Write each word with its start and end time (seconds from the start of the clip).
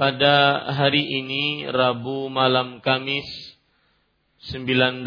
pada 0.00 0.64
hari 0.80 1.04
ini 1.04 1.68
Rabu 1.68 2.32
malam 2.32 2.80
Kamis 2.80 3.28
19 4.48 5.04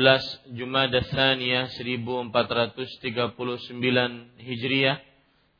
Jumada 0.53 1.01
Tsaniyah 1.01 1.65
1439 1.81 3.73
Hijriah 4.37 5.01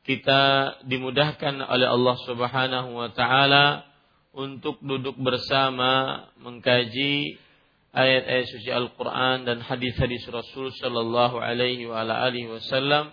kita 0.06 0.42
dimudahkan 0.86 1.66
oleh 1.66 1.89
Allah 1.89 2.16
Subhanahu 2.30 2.94
wa 2.94 3.10
taala 3.10 3.89
untuk 4.38 4.77
duduk 4.86 5.17
bersama 5.17 6.30
mengkaji 6.38 7.42
ayat-ayat 7.89 8.45
suci 8.54 8.70
Al-Qur'an 8.70 9.50
dan 9.50 9.65
hadis-hadis 9.65 10.30
Rasul 10.30 10.70
sallallahu 10.77 11.42
alaihi 11.42 11.89
wa 11.89 12.05
alihi 12.05 12.54
wasallam 12.54 13.10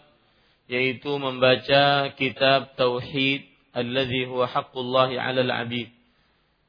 yaitu 0.68 1.16
membaca 1.16 2.12
kitab 2.12 2.76
tauhid 2.76 3.48
alladzi 3.72 4.28
huwa 4.28 4.44
haqqullahi 4.44 5.16
'alal 5.16 5.48
'abid 5.48 5.96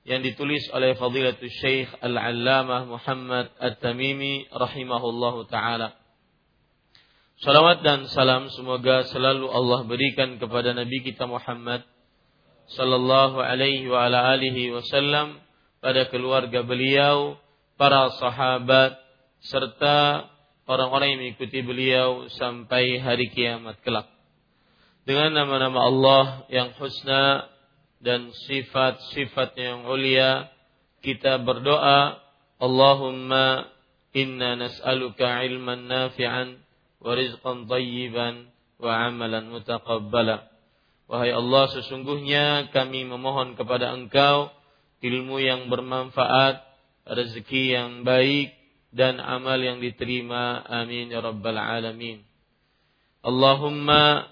yang 0.01 0.25
ditulis 0.25 0.65
oleh 0.73 0.97
Fadilatul 0.97 1.51
Syekh 1.61 1.89
Al-Allamah 2.01 2.89
Muhammad 2.89 3.53
At-Tamimi 3.61 4.49
rahimahullahu 4.49 5.45
taala. 5.45 5.93
Salawat 7.41 7.81
dan 7.81 8.05
salam 8.09 8.49
semoga 8.53 9.05
selalu 9.09 9.49
Allah 9.49 9.85
berikan 9.85 10.37
kepada 10.37 10.77
Nabi 10.77 11.01
kita 11.01 11.25
Muhammad 11.25 11.85
sallallahu 12.69 13.41
alaihi 13.41 13.89
wa 13.89 14.05
ala 14.05 14.29
alihi 14.37 14.69
wasallam 14.73 15.41
pada 15.81 16.05
keluarga 16.13 16.61
beliau, 16.61 17.41
para 17.77 18.13
sahabat 18.21 18.93
serta 19.41 20.29
orang-orang 20.69 21.17
yang 21.17 21.19
mengikuti 21.25 21.59
beliau 21.65 22.29
sampai 22.37 23.01
hari 23.01 23.33
kiamat 23.33 23.81
kelak. 23.81 24.05
Dengan 25.01 25.33
nama-nama 25.33 25.89
Allah 25.89 26.25
yang 26.53 26.77
husna 26.77 27.49
dan 28.01 28.33
sifat-sifat 28.49 29.53
yang 29.57 29.85
ulia, 29.85 30.49
kita 31.05 31.37
berdoa, 31.41 32.17
Allahumma 32.57 33.69
inna 34.13 34.57
nas'aluka 34.57 35.45
ilman 35.45 35.85
nafi'an 35.85 36.61
wa 37.01 37.11
rizqan 37.13 37.69
tayyiban 37.69 38.49
wa 38.81 38.91
amalan 39.05 39.53
mutaqabbala. 39.53 40.49
Wahai 41.05 41.29
Allah, 41.33 41.69
sesungguhnya 41.69 42.73
kami 42.73 43.05
memohon 43.05 43.53
kepada 43.53 43.93
Engkau 43.93 44.49
ilmu 45.01 45.41
yang 45.41 45.69
bermanfaat, 45.69 46.61
rezeki 47.05 47.73
yang 47.73 47.91
baik, 48.05 48.53
dan 48.93 49.17
amal 49.19 49.57
yang 49.57 49.81
diterima. 49.81 50.61
Amin 50.67 51.09
ya 51.09 51.19
rabbal 51.19 51.57
alamin. 51.57 52.21
Allahumma 53.21 54.30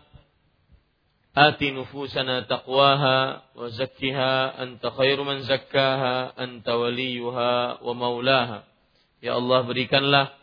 ati 1.39 1.71
nufusana 1.71 2.43
taqwaha 2.43 3.47
wa 3.55 3.67
zakkiha 3.71 4.59
anta 4.59 4.91
khairu 4.91 5.23
man 5.23 5.47
zakkaha 5.47 6.35
anta 6.35 6.75
waliyuha 6.75 7.79
wa 7.79 7.93
maulaha. 7.95 8.67
Ya 9.23 9.39
Allah 9.39 9.63
berikanlah 9.63 10.35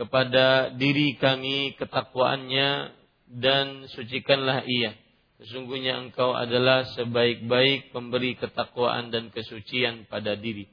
kepada 0.00 0.72
diri 0.72 1.20
kami 1.20 1.76
ketakwaannya 1.76 2.96
dan 3.28 3.84
sucikanlah 3.92 4.64
ia. 4.64 4.96
Sesungguhnya 5.40 5.96
engkau 5.96 6.36
adalah 6.36 6.84
sebaik-baik 6.96 7.96
pemberi 7.96 8.36
ketakwaan 8.36 9.08
dan 9.08 9.32
kesucian 9.32 10.04
pada 10.04 10.36
diri. 10.36 10.68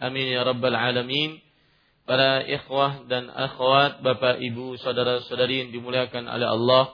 Amin 0.00 0.32
ya 0.32 0.40
rabbal 0.40 0.72
alamin 0.72 1.36
para 2.08 2.40
ikhwah 2.42 3.04
dan 3.06 3.28
akhwat, 3.28 4.00
bapak 4.00 4.40
ibu, 4.40 4.80
saudara-saudari 4.80 5.68
yang 5.68 5.70
dimuliakan 5.70 6.26
oleh 6.26 6.48
Allah 6.48 6.84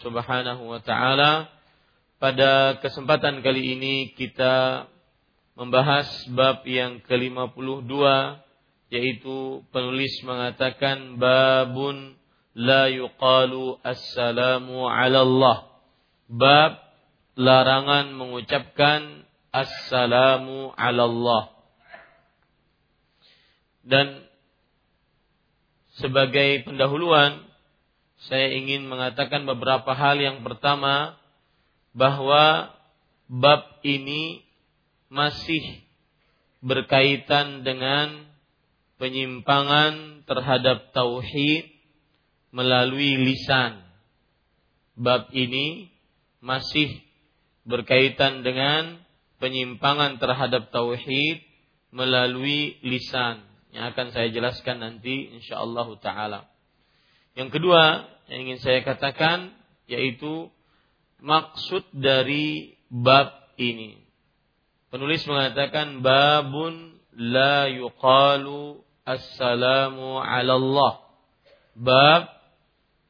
Subhanahu 0.00 0.66
wa 0.66 0.80
taala. 0.82 1.53
Pada 2.22 2.78
kesempatan 2.78 3.42
kali 3.42 3.74
ini 3.74 4.14
kita 4.14 4.86
membahas 5.58 6.06
bab 6.30 6.62
yang 6.66 7.02
ke-52 7.02 7.94
yaitu 8.94 9.66
penulis 9.74 10.14
mengatakan 10.22 11.18
babun 11.18 12.14
la 12.54 12.86
yuqalu 12.86 13.82
assalamu 13.82 14.86
ala 14.86 15.26
Allah. 15.26 15.58
Bab 16.30 16.78
larangan 17.34 18.14
mengucapkan 18.14 19.26
assalamu 19.50 20.70
ala 20.78 21.02
Allah. 21.10 21.42
Dan 23.84 24.22
sebagai 25.98 26.64
pendahuluan 26.64 27.42
saya 28.30 28.54
ingin 28.54 28.88
mengatakan 28.88 29.44
beberapa 29.44 29.92
hal 29.92 30.16
yang 30.16 30.40
pertama 30.40 31.18
bahwa 31.94 32.74
bab 33.30 33.80
ini 33.86 34.42
masih 35.08 35.62
berkaitan 36.58 37.62
dengan 37.62 38.26
penyimpangan 38.98 40.26
terhadap 40.26 40.90
tauhid 40.90 41.70
melalui 42.50 43.14
lisan. 43.18 43.82
Bab 44.94 45.30
ini 45.34 45.90
masih 46.42 47.02
berkaitan 47.66 48.46
dengan 48.46 49.02
penyimpangan 49.42 50.22
terhadap 50.22 50.70
tauhid 50.70 51.42
melalui 51.94 52.78
lisan 52.82 53.42
yang 53.74 53.90
akan 53.90 54.14
saya 54.14 54.30
jelaskan 54.30 54.78
nanti 54.78 55.34
insyaallah 55.34 55.88
taala. 55.98 56.46
Yang 57.34 57.58
kedua 57.58 58.06
yang 58.30 58.46
ingin 58.46 58.60
saya 58.62 58.86
katakan 58.86 59.50
yaitu 59.90 60.53
maksud 61.24 61.88
dari 61.96 62.76
bab 62.92 63.56
ini. 63.56 63.96
Penulis 64.92 65.24
mengatakan 65.26 66.04
babun 66.04 67.00
la 67.16 67.66
yuqalu 67.72 68.84
assalamu 69.02 70.22
ala 70.22 70.54
Allah. 70.54 70.92
Bab 71.74 72.22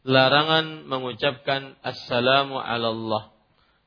larangan 0.07 0.89
mengucapkan 0.89 1.77
assalamu 1.85 2.57
ala 2.57 2.89
Allah. 2.89 3.23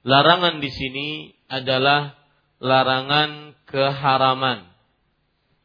Larangan 0.06 0.62
di 0.62 0.70
sini 0.70 1.10
adalah 1.50 2.14
larangan 2.62 3.58
keharaman. 3.66 4.70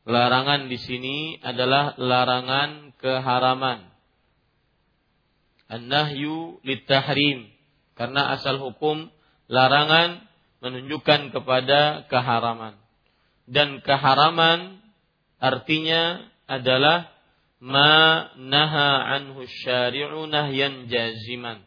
Larangan 0.03 0.67
di 0.67 0.79
sini 0.81 1.38
adalah 1.44 1.94
larangan 2.00 2.97
keharaman. 2.99 3.93
An-nahyu 5.70 6.58
litahrim. 6.67 7.51
Karena 7.93 8.33
asal 8.33 8.56
hukum 8.56 9.12
larangan 9.53 10.25
menunjukkan 10.62 11.35
kepada 11.35 12.06
keharaman. 12.09 12.79
Dan 13.44 13.83
keharaman 13.83 14.81
artinya 15.43 16.23
adalah 16.47 17.11
ma 17.59 18.31
naha 18.39 19.19
anhu 19.19 19.44
syari'u 19.44 20.25
nahyan 20.31 20.87
jaziman. 20.87 21.62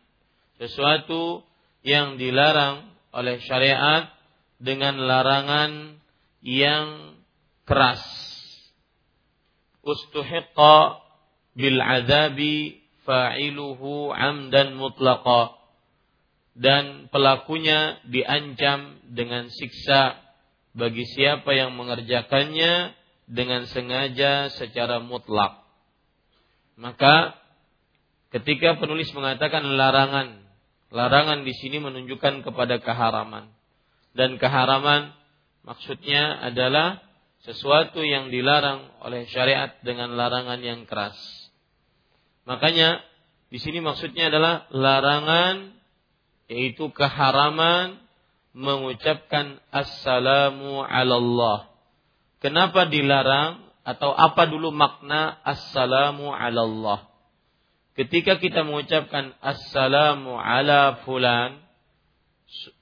Sesuatu 0.55 1.43
yang 1.83 2.15
dilarang 2.15 2.87
oleh 3.11 3.39
syariat 3.43 4.11
dengan 4.59 4.99
larangan 4.99 5.99
yang 6.43 7.15
keras. 7.67 8.03
Ustuhiqqa 9.85 10.99
bil 11.55 11.79
azabi 11.79 12.83
fa'iluhu 13.07 14.11
amdan 14.11 14.75
mutlaqa 14.75 15.54
dan 16.55 17.11
pelakunya 17.11 17.99
diancam 18.07 19.03
dengan 19.11 19.51
siksa 19.51 20.15
bagi 20.71 21.03
siapa 21.03 21.51
yang 21.51 21.75
mengerjakannya 21.75 22.95
dengan 23.27 23.67
sengaja 23.67 24.47
secara 24.55 25.03
mutlak. 25.03 25.59
Maka 26.79 27.35
ketika 28.31 28.79
penulis 28.79 29.11
mengatakan 29.11 29.67
larangan, 29.67 30.47
larangan 30.91 31.43
di 31.43 31.51
sini 31.59 31.83
menunjukkan 31.83 32.43
kepada 32.47 32.79
keharaman. 32.79 33.51
Dan 34.15 34.39
keharaman 34.39 35.11
maksudnya 35.67 36.39
adalah 36.39 37.03
sesuatu 37.43 37.99
yang 37.99 38.31
dilarang 38.31 38.95
oleh 39.03 39.27
syariat 39.27 39.75
dengan 39.83 40.15
larangan 40.15 40.59
yang 40.63 40.87
keras. 40.87 41.19
Makanya 42.47 43.03
di 43.51 43.59
sini 43.59 43.83
maksudnya 43.83 44.31
adalah 44.31 44.71
larangan 44.71 45.74
yaitu 46.45 46.89
keharaman 46.93 47.97
mengucapkan 48.55 49.59
assalamu 49.73 50.85
Allah. 50.85 51.67
Kenapa 52.39 52.87
dilarang 52.87 53.65
atau 53.85 54.13
apa 54.13 54.47
dulu 54.47 54.71
makna 54.71 55.35
assalamu 55.43 56.31
Allah? 56.31 57.09
Ketika 57.95 58.39
kita 58.39 58.63
mengucapkan 58.67 59.35
assalamu 59.39 60.35
ala 60.35 61.03
fulan 61.07 61.63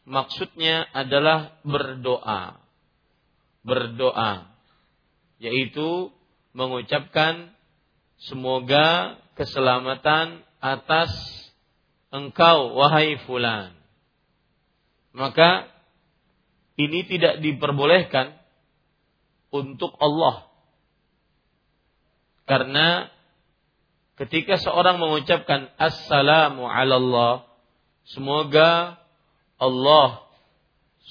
maksudnya 0.04 0.86
adalah 0.92 1.58
berdoa. 1.64 2.60
Berdoa 3.64 4.54
yaitu 5.44 6.08
mengucapkan 6.56 7.52
semoga 8.16 9.20
keselamatan 9.36 10.40
atas 10.64 11.12
engkau 12.14 12.78
wahai 12.78 13.18
fulan. 13.26 13.74
Maka 15.18 15.66
ini 16.78 17.06
tidak 17.10 17.42
diperbolehkan 17.42 18.38
untuk 19.50 19.98
Allah. 19.98 20.50
Karena 22.46 23.10
ketika 24.18 24.62
seorang 24.62 25.02
mengucapkan 25.02 25.74
assalamu 25.82 26.70
ala 26.70 27.02
Allah, 27.02 27.34
semoga 28.10 29.02
Allah 29.58 30.22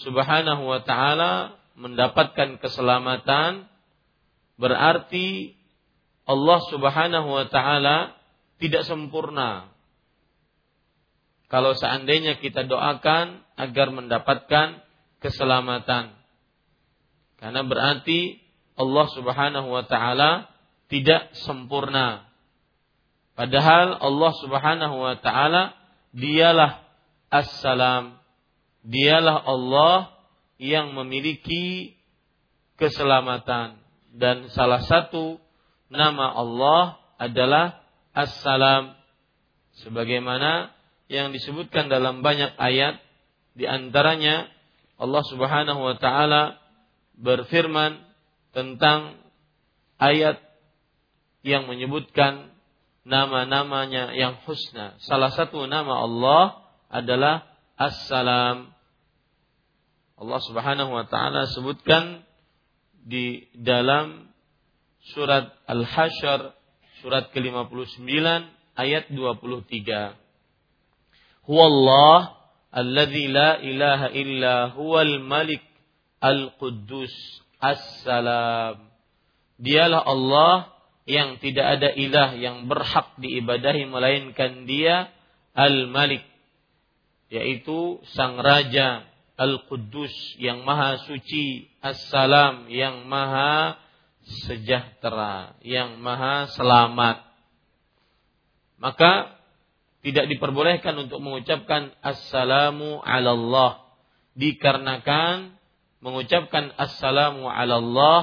Subhanahu 0.03 0.67
wa 0.67 0.81
taala 0.83 1.59
mendapatkan 1.79 2.61
keselamatan 2.61 3.71
berarti 4.61 5.57
Allah 6.29 6.59
Subhanahu 6.71 7.29
wa 7.29 7.47
taala 7.51 8.17
tidak 8.61 8.87
sempurna. 8.87 9.72
Kalau 11.53 11.77
seandainya 11.77 12.41
kita 12.41 12.65
doakan 12.65 13.45
agar 13.61 13.93
mendapatkan 13.93 14.81
keselamatan. 15.21 16.17
Karena 17.37 17.61
berarti 17.61 18.41
Allah 18.73 19.07
Subhanahu 19.13 19.69
wa 19.69 19.85
taala 19.85 20.49
tidak 20.89 21.37
sempurna. 21.45 22.25
Padahal 23.37 24.01
Allah 24.01 24.33
Subhanahu 24.41 24.97
wa 24.97 25.21
taala 25.21 25.77
dialah 26.17 26.81
Assalam. 27.29 28.17
Dialah 28.81 29.45
Allah 29.45 30.09
yang 30.57 30.97
memiliki 30.97 32.01
keselamatan 32.81 33.77
dan 34.17 34.49
salah 34.57 34.81
satu 34.89 35.37
nama 35.93 36.33
Allah 36.33 36.97
adalah 37.21 37.85
Assalam 38.17 38.97
sebagaimana 39.85 40.73
yang 41.13 41.31
disebutkan 41.37 41.93
dalam 41.93 42.25
banyak 42.25 42.57
ayat 42.57 42.99
di 43.53 43.69
antaranya 43.69 44.49
Allah 44.97 45.23
Subhanahu 45.29 45.81
wa 45.85 45.97
taala 46.01 46.57
berfirman 47.21 48.01
tentang 48.57 49.21
ayat 50.01 50.41
yang 51.45 51.69
menyebutkan 51.69 52.55
nama-namanya 53.03 54.15
yang 54.15 54.41
husna. 54.47 54.97
Salah 55.05 55.35
satu 55.35 55.67
nama 55.69 56.07
Allah 56.07 56.45
adalah 56.89 57.51
Assalam. 57.77 58.71
Allah 60.17 60.41
Subhanahu 60.49 60.91
wa 60.97 61.05
taala 61.11 61.51
sebutkan 61.51 62.23
di 63.03 63.51
dalam 63.59 64.31
surat 65.13 65.51
Al-Hasyr 65.67 66.55
surat 67.03 67.35
ke-59 67.35 68.07
ayat 68.79 69.11
23. 69.11 70.22
Huwallah 71.43 72.39
alladzi 72.71 73.27
la 73.27 73.59
ilaha 73.59 74.09
illa 74.15 74.55
huwal 74.73 75.19
malik 75.23 75.63
al-quddus 76.23 77.13
as-salam. 77.59 78.91
Dialah 79.59 80.03
Allah 80.07 80.55
yang 81.07 81.43
tidak 81.43 81.67
ada 81.79 81.91
ilah 81.91 82.39
yang 82.39 82.71
berhak 82.71 83.19
diibadahi 83.19 83.91
melainkan 83.91 84.71
dia 84.71 85.11
al-malik 85.55 86.23
yaitu 87.27 87.99
sang 88.15 88.39
raja 88.39 89.03
al-quddus 89.35 90.39
yang 90.39 90.63
maha 90.63 91.01
suci 91.03 91.67
as-salam 91.83 92.71
yang 92.71 93.09
maha 93.09 93.81
sejahtera, 94.47 95.59
yang 95.67 95.99
maha 95.99 96.47
selamat. 96.55 97.27
Maka 98.79 99.42
tidak 100.03 100.27
diperbolehkan 100.27 100.99
untuk 100.99 101.23
mengucapkan 101.23 101.95
assalamu 102.03 102.99
ala 103.03 103.35
Allah 103.35 103.73
dikarenakan 104.35 105.63
mengucapkan 106.03 106.75
assalamu 106.75 107.47
ala 107.47 107.79
Allah 107.79 108.23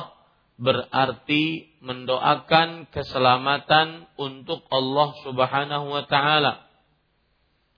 berarti 0.59 1.71
mendoakan 1.79 2.91
keselamatan 2.91 4.11
untuk 4.19 4.67
Allah 4.67 5.15
Subhanahu 5.23 5.87
wa 5.87 6.03
taala. 6.03 6.67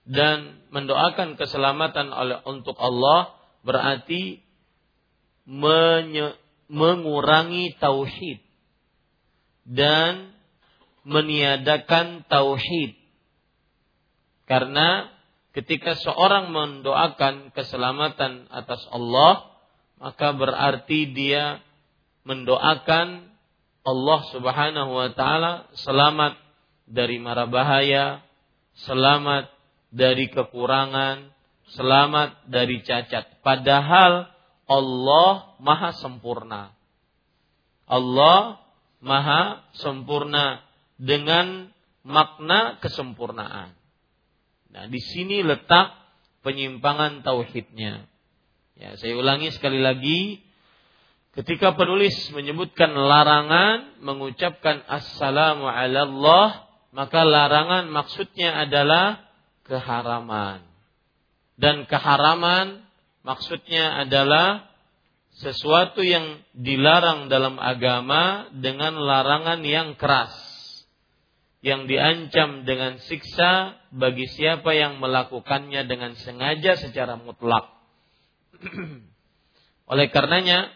Dan 0.02 0.66
mendoakan 0.74 1.38
keselamatan 1.38 2.10
oleh 2.10 2.42
untuk 2.42 2.74
Allah 2.82 3.38
berarti 3.62 4.42
menye, 5.46 6.34
mengurangi 6.66 7.78
tauhid 7.78 8.42
dan 9.62 10.34
meniadakan 11.06 12.26
tauhid. 12.26 12.98
Karena 14.46 15.08
ketika 15.54 15.94
seorang 15.94 16.50
mendoakan 16.50 17.54
keselamatan 17.54 18.50
atas 18.50 18.84
Allah, 18.90 19.52
maka 20.02 20.34
berarti 20.34 21.12
dia 21.14 21.62
mendoakan 22.26 23.30
Allah 23.82 24.20
Subhanahu 24.30 24.90
wa 24.94 25.10
taala 25.14 25.66
selamat 25.74 26.38
dari 26.86 27.18
mara 27.18 27.50
bahaya, 27.50 28.22
selamat 28.86 29.50
dari 29.90 30.30
kekurangan, 30.30 31.30
selamat 31.74 32.46
dari 32.46 32.82
cacat. 32.82 33.42
Padahal 33.42 34.30
Allah 34.70 35.32
maha 35.58 35.90
sempurna. 35.98 36.70
Allah 37.90 38.62
maha 39.02 39.66
sempurna 39.74 40.62
dengan 40.96 41.74
makna 42.06 42.78
kesempurnaan. 42.78 43.81
Nah, 44.72 44.88
di 44.88 45.00
sini 45.00 45.44
letak 45.44 45.92
penyimpangan 46.40 47.20
tauhidnya. 47.20 48.08
Ya, 48.76 48.96
saya 48.96 49.14
ulangi 49.14 49.52
sekali 49.52 49.78
lagi. 49.78 50.42
ketika 51.32 51.72
penulis 51.72 52.28
menyebutkan 52.36 52.92
larangan 52.92 54.04
mengucapkan 54.04 54.84
assalamu 54.84 55.64
ala 55.64 56.04
Allah, 56.04 56.48
maka 56.92 57.24
larangan 57.24 57.88
maksudnya 57.88 58.68
adalah 58.68 59.32
keharaman. 59.64 60.60
Dan 61.56 61.88
keharaman 61.88 62.84
maksudnya 63.24 64.04
adalah 64.04 64.68
sesuatu 65.40 66.04
yang 66.04 66.44
dilarang 66.52 67.32
dalam 67.32 67.56
agama 67.56 68.52
dengan 68.52 69.00
larangan 69.00 69.64
yang 69.64 69.96
keras. 69.96 70.51
Yang 71.62 71.94
diancam 71.94 72.66
dengan 72.66 72.98
siksa 72.98 73.78
bagi 73.94 74.26
siapa 74.26 74.74
yang 74.74 74.98
melakukannya 74.98 75.86
dengan 75.86 76.18
sengaja 76.18 76.74
secara 76.74 77.14
mutlak. 77.14 77.70
Oleh 79.92 80.10
karenanya, 80.10 80.74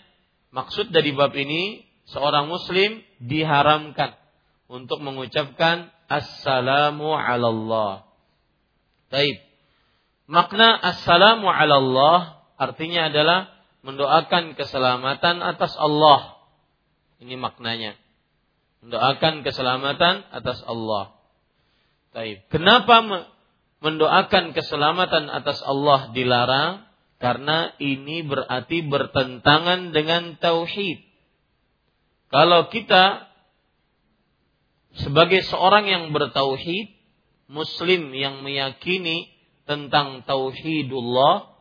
maksud 0.54 0.94
dari 0.94 1.10
bab 1.10 1.34
ini, 1.34 1.82
seorang 2.06 2.46
muslim 2.46 3.02
diharamkan 3.18 4.14
untuk 4.70 5.02
mengucapkan 5.02 5.90
Assalamu 6.06 7.18
ala 7.18 7.50
Allah. 7.50 7.92
Taib. 9.10 9.42
Makna 10.30 10.74
Assalamu 10.74 11.50
ala 11.50 11.82
Allah 11.82 12.18
artinya 12.58 13.10
adalah 13.10 13.50
mendoakan 13.82 14.58
keselamatan 14.58 15.42
atas 15.42 15.74
Allah. 15.78 16.42
Ini 17.22 17.34
maknanya. 17.38 17.94
Mendoakan 18.86 19.42
keselamatan 19.42 20.30
atas 20.30 20.62
Allah. 20.62 21.18
Taib. 22.14 22.38
Kenapa 22.54 23.02
mendoakan 23.82 24.54
keselamatan 24.54 25.26
atas 25.26 25.58
Allah 25.66 26.14
dilarang? 26.14 26.86
Karena 27.18 27.74
ini 27.82 28.22
berarti 28.22 28.86
bertentangan 28.86 29.90
dengan 29.90 30.38
tauhid. 30.38 31.02
Kalau 32.30 32.70
kita 32.70 33.26
sebagai 35.02 35.44
seorang 35.44 35.90
yang 35.90 36.04
bertauhid, 36.14 36.94
muslim 37.50 38.14
yang 38.16 38.40
meyakini 38.46 39.28
tentang 39.68 40.24
tauhidullah, 40.24 41.52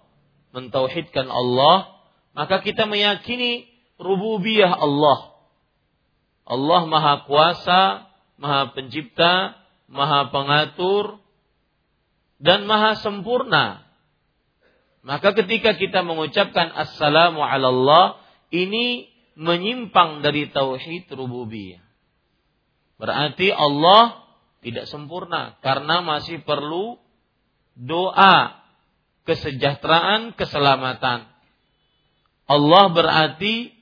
mentauhidkan 0.56 1.28
Allah, 1.28 2.00
maka 2.32 2.64
kita 2.64 2.88
meyakini 2.88 3.68
rububiyah 4.00 4.72
Allah. 4.72 5.35
Allah 6.46 6.82
Maha 6.86 7.26
Kuasa, 7.26 8.10
Maha 8.38 8.72
Pencipta, 8.78 9.58
Maha 9.90 10.30
Pengatur, 10.30 11.18
dan 12.38 12.70
Maha 12.70 13.02
Sempurna. 13.02 13.86
Maka 15.06 15.38
ketika 15.38 15.78
kita 15.78 16.02
mengucapkan 16.02 16.74
Assalamu 16.74 17.42
ala 17.46 17.70
Allah, 17.70 18.06
ini 18.50 19.10
menyimpang 19.38 20.26
dari 20.26 20.50
tauhid 20.50 21.12
rububiyah. 21.12 21.84
Berarti 22.96 23.52
Allah 23.52 24.24
tidak 24.64 24.88
sempurna 24.88 25.60
karena 25.60 26.00
masih 26.02 26.42
perlu 26.42 26.98
doa 27.76 28.56
kesejahteraan, 29.28 30.34
keselamatan. 30.34 31.28
Allah 32.48 32.86
berarti 32.96 33.76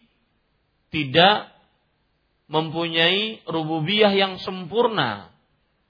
tidak 0.89 1.52
mempunyai 2.51 3.43
rububiyah 3.47 4.11
yang 4.13 4.39
sempurna 4.39 5.31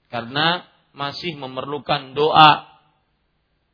karena 0.08 0.62
masih 0.94 1.34
memerlukan 1.34 2.14
doa 2.14 2.70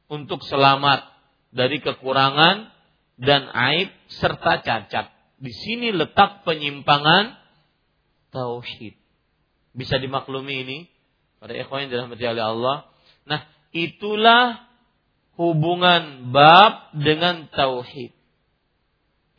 untuk 0.08 0.40
selamat 0.42 1.04
dari 1.52 1.78
kekurangan 1.78 2.72
dan 3.20 3.46
aib 3.52 3.92
serta 4.08 4.64
cacat. 4.64 5.12
Di 5.36 5.52
sini 5.52 5.92
letak 5.92 6.44
penyimpangan 6.48 7.36
tauhid. 8.32 8.96
Bisa 9.76 10.00
dimaklumi 10.00 10.64
ini 10.64 10.78
pada 11.38 11.52
ikhwan 11.56 11.86
yang 11.86 11.90
dirahmati 11.92 12.24
oleh 12.24 12.44
Allah. 12.44 12.76
Nah, 13.28 13.40
itulah 13.72 14.64
hubungan 15.36 16.32
bab 16.32 16.92
dengan 16.96 17.48
tauhid. 17.52 18.12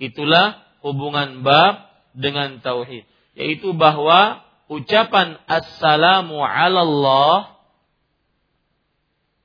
Itulah 0.02 0.62
hubungan 0.82 1.46
bab 1.46 1.94
dengan 2.18 2.60
tauhid, 2.60 3.06
yaitu 3.38 3.72
bahwa 3.76 4.44
ucapan 4.68 5.40
assalamu 5.48 6.44
ala 6.44 6.84
Allah 6.84 7.38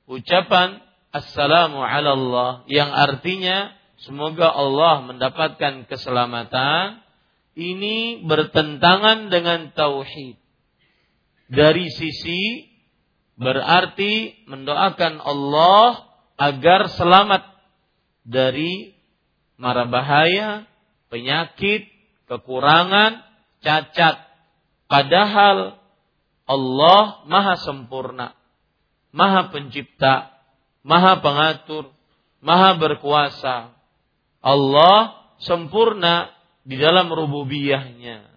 ucapan 0.06 0.78
assalamu 1.10 1.82
ala 1.82 2.14
Allah 2.14 2.50
yang 2.70 2.90
artinya 2.94 3.74
semoga 4.02 4.50
Allah 4.50 5.02
mendapatkan 5.06 5.90
keselamatan 5.90 7.06
ini 7.56 8.20
bertentangan 8.22 9.32
dengan 9.32 9.72
tauhid. 9.72 10.36
Dari 11.48 11.88
sisi 11.88 12.68
berarti 13.40 14.44
mendoakan 14.44 15.24
Allah 15.24 16.04
agar 16.36 16.92
selamat 16.92 17.48
dari 18.28 18.92
mara 19.56 19.88
bahaya, 19.88 20.68
penyakit, 21.08 21.88
kekurangan, 22.28 23.24
cacat. 23.66 24.22
Padahal 24.86 25.82
Allah 26.46 27.02
maha 27.26 27.58
sempurna, 27.58 28.38
maha 29.10 29.50
pencipta, 29.50 30.30
maha 30.86 31.18
pengatur, 31.18 31.90
maha 32.38 32.78
berkuasa. 32.78 33.74
Allah 34.38 35.26
sempurna 35.42 36.30
di 36.62 36.78
dalam 36.78 37.10
rububiyahnya. 37.10 38.30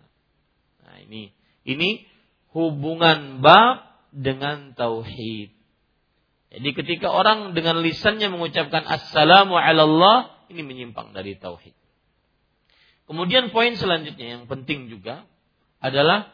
Nah 0.90 0.98
ini, 1.06 1.30
ini 1.70 2.02
hubungan 2.50 3.46
bab 3.46 3.86
dengan 4.10 4.74
tauhid. 4.74 5.54
Jadi 6.50 6.70
ketika 6.74 7.14
orang 7.14 7.54
dengan 7.54 7.78
lisannya 7.78 8.34
mengucapkan 8.34 8.82
assalamu 8.90 9.54
ala 9.54 9.86
Allah, 9.86 10.18
ini 10.50 10.66
menyimpang 10.66 11.14
dari 11.14 11.38
tauhid. 11.38 11.78
Kemudian 13.10 13.50
poin 13.50 13.74
selanjutnya 13.74 14.38
yang 14.38 14.44
penting 14.46 14.86
juga 14.86 15.26
adalah 15.82 16.30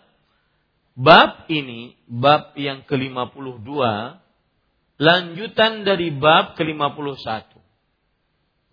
bab 0.91 1.47
ini, 1.47 1.95
bab 2.03 2.51
yang 2.59 2.83
ke-52, 2.83 3.63
lanjutan 4.99 5.87
dari 5.87 6.11
bab 6.11 6.59
ke-51. 6.59 7.55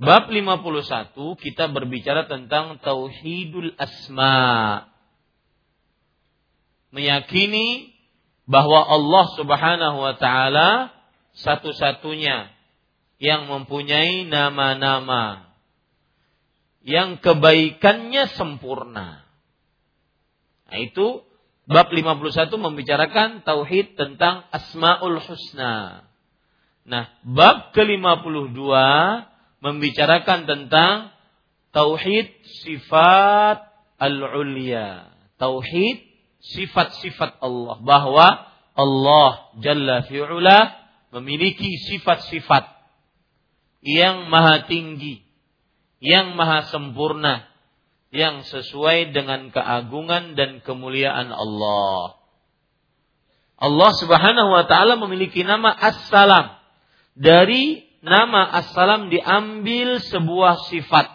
Bab 0.03 0.35
51 0.35 1.15
kita 1.39 1.71
berbicara 1.71 2.27
tentang 2.27 2.83
tauhidul 2.83 3.71
asma. 3.79 4.91
Meyakini 6.91 7.95
bahwa 8.51 8.83
Allah 8.83 9.25
Subhanahu 9.39 9.99
wa 10.03 10.15
taala 10.19 10.91
satu-satunya 11.39 12.51
yang 13.23 13.47
mempunyai 13.47 14.27
nama-nama 14.27 15.52
yang 16.83 17.19
kebaikannya 17.23 18.31
sempurna. 18.35 19.23
Nah, 20.67 20.79
itu 20.79 21.23
bab 21.69 21.93
51 21.95 22.51
membicarakan 22.59 23.47
tauhid 23.47 23.95
tentang 23.95 24.47
Asmaul 24.51 25.23
Husna. 25.23 26.07
Nah, 26.83 27.05
bab 27.23 27.71
ke-52 27.77 28.59
membicarakan 29.63 30.41
tentang 30.51 31.15
tauhid 31.71 32.35
sifat 32.67 33.63
al-ulya. 34.03 35.15
Tauhid 35.39 36.03
sifat-sifat 36.43 37.39
Allah 37.39 37.79
bahwa 37.79 38.27
Allah 38.75 39.33
Jalla 39.63 40.03
fi'ula 40.11 40.75
memiliki 41.15 41.79
sifat-sifat 41.93 42.67
yang 43.83 44.31
maha 44.31 44.67
tinggi, 44.67 45.23
yang 46.03 46.35
maha 46.35 46.67
sempurna, 46.67 47.47
yang 48.11 48.43
sesuai 48.43 49.15
dengan 49.15 49.55
keagungan 49.55 50.35
dan 50.35 50.59
kemuliaan 50.67 51.31
Allah. 51.31 52.19
Allah 53.63 53.93
Subhanahu 53.95 54.51
wa 54.51 54.67
taala 54.67 54.99
memiliki 54.99 55.47
nama 55.47 55.71
As-Salam. 55.71 56.59
Dari 57.15 57.87
nama 58.03 58.51
As-Salam 58.59 59.07
diambil 59.07 60.03
sebuah 60.03 60.67
sifat 60.67 61.07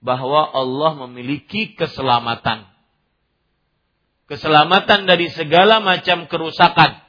bahwa 0.00 0.48
Allah 0.48 1.04
memiliki 1.04 1.76
keselamatan 1.76 2.72
keselamatan 4.32 5.04
dari 5.04 5.28
segala 5.28 5.84
macam 5.84 6.24
kerusakan, 6.24 7.04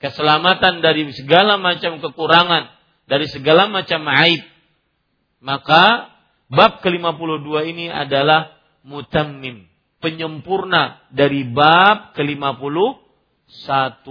keselamatan 0.00 0.80
dari 0.80 1.04
segala 1.12 1.60
macam 1.60 2.00
kekurangan, 2.00 2.72
dari 3.04 3.28
segala 3.28 3.68
macam 3.68 4.00
aib. 4.24 4.40
Maka 5.44 6.15
bab 6.50 6.82
ke-52 6.82 7.50
ini 7.74 7.86
adalah 7.90 8.54
mutammim, 8.86 9.66
penyempurna 9.98 11.02
dari 11.10 11.42
bab 11.42 12.14
ke-51. 12.14 14.06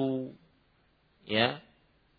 Ya. 1.25 1.59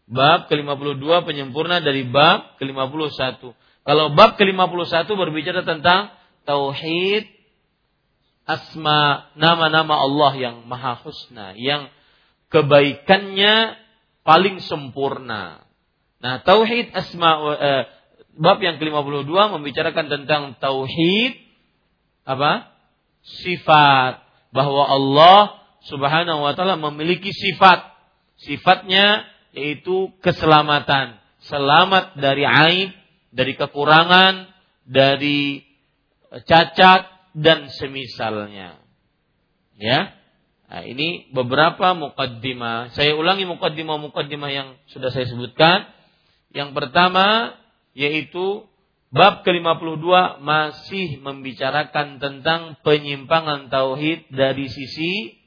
Bab 0.06 0.46
ke-52 0.46 1.06
penyempurna 1.26 1.82
dari 1.82 2.06
bab 2.06 2.56
ke-51. 2.62 3.42
Kalau 3.86 4.06
bab 4.14 4.38
ke-51 4.38 5.06
berbicara 5.06 5.62
tentang 5.62 6.14
tauhid 6.46 7.26
asma 8.46 9.30
nama-nama 9.34 9.98
Allah 9.98 10.32
yang 10.38 10.56
maha 10.70 11.02
husna, 11.02 11.58
yang 11.58 11.90
kebaikannya 12.54 13.74
paling 14.22 14.62
sempurna. 14.62 15.66
Nah, 16.22 16.40
tauhid 16.46 16.94
asma 16.94 17.30
uh, 17.42 17.84
bab 18.36 18.60
yang 18.60 18.76
ke-52 18.76 19.32
membicarakan 19.32 20.06
tentang 20.12 20.42
tauhid 20.60 21.36
apa? 22.26 22.72
sifat 23.26 24.22
bahwa 24.54 24.86
Allah 24.86 25.66
Subhanahu 25.86 26.42
wa 26.42 26.52
taala 26.54 26.78
memiliki 26.78 27.30
sifat. 27.30 27.94
Sifatnya 28.36 29.24
yaitu 29.56 30.12
keselamatan, 30.20 31.16
selamat 31.48 32.20
dari 32.20 32.44
aib, 32.44 32.90
dari 33.32 33.56
kekurangan, 33.56 34.52
dari 34.84 35.64
cacat 36.44 37.32
dan 37.32 37.72
semisalnya. 37.72 38.76
Ya. 39.80 40.12
Nah, 40.66 40.82
ini 40.82 41.30
beberapa 41.30 41.94
mukaddimah. 41.94 42.92
Saya 42.92 43.14
ulangi 43.14 43.46
mukaddimah-mukaddimah 43.46 44.50
yang 44.50 44.68
sudah 44.90 45.14
saya 45.14 45.30
sebutkan. 45.30 45.86
Yang 46.50 46.74
pertama 46.74 47.54
yaitu 47.96 48.68
bab 49.08 49.40
ke-52 49.48 50.44
masih 50.44 51.16
membicarakan 51.24 52.20
tentang 52.20 52.76
penyimpangan 52.84 53.72
tauhid 53.72 54.28
dari 54.28 54.68
sisi 54.68 55.40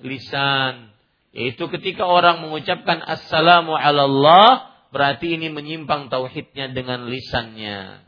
lisan. 0.00 0.96
Yaitu 1.36 1.68
ketika 1.68 2.08
orang 2.08 2.40
mengucapkan 2.40 3.04
assalamu 3.04 3.76
ala 3.76 4.08
berarti 4.88 5.36
ini 5.36 5.52
menyimpang 5.52 6.08
tauhidnya 6.08 6.72
dengan 6.72 7.04
lisannya. 7.12 8.00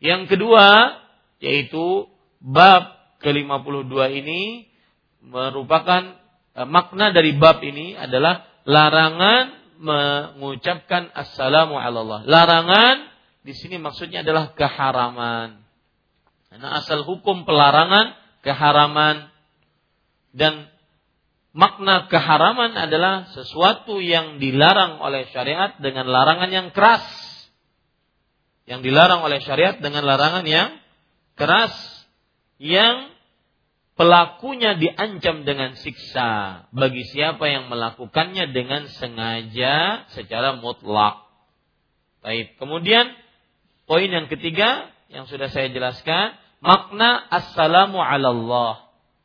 Yang 0.00 0.22
kedua 0.32 0.96
yaitu 1.44 2.08
bab 2.40 2.96
ke-52 3.20 3.92
ini 4.24 4.72
merupakan 5.20 6.16
eh, 6.56 6.64
makna 6.66 7.12
dari 7.12 7.36
bab 7.36 7.60
ini 7.60 7.92
adalah 7.92 8.48
larangan 8.64 9.61
mengucapkan 9.78 11.12
assalamu 11.14 11.76
Allah. 11.78 12.24
Larangan 12.26 12.96
di 13.42 13.54
sini 13.54 13.76
maksudnya 13.78 14.26
adalah 14.26 14.54
keharaman. 14.54 15.62
Karena 16.48 16.68
asal 16.80 17.06
hukum 17.06 17.48
pelarangan 17.48 18.16
keharaman 18.44 19.32
dan 20.34 20.68
makna 21.52 22.08
keharaman 22.08 22.76
adalah 22.76 23.30
sesuatu 23.32 24.00
yang 24.00 24.40
dilarang 24.40 25.00
oleh 25.00 25.28
syariat 25.30 25.76
dengan 25.80 26.08
larangan 26.08 26.50
yang 26.50 26.68
keras. 26.72 27.04
Yang 28.64 28.88
dilarang 28.88 29.20
oleh 29.20 29.40
syariat 29.44 29.76
dengan 29.80 30.04
larangan 30.08 30.44
yang 30.48 30.76
keras 31.36 31.74
yang 32.62 33.11
pelakunya 33.96 34.76
diancam 34.80 35.44
dengan 35.44 35.76
siksa 35.76 36.64
bagi 36.72 37.04
siapa 37.04 37.44
yang 37.48 37.68
melakukannya 37.68 38.50
dengan 38.50 38.88
sengaja 38.88 40.08
secara 40.16 40.56
mutlak. 40.56 41.28
Baik, 42.22 42.56
kemudian 42.56 43.12
poin 43.84 44.08
yang 44.08 44.30
ketiga 44.30 44.88
yang 45.12 45.28
sudah 45.28 45.52
saya 45.52 45.68
jelaskan, 45.68 46.38
makna 46.64 47.20
assalamu 47.28 48.00
ala 48.00 48.32
Allah. 48.32 48.74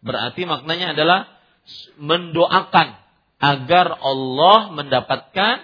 Berarti 0.04 0.44
maknanya 0.44 0.98
adalah 0.98 1.32
mendoakan 1.96 2.98
agar 3.38 3.88
Allah 4.02 4.60
mendapatkan 4.74 5.56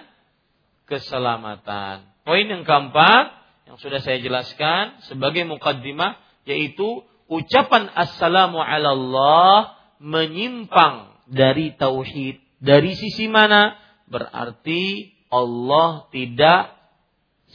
keselamatan. 0.86 2.06
Poin 2.24 2.46
yang 2.46 2.64
keempat 2.64 3.34
yang 3.68 3.76
sudah 3.80 4.00
saya 4.00 4.20
jelaskan 4.20 5.00
sebagai 5.08 5.44
mukaddimah 5.44 6.20
yaitu 6.44 7.04
ucapan 7.28 7.88
assalamu 7.92 8.60
ala 8.60 8.92
Allah 8.92 9.56
menyimpang 10.00 11.24
dari 11.28 11.72
tauhid. 11.74 12.40
Dari 12.60 12.92
sisi 12.96 13.28
mana? 13.28 13.76
Berarti 14.08 15.12
Allah 15.32 16.08
tidak 16.12 16.76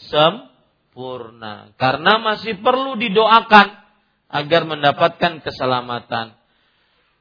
sempurna. 0.10 1.74
Karena 1.78 2.17
masih 2.22 2.62
perlu 2.62 2.98
didoakan 2.98 3.67
agar 4.30 4.62
mendapatkan 4.65 5.41
keselamatan. 5.41 6.38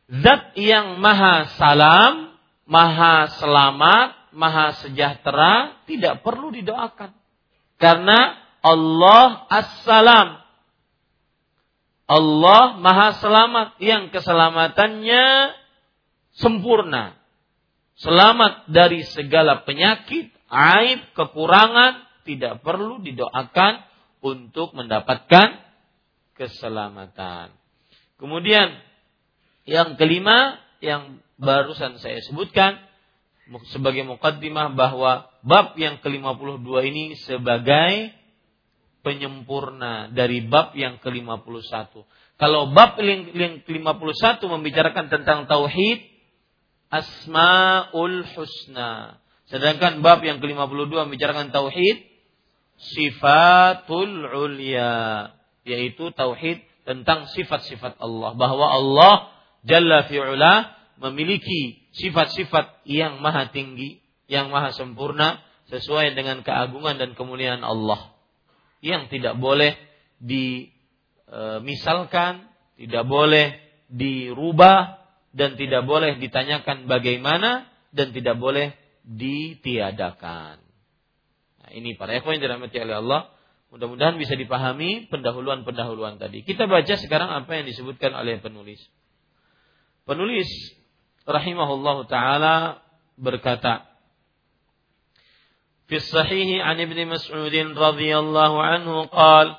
Zat 0.09 0.57
yang 0.57 1.01
maha 1.05 1.53
salam 1.61 2.33
maha 2.69 3.29
selamat 3.41 4.33
maha 4.33 4.77
sejahtera 4.85 5.85
tidak 5.89 6.21
perlu 6.25 6.53
didoakan. 6.53 7.13
Karena 7.81 8.37
Allah 8.61 9.47
assalam 9.49 10.43
Allah 12.09 12.81
Maha 12.81 13.21
Selamat 13.21 13.77
yang 13.85 14.09
keselamatannya 14.09 15.53
sempurna. 16.41 17.21
Selamat 18.01 18.65
dari 18.73 19.05
segala 19.05 19.69
penyakit, 19.69 20.33
aib, 20.49 21.01
kekurangan, 21.13 22.09
tidak 22.25 22.65
perlu 22.65 23.05
didoakan 23.05 23.85
untuk 24.25 24.73
mendapatkan 24.73 25.61
keselamatan. 26.33 27.53
Kemudian 28.17 28.73
yang 29.69 30.01
kelima 30.01 30.57
yang 30.81 31.21
barusan 31.37 32.01
saya 32.01 32.25
sebutkan 32.25 32.81
sebagai 33.69 34.09
mukaddimah 34.09 34.73
bahwa 34.73 35.29
bab 35.45 35.77
yang 35.77 36.01
ke-52 36.01 36.69
ini 36.89 37.05
sebagai 37.21 38.17
penyempurna 39.03 40.11
dari 40.13 40.45
bab 40.45 40.75
yang 40.75 40.99
ke-51. 40.99 41.95
Kalau 42.39 42.71
bab 42.71 42.99
yang 43.03 43.67
ke-51 43.67 44.39
membicarakan 44.47 45.11
tentang 45.11 45.51
tauhid 45.51 45.99
asmaul 46.93 48.25
husna. 48.37 49.23
Sedangkan 49.49 50.05
bab 50.05 50.21
yang 50.23 50.39
ke-52 50.39 51.09
membicarakan 51.09 51.49
tauhid 51.51 52.05
sifatul 52.79 54.29
ulia, 54.29 55.35
yaitu 55.67 56.15
tauhid 56.15 56.63
tentang 56.87 57.27
sifat-sifat 57.33 57.99
Allah 58.01 58.33
bahwa 58.39 58.67
Allah 58.71 59.15
jalla 59.67 60.07
fi'ula 60.07 60.73
memiliki 61.01 61.91
sifat-sifat 61.97 62.87
yang 62.87 63.19
maha 63.19 63.51
tinggi, 63.51 63.99
yang 64.31 64.53
maha 64.53 64.71
sempurna 64.73 65.43
sesuai 65.69 66.17
dengan 66.17 66.41
keagungan 66.41 66.97
dan 66.97 67.13
kemuliaan 67.13 67.61
Allah 67.61 68.18
yang 68.85 69.09
tidak 69.11 69.35
boleh 69.41 69.75
dimisalkan, 70.19 70.75
tidak 72.79 73.05
boleh 73.07 73.59
dirubah 73.91 74.99
dan 75.35 75.57
tidak 75.57 75.85
boleh 75.85 76.17
ditanyakan 76.21 76.87
bagaimana 76.87 77.67
dan 77.91 78.13
tidak 78.13 78.37
boleh 78.39 78.77
ditiadakan. 79.05 80.61
Nah, 81.59 81.71
ini 81.73 81.97
para 81.97 82.17
ikhwan 82.17 82.37
yang 82.39 82.45
dirahmati 82.49 82.77
oleh 82.81 82.97
Allah. 83.01 83.33
Mudah-mudahan 83.69 84.17
bisa 84.17 84.33
dipahami 84.33 85.13
pendahuluan-pendahuluan 85.13 86.17
tadi. 86.17 86.41
Kita 86.41 86.65
baca 86.65 86.97
sekarang 86.97 87.29
apa 87.29 87.61
yang 87.61 87.69
disebutkan 87.69 88.17
oleh 88.17 88.41
penulis. 88.41 88.81
Penulis 90.09 90.49
rahimahullah 91.29 92.09
taala 92.09 92.81
berkata, 93.21 93.88
في 95.89 95.97
الصحيح 95.97 96.67
عن 96.67 96.81
ابن 96.81 97.07
مسعود 97.07 97.55
رضي 97.79 98.19
الله 98.19 98.63
عنه 98.63 99.05
قال 99.05 99.57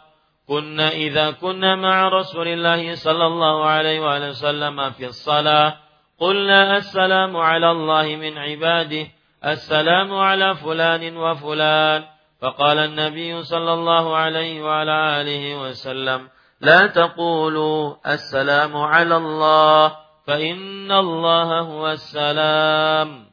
كنا 0.48 0.89
إذا 0.89 1.32
كنا 1.32 1.76
مع 1.76 2.08
رسول 2.10 2.48
الله 2.48 2.96
صلى 2.96 3.26
الله 3.26 3.65
عليه 3.65 4.00
وسلم 4.30 4.89
في 4.89 5.06
الصلاة 5.06 5.78
قلنا 6.20 6.78
السلام 6.78 7.38
على 7.38 7.72
الله 7.72 8.06
من 8.15 8.38
عباده 8.38 9.08
السلام 9.46 10.13
على 10.13 10.56
فلان 10.56 11.18
وفلان. 11.18 12.02
فقال 12.42 12.78
النبي 12.78 13.44
صلى 13.44 13.74
الله 13.74 14.06
عليه 14.15 14.63
وعلى 14.63 15.22
آله 15.22 15.44
وسلم 15.62 16.30
لا 16.62 16.88
تقولوا 16.88 17.96
السلام 18.13 18.78
على 18.78 19.15
الله 19.18 19.84
فإن 20.28 20.92
الله 20.92 21.50
هو 21.60 21.84
السلام. 21.89 23.28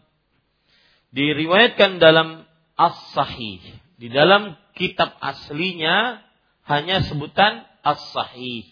Diriwayatkan 1.14 2.02
dalam 2.02 2.45
as-sahih. 2.76 3.60
Di 3.96 4.12
dalam 4.12 4.54
kitab 4.76 5.16
aslinya 5.20 6.20
hanya 6.68 7.02
sebutan 7.04 7.64
as-sahih. 7.80 8.68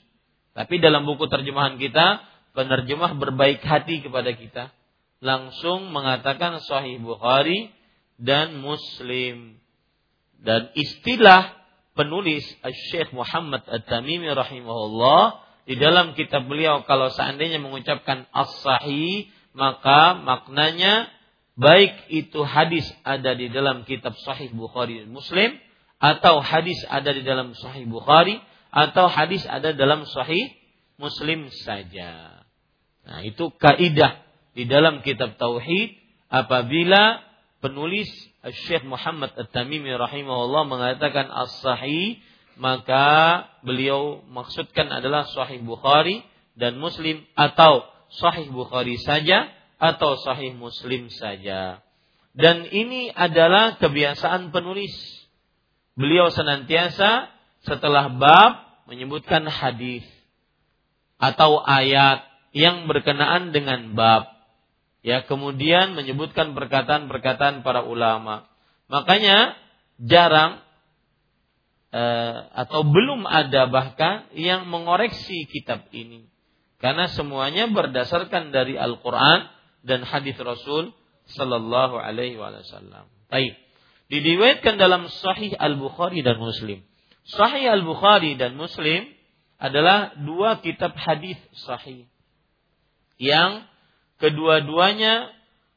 Tapi 0.55 0.79
dalam 0.79 1.09
buku 1.09 1.27
terjemahan 1.27 1.81
kita, 1.81 2.23
penerjemah 2.55 3.19
berbaik 3.19 3.65
hati 3.65 4.05
kepada 4.05 4.31
kita. 4.37 4.71
Langsung 5.19 5.91
mengatakan 5.91 6.61
sahih 6.63 7.01
Bukhari 7.01 7.73
dan 8.21 8.61
Muslim. 8.61 9.59
Dan 10.39 10.71
istilah 10.77 11.57
penulis 11.97 12.45
Syekh 12.93 13.11
Muhammad 13.17 13.65
At-Tamimi 13.65 14.29
rahimahullah 14.31 15.41
di 15.65 15.81
dalam 15.81 16.13
kitab 16.13 16.45
beliau 16.45 16.85
kalau 16.85 17.09
seandainya 17.09 17.57
mengucapkan 17.63 18.29
as-sahih 18.35 19.33
maka 19.57 20.19
maknanya 20.19 21.09
baik 21.55 22.11
itu 22.11 22.43
hadis 22.43 22.87
ada 23.07 23.35
di 23.35 23.51
dalam 23.51 23.87
kitab 23.87 24.15
Sahih 24.23 24.51
Bukhari 24.51 25.03
dan 25.03 25.11
Muslim 25.15 25.55
atau 26.03 26.43
hadis 26.43 26.79
ada 26.91 27.15
di 27.15 27.23
dalam 27.23 27.55
Sahih 27.55 27.87
Bukhari 27.87 28.43
atau 28.75 29.07
hadis 29.07 29.47
ada 29.47 29.71
dalam 29.71 30.03
Sahih 30.07 30.51
Muslim 30.99 31.51
saja. 31.67 32.43
Nah, 33.05 33.21
itu 33.23 33.53
kaidah 33.61 34.23
di 34.55 34.65
dalam 34.65 35.03
kitab 35.03 35.37
tauhid 35.37 35.99
apabila 36.31 37.21
penulis 37.59 38.09
Syekh 38.65 38.87
Muhammad 38.87 39.35
At-Tamimi 39.35 39.93
rahimahullah 39.97 40.69
mengatakan 40.69 41.29
as-sahih 41.33 42.23
maka 42.55 43.49
beliau 43.67 44.23
maksudkan 44.31 44.87
adalah 44.91 45.27
sahih 45.27 45.59
Bukhari 45.67 46.23
dan 46.55 46.79
Muslim 46.79 47.27
atau 47.35 47.83
sahih 48.15 48.47
Bukhari 48.55 48.95
saja 49.03 49.51
atau 49.79 50.17
sahih 50.23 50.55
Muslim 50.55 51.11
saja. 51.11 51.83
Dan 52.35 52.67
ini 52.67 53.15
adalah 53.15 53.79
kebiasaan 53.79 54.51
penulis. 54.51 54.93
Beliau 55.95 56.35
senantiasa 56.35 57.31
setelah 57.63 58.11
bab 58.11 58.83
menyebutkan 58.91 59.47
hadis 59.47 60.03
atau 61.23 61.63
ayat 61.63 62.27
yang 62.51 62.91
berkenaan 62.91 63.55
dengan 63.55 63.95
bab. 63.95 64.35
Ya, 65.05 65.23
kemudian 65.23 65.95
menyebutkan 65.95 66.57
perkataan-perkataan 66.57 67.63
para 67.63 67.85
ulama. 67.85 68.49
Makanya 68.89 69.55
jarang 70.01 70.65
eh, 71.95 72.37
atau 72.51 72.83
belum 72.83 73.29
ada 73.29 73.71
bahkan 73.71 74.27
yang 74.35 74.67
mengoreksi 74.67 75.47
kitab 75.47 75.87
ini. 75.95 76.27
Karena 76.83 77.09
semuanya 77.09 77.71
berdasarkan 77.71 78.51
dari 78.51 78.75
Al-Qur'an 78.75 79.55
dan 79.85 80.03
hadis 80.03 80.35
Rasul 80.41 80.91
sallallahu 81.29 82.01
alaihi 82.01 82.41
wasallam. 82.41 83.09
Baik. 83.29 83.57
Diriwayatkan 84.09 84.77
dalam 84.77 85.09
Sahih 85.09 85.57
Al-Bukhari 85.57 86.21
dan 86.21 86.37
Muslim. 86.37 86.85
Sahih 87.25 87.73
Al-Bukhari 87.73 88.37
dan 88.37 88.57
Muslim 88.57 89.09
adalah 89.57 90.13
dua 90.21 90.61
kitab 90.61 90.93
hadis 90.99 91.41
sahih 91.55 92.05
yang 93.17 93.65
kedua-duanya 94.19 95.31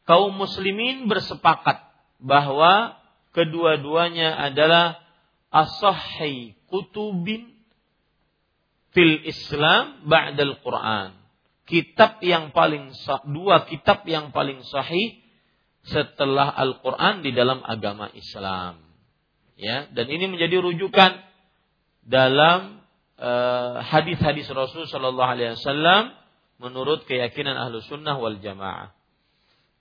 kaum 0.09 0.33
muslimin 0.33 1.05
bersepakat 1.05 1.85
bahwa 2.17 2.97
kedua-duanya 3.31 4.33
adalah 4.33 4.97
asahhi 5.53 6.57
kutubin 6.67 7.53
fil 8.91 9.21
Islam 9.23 10.01
ba'dal 10.09 10.57
Quran. 10.65 11.13
Kitab 11.67 12.23
yang 12.23 12.55
paling 12.55 12.95
dua 13.35 13.67
kitab 13.67 14.07
yang 14.07 14.31
paling 14.31 14.63
sahih 14.63 15.19
setelah 15.83 16.47
Al-Qur'an 16.51 17.19
di 17.23 17.35
dalam 17.35 17.59
agama 17.59 18.07
Islam. 18.15 18.87
Ya, 19.59 19.89
dan 19.91 20.07
ini 20.07 20.31
menjadi 20.31 20.63
rujukan 20.63 21.17
dalam 22.07 22.79
uh, 23.19 23.83
hadis-hadis 23.83 24.47
Rasul 24.47 24.87
sallallahu 24.87 25.27
alaihi 25.27 25.57
wasallam 25.59 26.13
menurut 26.61 27.03
keyakinan 27.09 27.57
ahlu 27.57 27.83
sunnah 27.83 28.15
wal 28.15 28.37
jamaah. 28.39 28.93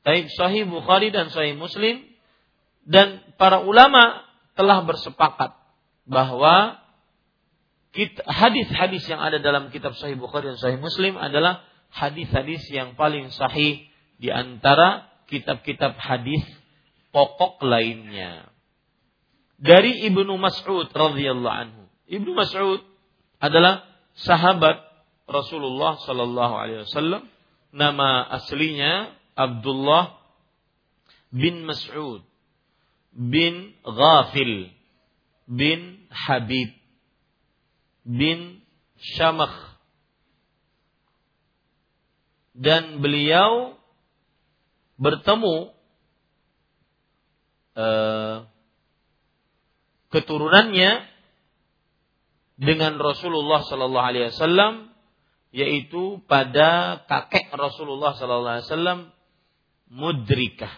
Taib 0.07 0.31
Sahih 0.33 0.65
Bukhari 0.67 1.11
dan 1.11 1.31
Sahih 1.31 1.59
Muslim 1.59 2.03
dan 2.87 3.23
para 3.37 3.63
ulama 3.63 4.27
telah 4.55 4.87
bersepakat 4.87 5.55
bahwa 6.07 6.79
hadis-hadis 8.29 9.03
yang 9.11 9.19
ada 9.19 9.43
dalam 9.43 9.75
kitab 9.75 9.99
Sahih 9.99 10.15
Bukhari 10.15 10.55
dan 10.55 10.59
Sahih 10.61 10.79
Muslim 10.79 11.19
adalah 11.19 11.67
hadis-hadis 11.97 12.69
yang 12.69 12.93
paling 12.93 13.33
sahih 13.33 13.89
di 14.21 14.29
antara 14.29 15.09
kitab-kitab 15.33 15.97
hadis 15.97 16.45
pokok 17.17 17.65
lainnya. 17.65 18.53
Dari 19.57 20.05
Ibnu 20.13 20.37
Mas'ud 20.37 20.93
radhiyallahu 20.93 21.57
anhu. 21.57 21.83
Ibnu 22.05 22.37
Mas'ud 22.37 22.85
adalah 23.41 23.89
sahabat 24.21 24.85
Rasulullah 25.25 25.97
Sallallahu 26.05 26.55
Alaihi 26.55 26.85
Wasallam. 26.85 27.25
Nama 27.73 28.29
aslinya 28.41 29.17
Abdullah 29.33 30.21
bin 31.33 31.65
Mas'ud 31.65 32.21
bin 33.17 33.73
Ghafil 33.81 34.73
bin 35.49 36.05
Habib 36.13 36.73
bin 38.05 38.61
Syamakh 38.97 39.76
dan 42.57 43.05
beliau 43.05 43.77
bertemu 44.97 45.77
uh, 47.77 48.49
keturunannya 50.09 51.05
dengan 52.57 52.97
Rasulullah 52.97 53.61
Sallallahu 53.69 54.09
Alaihi 54.09 54.33
Wasallam 54.33 54.89
yaitu 55.53 56.25
pada 56.25 57.01
kakek 57.05 57.53
Rasulullah 57.53 58.17
Sallallahu 58.17 58.55
Alaihi 58.57 58.69
Wasallam 58.69 58.99
mudrikah. 59.93 60.73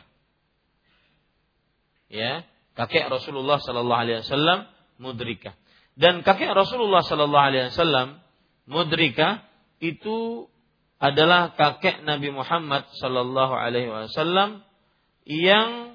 Ya 2.11 2.43
kakek 2.75 3.07
Rasulullah 3.07 3.63
Sallallahu 3.63 4.03
Alaihi 4.03 4.27
Wasallam 4.27 4.67
mudrikah. 4.99 5.55
Dan 5.95 6.27
kakek 6.27 6.51
Rasulullah 6.51 7.07
Sallallahu 7.07 7.47
Alaihi 7.55 7.71
Wasallam 7.71 8.19
mudrikah 8.67 9.47
itu 9.79 10.51
adalah 10.99 11.55
kakek 11.55 12.03
Nabi 12.03 12.35
Muhammad 12.35 12.91
Sallallahu 12.99 13.55
Alaihi 13.55 13.91
Wasallam 13.91 14.67
yang 15.23 15.95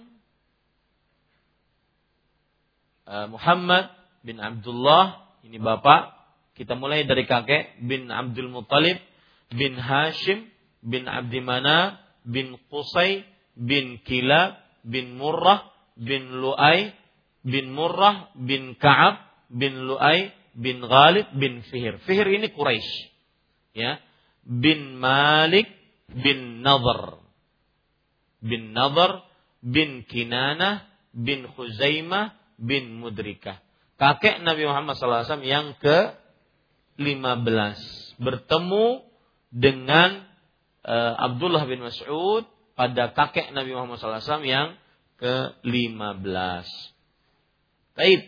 uh, 3.03 3.27
Muhammad 3.27 3.91
bin 4.23 4.39
Abdullah 4.39 5.27
ini 5.43 5.59
bapak. 5.59 6.15
Kita 6.53 6.77
mulai 6.77 7.03
dari 7.03 7.27
kakek 7.27 7.83
bin 7.83 8.07
Abdul 8.07 8.47
Muttalib 8.47 9.01
bin 9.51 9.75
Hashim 9.75 10.47
bin 10.79 11.09
Abdi 11.09 11.41
Mana 11.43 11.99
bin 12.23 12.55
Qusay 12.71 13.25
bin 13.57 13.99
Kilab 14.05 14.55
bin 14.85 15.19
Murrah 15.19 15.67
bin 15.99 16.39
Lu'ay 16.39 16.93
bin 17.43 17.75
Murrah 17.75 18.31
bin 18.37 18.77
Ka'ab 18.79 19.19
bin 19.51 19.83
Lu'ay 19.83 20.31
bin 20.55 20.79
Ghalib 20.85 21.33
bin 21.35 21.65
Fihir. 21.67 21.99
Fihir 22.05 22.27
ini 22.29 22.53
Quraisy. 22.53 23.11
Ya. 23.73 23.97
Bin 24.43 24.99
Malik 24.99 25.67
bin 26.11 26.63
Nadhr. 26.63 27.19
Bin 28.43 28.75
Nadhr 28.75 29.23
bin 29.63 30.03
Kinanah 30.03 30.83
bin 31.15 31.47
Khuzaimah 31.47 32.35
bin 32.59 32.99
Mudrikah 32.99 33.63
kakek 34.03 34.43
Nabi 34.43 34.67
Muhammad 34.67 34.99
SAW 34.99 35.39
yang 35.47 35.79
ke 35.79 36.11
15 36.99 38.19
bertemu 38.21 38.85
dengan 39.53 40.27
uh, 40.83 41.13
Abdullah 41.31 41.63
bin 41.63 41.79
Mas'ud 41.81 42.43
pada 42.75 43.15
kakek 43.15 43.55
Nabi 43.55 43.71
Muhammad 43.71 44.01
SAW 44.01 44.43
yang 44.43 44.75
ke 45.15 45.55
15. 45.63 46.19
Baik. 47.95 48.21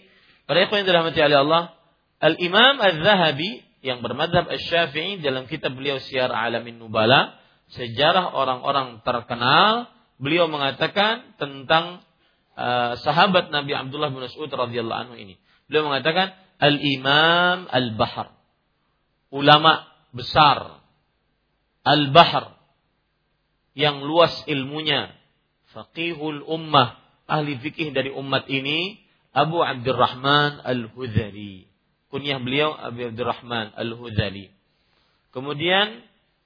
Pada 0.45 0.69
yang 0.69 0.85
dirahmati 0.85 1.19
oleh 1.25 1.41
Allah, 1.41 1.73
Al-Imam 2.21 2.77
Al-Zahabi 2.77 3.64
yang 3.85 4.01
bermadhab 4.01 4.49
Al-Syafi'i 4.49 5.21
dalam 5.21 5.45
kitab 5.45 5.77
beliau 5.77 6.01
Syiar 6.01 6.33
Alamin 6.33 6.81
Nubala, 6.81 7.37
sejarah 7.69 8.33
orang-orang 8.33 9.05
terkenal, 9.05 9.93
beliau 10.17 10.49
mengatakan 10.49 11.37
tentang 11.37 12.01
uh, 12.57 12.97
sahabat 12.97 13.53
Nabi 13.53 13.77
Abdullah 13.77 14.09
bin 14.09 14.25
Mas'ud 14.25 14.49
radhiyallahu 14.49 15.01
anhu 15.05 15.15
ini. 15.21 15.37
Beliau 15.69 15.85
mengatakan 15.85 16.33
al-imam 16.57 17.69
al-bahr. 17.69 18.33
Ulama 19.29 19.85
besar. 20.09 20.81
Al-bahr. 21.85 22.57
Yang 23.77 24.01
luas 24.01 24.33
ilmunya. 24.49 25.13
Faqihul 25.75 26.41
ummah. 26.41 26.97
Ahli 27.29 27.61
fikih 27.61 27.93
dari 27.93 28.09
umat 28.09 28.49
ini. 28.49 28.97
Abu 29.35 29.61
Abdurrahman 29.61 30.63
al-Hudhari. 30.63 31.74
Kunyah 32.15 32.39
beliau 32.39 32.71
Abu 32.71 33.11
Abdurrahman 33.11 33.75
al-Hudhari. 33.75 34.47
Kemudian 35.35 35.99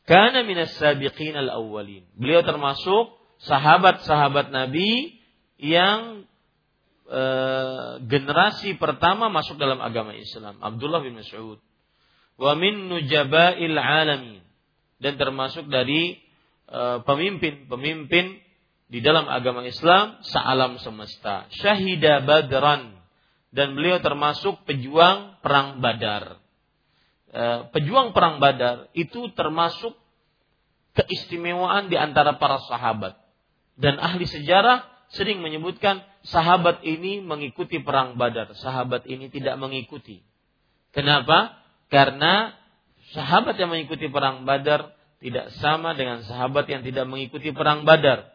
karena 0.10 0.42
minas 0.42 0.74
sabiqin 0.82 1.38
al-awwalin. 1.38 2.10
Beliau 2.18 2.42
termasuk 2.42 3.14
sahabat-sahabat 3.46 4.50
Nabi 4.50 5.22
yang 5.62 6.26
e, 7.06 7.24
generasi 8.10 8.82
pertama 8.82 9.30
masuk 9.30 9.62
dalam 9.62 9.78
agama 9.78 10.18
Islam, 10.18 10.58
Abdullah 10.58 11.06
bin 11.06 11.22
Mas'ud. 11.22 11.62
Wa 12.42 12.58
min 12.58 12.90
nujaba'il 12.90 13.78
alamin 13.78 14.42
dan 14.98 15.22
termasuk 15.22 15.70
dari 15.70 16.18
pemimpin-pemimpin 17.06 18.26
e, 18.26 18.50
di 18.90 19.06
dalam 19.06 19.30
agama 19.30 19.62
Islam 19.70 20.18
sealam 20.26 20.82
semesta. 20.82 21.46
Syahida 21.54 22.26
Badran 22.26 22.99
dan 23.50 23.74
beliau 23.74 23.98
termasuk 24.02 24.62
pejuang 24.66 25.42
perang 25.42 25.82
Badar. 25.82 26.38
E, 27.30 27.44
pejuang 27.74 28.14
perang 28.14 28.38
Badar 28.38 28.90
itu 28.94 29.30
termasuk 29.34 29.98
keistimewaan 30.98 31.90
di 31.90 31.98
antara 31.98 32.38
para 32.38 32.62
sahabat 32.66 33.18
dan 33.80 33.96
ahli 33.96 34.28
sejarah 34.28 34.84
sering 35.16 35.40
menyebutkan 35.40 36.04
sahabat 36.28 36.84
ini 36.84 37.24
mengikuti 37.24 37.80
perang 37.82 38.20
Badar, 38.20 38.52
sahabat 38.60 39.08
ini 39.08 39.32
tidak 39.32 39.56
mengikuti. 39.56 40.22
Kenapa? 40.92 41.56
Karena 41.88 42.54
sahabat 43.16 43.58
yang 43.58 43.72
mengikuti 43.74 44.12
perang 44.12 44.44
Badar 44.44 44.94
tidak 45.24 45.52
sama 45.64 45.96
dengan 45.96 46.22
sahabat 46.28 46.68
yang 46.68 46.84
tidak 46.84 47.08
mengikuti 47.08 47.56
perang 47.56 47.88
Badar. 47.88 48.30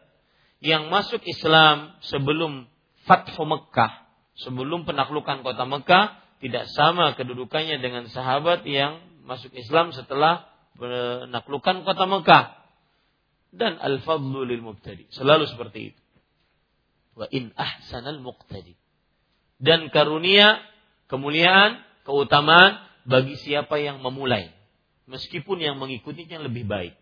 Yang 0.59 0.83
masuk 0.89 1.21
Islam 1.29 1.93
sebelum 2.09 2.65
Fathu 3.05 3.45
Mekah, 3.45 4.04
sebelum 4.39 4.83
penaklukan 4.83 5.41
kota 5.41 5.63
Mekah, 5.63 6.19
tidak 6.43 6.67
sama 6.75 7.15
kedudukannya 7.15 7.79
dengan 7.79 8.07
sahabat 8.11 8.67
yang 8.67 9.01
masuk 9.23 9.51
Islam 9.55 9.95
setelah 9.95 10.47
penaklukan 10.75 11.83
kota 11.87 12.05
Mekah. 12.05 12.45
Dan 13.55 13.79
al-fadlu 13.79 14.43
lil 14.43 14.59
mubtadi. 14.59 15.07
Selalu 15.15 15.47
seperti 15.47 15.95
itu. 15.95 16.01
Wa 17.15 17.31
in 17.31 17.55
ahsanal 17.55 18.19
muqtadi. 18.19 18.75
Dan 19.55 19.87
karunia, 19.87 20.59
kemuliaan, 21.07 21.79
keutamaan 22.03 22.83
bagi 23.07 23.39
siapa 23.39 23.79
yang 23.79 24.03
memulai 24.03 24.51
meskipun 25.09 25.61
yang 25.61 25.77
mengikutinya 25.77 26.41
lebih 26.41 26.65
baik. 26.65 26.93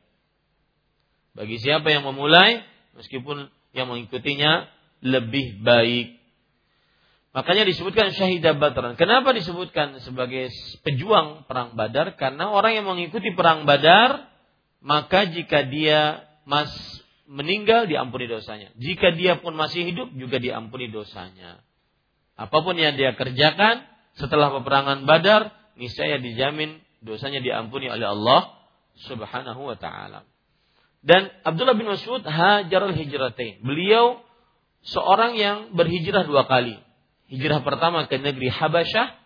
Bagi 1.33 1.57
siapa 1.57 1.89
yang 1.89 2.05
memulai, 2.05 2.61
meskipun 2.93 3.49
yang 3.73 3.89
mengikutinya 3.89 4.69
lebih 5.01 5.63
baik. 5.65 6.21
Makanya 7.33 7.65
disebutkan 7.65 8.13
syahidah 8.13 8.53
Badran. 8.61 8.93
Kenapa 8.93 9.33
disebutkan 9.33 9.97
sebagai 10.05 10.53
pejuang 10.85 11.49
perang 11.49 11.73
Badar? 11.73 12.13
Karena 12.13 12.53
orang 12.53 12.77
yang 12.77 12.85
mengikuti 12.85 13.33
perang 13.33 13.65
Badar, 13.65 14.29
maka 14.85 15.25
jika 15.25 15.65
dia 15.65 16.29
mas 16.45 16.69
meninggal 17.25 17.89
diampuni 17.89 18.29
dosanya. 18.29 18.69
Jika 18.77 19.17
dia 19.17 19.41
pun 19.41 19.57
masih 19.57 19.81
hidup 19.81 20.13
juga 20.13 20.37
diampuni 20.37 20.93
dosanya. 20.93 21.65
Apa 22.37 22.61
pun 22.61 22.77
yang 22.77 22.93
dia 22.93 23.17
kerjakan 23.17 23.81
setelah 24.13 24.53
peperangan 24.53 25.09
Badar, 25.09 25.49
niscaya 25.73 26.21
dijamin 26.21 26.85
dosanya 27.01 27.41
diampuni 27.41 27.89
oleh 27.89 28.13
Allah 28.13 28.61
Subhanahu 29.09 29.73
wa 29.73 29.77
taala. 29.79 30.21
Dan 31.01 31.33
Abdullah 31.41 31.73
bin 31.73 31.89
Mas'ud 31.89 32.21
hajar 32.21 32.83
hijratain. 32.93 33.65
Beliau 33.65 34.21
seorang 34.85 35.33
yang 35.33 35.73
berhijrah 35.73 36.29
dua 36.29 36.45
kali. 36.45 36.77
Hijrah 37.33 37.65
pertama 37.65 38.05
ke 38.05 38.21
negeri 38.21 38.53
Habasyah, 38.53 39.17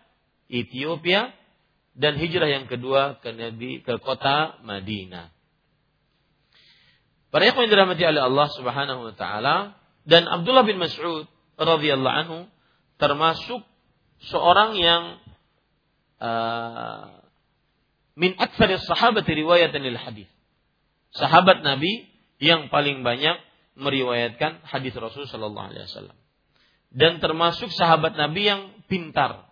Ethiopia, 0.48 1.36
dan 1.98 2.16
hijrah 2.16 2.48
yang 2.48 2.64
kedua 2.64 3.20
ke 3.20 3.36
negeri 3.36 3.84
ke 3.84 4.00
kota 4.00 4.64
Madinah. 4.64 5.28
Para 7.28 7.44
yang 7.44 7.68
dirahmati 7.68 8.00
oleh 8.08 8.22
Allah 8.24 8.48
Subhanahu 8.56 9.12
wa 9.12 9.14
taala 9.18 9.76
dan 10.08 10.24
Abdullah 10.24 10.64
bin 10.64 10.80
Mas'ud 10.80 11.28
radhiyallahu 11.60 12.16
anhu 12.24 12.38
termasuk 12.96 13.60
seorang 14.32 14.78
yang 14.80 15.20
uh, 16.22 17.20
min 18.16 18.32
aktsari 18.40 18.80
sahabat 18.80 19.28
riwayatan 19.28 19.84
lil 19.84 20.00
hadis. 20.00 20.30
Sahabat 21.12 21.60
Nabi 21.60 22.08
yang 22.40 22.72
paling 22.72 23.04
banyak 23.04 23.36
meriwayatkan 23.76 24.64
hadis 24.64 24.96
Rasul 24.96 25.28
sallallahu 25.28 25.76
alaihi 25.76 25.84
wasallam. 25.84 26.16
Dan 26.88 27.20
termasuk 27.20 27.68
sahabat 27.72 28.16
Nabi 28.16 28.48
yang 28.48 28.62
pintar. 28.88 29.48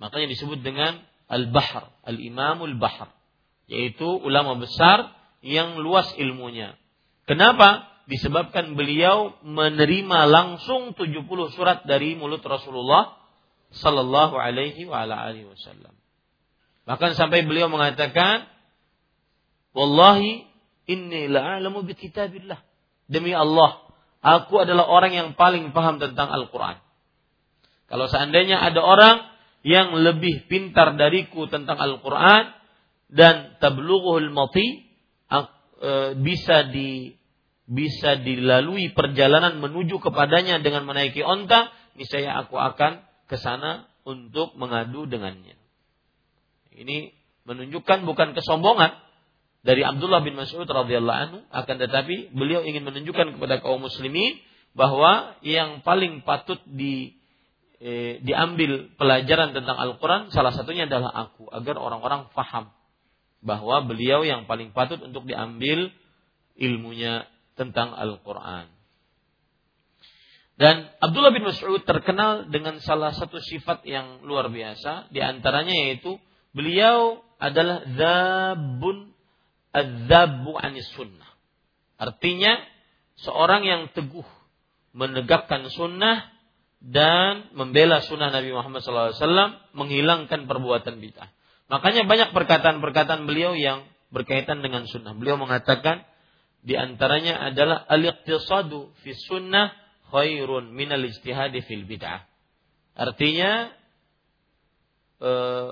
Makanya 0.00 0.32
disebut 0.32 0.64
dengan 0.64 0.96
al-bahr, 1.28 1.92
al-imamul 2.08 2.80
bahr, 2.80 3.12
yaitu 3.68 4.08
ulama 4.08 4.56
besar 4.56 5.12
yang 5.44 5.76
luas 5.78 6.08
ilmunya. 6.16 6.74
Kenapa? 7.28 7.86
Disebabkan 8.10 8.74
beliau 8.74 9.38
menerima 9.46 10.26
langsung 10.26 10.98
70 10.98 11.54
surat 11.54 11.86
dari 11.86 12.18
mulut 12.18 12.42
Rasulullah 12.42 13.14
sallallahu 13.70 14.34
alaihi 14.34 14.88
wa 14.90 15.06
ala 15.06 15.30
alihi 15.30 15.46
wasallam. 15.46 15.94
Bahkan 16.90 17.14
sampai 17.14 17.46
beliau 17.46 17.70
mengatakan, 17.70 18.50
Wallahi 19.70 20.42
inni 20.90 21.30
la'alamu 21.30 21.86
bi 21.86 21.94
kitabillah. 21.94 22.58
Demi 23.06 23.30
Allah, 23.30 23.78
aku 24.20 24.64
adalah 24.64 24.88
orang 24.88 25.12
yang 25.12 25.28
paling 25.36 25.72
paham 25.72 26.00
tentang 26.00 26.28
Al-Quran. 26.28 26.80
Kalau 27.90 28.06
seandainya 28.06 28.60
ada 28.60 28.80
orang 28.80 29.16
yang 29.66 29.92
lebih 29.92 30.46
pintar 30.48 30.96
dariku 30.96 31.50
tentang 31.50 31.76
Al-Quran 31.76 32.54
dan 33.10 33.58
tablughuhul 33.58 34.30
mati 34.30 34.86
e, 35.80 35.90
bisa 36.20 36.70
di 36.70 37.18
bisa 37.70 38.18
dilalui 38.18 38.90
perjalanan 38.90 39.62
menuju 39.62 40.02
kepadanya 40.02 40.58
dengan 40.58 40.86
menaiki 40.90 41.22
onta, 41.22 41.70
niscaya 41.94 42.42
aku 42.42 42.58
akan 42.58 43.06
ke 43.30 43.38
sana 43.38 43.86
untuk 44.02 44.58
mengadu 44.58 45.06
dengannya. 45.06 45.54
Ini 46.74 47.14
menunjukkan 47.46 48.02
bukan 48.06 48.34
kesombongan 48.34 48.90
dari 49.60 49.84
Abdullah 49.84 50.24
bin 50.24 50.40
Mas'ud 50.40 50.64
radhiyallahu 50.64 51.20
anhu, 51.20 51.38
akan 51.52 51.76
tetapi 51.76 52.32
beliau 52.32 52.64
ingin 52.64 52.80
menunjukkan 52.80 53.36
kepada 53.36 53.60
kaum 53.60 53.84
muslimin 53.84 54.40
bahwa 54.72 55.36
yang 55.44 55.84
paling 55.84 56.24
patut 56.24 56.56
di 56.64 57.12
eh, 57.76 58.24
diambil 58.24 58.88
pelajaran 58.96 59.52
tentang 59.52 59.76
Al-Quran 59.76 60.32
salah 60.32 60.56
satunya 60.56 60.88
adalah 60.88 61.12
aku. 61.12 61.44
Agar 61.52 61.76
orang-orang 61.76 62.32
faham 62.32 62.72
bahwa 63.44 63.84
beliau 63.84 64.24
yang 64.24 64.48
paling 64.48 64.72
patut 64.72 65.00
untuk 65.04 65.28
diambil 65.28 65.92
ilmunya 66.56 67.28
tentang 67.56 67.92
Al-Quran. 67.92 68.68
Dan 70.60 70.88
Abdullah 71.00 71.32
bin 71.32 71.44
Mas'ud 71.44 71.84
terkenal 71.88 72.52
dengan 72.52 72.80
salah 72.84 73.16
satu 73.16 73.40
sifat 73.40 73.84
yang 73.88 74.24
luar 74.24 74.52
biasa, 74.52 75.08
di 75.08 75.20
antaranya 75.24 75.72
yaitu 75.72 76.20
beliau 76.52 77.24
adalah 77.40 77.80
zabun 77.96 79.09
adzabu 79.70 80.58
anis 80.58 80.86
sunnah. 80.94 81.30
Artinya 82.00 82.58
seorang 83.20 83.62
yang 83.66 83.82
teguh 83.92 84.26
menegakkan 84.96 85.68
sunnah 85.70 86.26
dan 86.80 87.52
membela 87.52 88.00
sunnah 88.00 88.32
Nabi 88.32 88.56
Muhammad 88.56 88.80
SAW 88.80 89.76
menghilangkan 89.76 90.48
perbuatan 90.48 90.96
bid'ah. 90.98 91.28
Makanya 91.70 92.08
banyak 92.08 92.34
perkataan-perkataan 92.34 93.28
beliau 93.28 93.54
yang 93.54 93.86
berkaitan 94.10 94.64
dengan 94.64 94.88
sunnah. 94.88 95.14
Beliau 95.14 95.38
mengatakan 95.38 96.02
di 96.64 96.74
antaranya 96.74 97.52
adalah 97.52 97.84
al-iqtisadu 97.86 98.96
fi 99.04 99.14
sunnah 99.14 99.70
khairun 100.10 100.74
min 100.74 100.90
al-ijtihadi 100.90 101.62
fil 101.62 101.86
bid'ah. 101.86 102.26
Artinya 102.98 103.70
eh, 105.22 105.70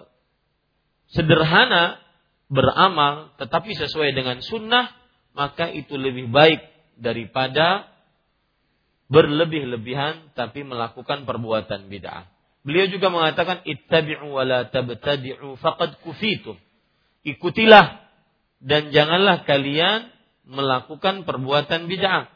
sederhana 1.11 1.98
beramal 2.48 3.37
tetapi 3.37 3.76
sesuai 3.76 4.16
dengan 4.16 4.40
sunnah 4.40 4.88
maka 5.37 5.70
itu 5.70 5.94
lebih 5.94 6.32
baik 6.32 6.64
daripada 6.98 7.87
berlebih-lebihan 9.08 10.37
tapi 10.37 10.64
melakukan 10.64 11.24
perbuatan 11.24 11.88
bid'ah. 11.88 12.28
Beliau 12.66 12.90
juga 12.92 13.08
mengatakan 13.08 13.64
ittabi'u 13.64 14.28
wa 14.28 14.44
la 14.44 14.68
tabtadi'u 14.68 15.56
faqad 15.56 16.04
kufitum. 16.04 16.61
Ikutilah 17.24 18.04
dan 18.61 18.92
janganlah 18.92 19.48
kalian 19.48 20.12
melakukan 20.44 21.24
perbuatan 21.24 21.88
bid'ah. 21.88 22.28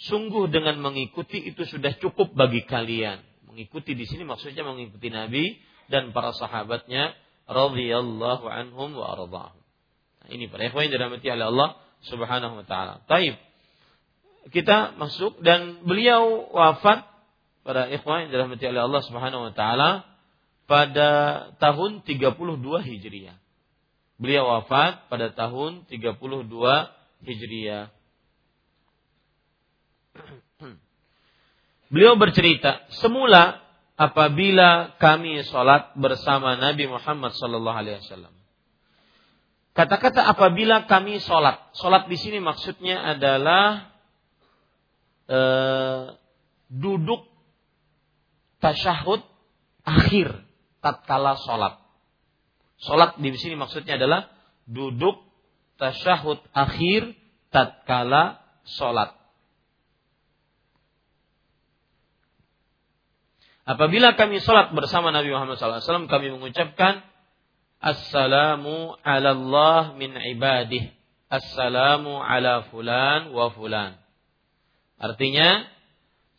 Sungguh 0.00 0.48
dengan 0.48 0.80
mengikuti 0.80 1.38
itu 1.38 1.68
sudah 1.68 1.92
cukup 2.00 2.32
bagi 2.32 2.64
kalian. 2.64 3.20
Mengikuti 3.46 3.92
di 3.92 4.08
sini 4.08 4.24
maksudnya 4.24 4.64
mengikuti 4.64 5.12
Nabi 5.12 5.60
dan 5.92 6.16
para 6.16 6.32
sahabatnya 6.32 7.12
radhiyallahu 7.50 8.46
anhum 8.46 8.94
wa 8.94 9.18
ardahum. 9.18 9.58
Nah, 10.22 10.28
ini 10.30 10.46
para 10.46 10.70
ikhwan 10.70 10.86
yang 10.86 10.94
dirahmati 10.94 11.26
oleh 11.26 11.46
Allah 11.50 11.70
Subhanahu 12.06 12.62
wa 12.62 12.64
taala. 12.64 13.02
Taib. 13.10 13.34
Kita 14.54 14.96
masuk 14.96 15.42
dan 15.44 15.84
beliau 15.84 16.48
wafat 16.54 17.04
para 17.66 17.90
ikhwan 17.90 18.30
yang 18.30 18.30
dirahmati 18.32 18.64
oleh 18.70 18.82
Allah 18.86 19.02
Subhanahu 19.04 19.50
wa 19.50 19.52
taala 19.52 19.90
pada 20.70 21.08
tahun 21.58 22.06
32 22.06 22.38
Hijriah. 22.62 23.36
Beliau 24.16 24.46
wafat 24.46 25.10
pada 25.10 25.34
tahun 25.34 25.84
32 25.90 26.22
Hijriah. 27.26 27.90
Beliau 31.92 32.14
bercerita, 32.14 32.86
semula 33.02 33.58
apabila 34.00 34.96
kami 34.96 35.44
sholat 35.44 35.92
bersama 35.92 36.56
Nabi 36.56 36.88
Muhammad 36.88 37.36
Sallallahu 37.36 37.76
Alaihi 37.84 38.00
Wasallam. 38.00 38.32
Kata-kata 39.76 40.24
apabila 40.24 40.88
kami 40.88 41.20
sholat, 41.20 41.60
sholat 41.76 42.08
di 42.08 42.16
sini 42.16 42.40
maksudnya 42.40 42.96
adalah 43.12 43.92
eh, 45.28 46.16
duduk 46.72 47.28
tasyahud 48.64 49.20
akhir 49.84 50.32
tatkala 50.80 51.36
sholat. 51.44 51.76
Sholat 52.80 53.20
di 53.20 53.36
sini 53.36 53.52
maksudnya 53.60 54.00
adalah 54.00 54.32
duduk 54.64 55.20
tasyahud 55.76 56.40
akhir 56.56 57.12
tatkala 57.52 58.40
sholat. 58.64 59.19
Apabila 63.70 64.18
kami 64.18 64.42
sholat 64.42 64.74
bersama 64.74 65.14
Nabi 65.14 65.30
Muhammad 65.30 65.54
SAW, 65.54 66.10
kami 66.10 66.34
mengucapkan 66.34 67.06
Assalamu 67.78 68.98
ala 69.06 69.30
Allah 69.30 69.94
min 69.94 70.10
ibadih. 70.18 70.90
assalamu 71.30 72.18
ala 72.18 72.66
fulan 72.74 73.30
wa 73.30 73.54
fulan. 73.54 73.94
Artinya, 74.98 75.70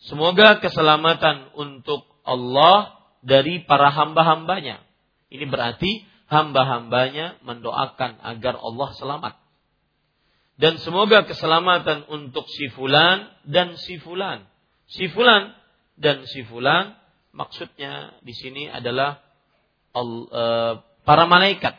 semoga 0.03 0.59
keselamatan 0.59 1.55
untuk 1.55 2.03
Allah 2.27 2.99
dari 3.23 3.63
para 3.63 3.87
hamba-hambanya. 3.95 4.83
Ini 5.31 5.47
berarti 5.47 6.03
hamba-hambanya 6.27 7.39
mendoakan 7.47 8.19
agar 8.19 8.59
Allah 8.59 8.89
selamat. 8.99 9.33
Dan 10.59 10.77
semoga 10.83 11.23
keselamatan 11.23 12.11
untuk 12.11 12.43
si 12.51 12.67
fulan 12.75 13.31
dan 13.47 13.79
si 13.79 13.97
fulan. 14.03 14.43
Si 14.91 15.07
fulan 15.07 15.55
dan 15.95 16.27
si 16.27 16.43
fulan 16.43 17.00
maksudnya 17.31 18.15
di 18.23 18.35
sini 18.35 18.67
adalah 18.67 19.19
uh, 19.95 20.79
para 21.03 21.23
malaikat 21.27 21.75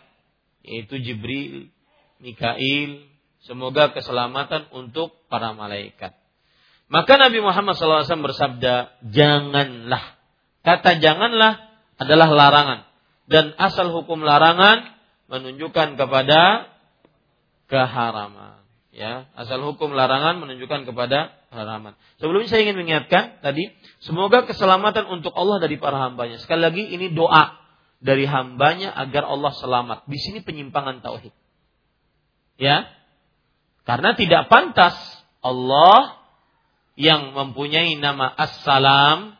yaitu 0.63 0.99
Jibril, 1.03 1.69
Mikail, 2.23 3.03
semoga 3.43 3.91
keselamatan 3.91 4.71
untuk 4.71 5.15
para 5.27 5.51
malaikat. 5.53 6.15
Maka 6.93 7.19
Nabi 7.19 7.43
Muhammad 7.43 7.75
SAW 7.75 8.05
bersabda, 8.05 9.01
janganlah. 9.11 10.21
Kata 10.63 11.03
janganlah 11.03 11.73
adalah 11.99 12.29
larangan. 12.31 12.81
Dan 13.27 13.57
asal 13.59 13.91
hukum 13.91 14.23
larangan 14.23 14.93
menunjukkan 15.27 15.99
kepada 15.99 16.71
keharaman. 17.67 18.61
Ya, 18.93 19.25
asal 19.33 19.65
hukum 19.65 19.97
larangan 19.97 20.37
menunjukkan 20.45 20.85
kepada 20.85 21.33
haraman. 21.53 21.95
Sebelumnya 22.19 22.49
saya 22.49 22.65
ingin 22.65 22.81
mengingatkan 22.81 23.45
tadi, 23.45 23.71
semoga 24.01 24.49
keselamatan 24.49 25.07
untuk 25.13 25.37
Allah 25.37 25.61
dari 25.61 25.77
para 25.77 26.01
hambanya. 26.01 26.41
Sekali 26.41 26.65
lagi 26.65 26.83
ini 26.89 27.13
doa 27.13 27.61
dari 28.03 28.27
hambanya 28.27 28.91
agar 28.97 29.29
Allah 29.29 29.53
selamat. 29.55 30.09
Di 30.11 30.19
sini 30.19 30.41
penyimpangan 30.43 31.05
tauhid. 31.05 31.31
Ya. 32.59 32.89
Karena 33.85 34.17
tidak 34.17 34.49
pantas 34.51 34.95
Allah 35.45 36.19
yang 36.99 37.35
mempunyai 37.35 37.99
nama 37.99 38.31
As-Salam, 38.31 39.35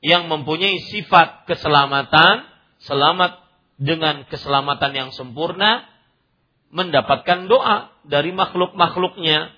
yang 0.00 0.26
mempunyai 0.26 0.80
sifat 0.90 1.44
keselamatan, 1.46 2.48
selamat 2.82 3.40
dengan 3.80 4.24
keselamatan 4.28 4.92
yang 4.92 5.10
sempurna, 5.12 5.88
mendapatkan 6.70 7.50
doa 7.50 7.90
dari 8.06 8.30
makhluk-makhluknya. 8.30 9.52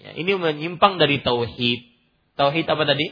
Ya, 0.00 0.12
ini 0.14 0.36
menyimpang 0.36 1.00
dari 1.00 1.24
tauhid. 1.24 1.80
Tauhid 2.36 2.66
apa 2.68 2.84
tadi? 2.84 3.06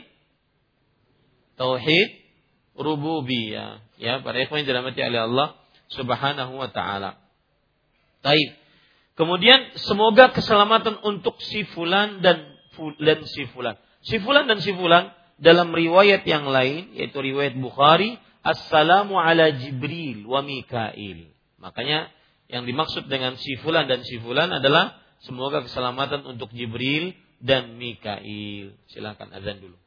Tauhid 1.57 2.09
rububiyah. 2.77 3.81
Ya, 3.97 4.21
para 4.21 4.43
ikhwan 4.43 4.63
yang 4.63 4.69
dirahmati 4.75 5.01
oleh 5.01 5.23
Allah 5.25 5.49
Subhanahu 5.95 6.59
wa 6.59 6.69
taala. 6.69 7.23
Baik. 8.25 8.57
Kemudian 9.15 9.79
semoga 9.79 10.35
keselamatan 10.35 10.99
untuk 11.07 11.39
si 11.39 11.63
fulan 11.71 12.19
dan 12.19 12.59
dan 12.99 13.19
si 13.31 13.47
fulan. 13.55 13.79
Si 14.03 14.19
fulan 14.19 14.51
dan 14.51 14.59
si 14.59 14.75
fulan 14.75 15.15
dalam 15.39 15.71
riwayat 15.71 16.27
yang 16.27 16.51
lain 16.51 16.91
yaitu 16.99 17.23
riwayat 17.23 17.55
Bukhari, 17.55 18.19
assalamu 18.43 19.15
ala 19.17 19.55
Jibril 19.55 20.27
wa 20.27 20.43
Mikail. 20.43 21.31
Makanya 21.63 22.11
yang 22.51 22.67
dimaksud 22.67 23.07
dengan 23.07 23.39
si 23.39 23.55
fulan 23.63 23.87
dan 23.87 24.03
si 24.03 24.19
fulan 24.19 24.51
adalah 24.51 24.99
semoga 25.25 25.65
keselamatan 25.65 26.25
untuk 26.29 26.53
Jibril 26.53 27.17
dan 27.41 27.77
Mikail. 27.77 28.77
Silakan 28.89 29.29
azan 29.33 29.61
dulu. 29.61 29.79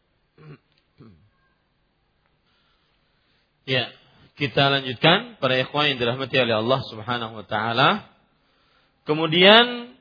Ya, 3.68 3.92
kita 4.40 4.70
lanjutkan 4.72 5.42
para 5.42 5.60
ikhwan 5.60 5.92
yang 5.92 5.98
dirahmati 6.00 6.38
oleh 6.40 6.56
Allah 6.62 6.80
Subhanahu 6.88 7.44
wa 7.44 7.46
taala. 7.50 8.08
Kemudian 9.04 9.92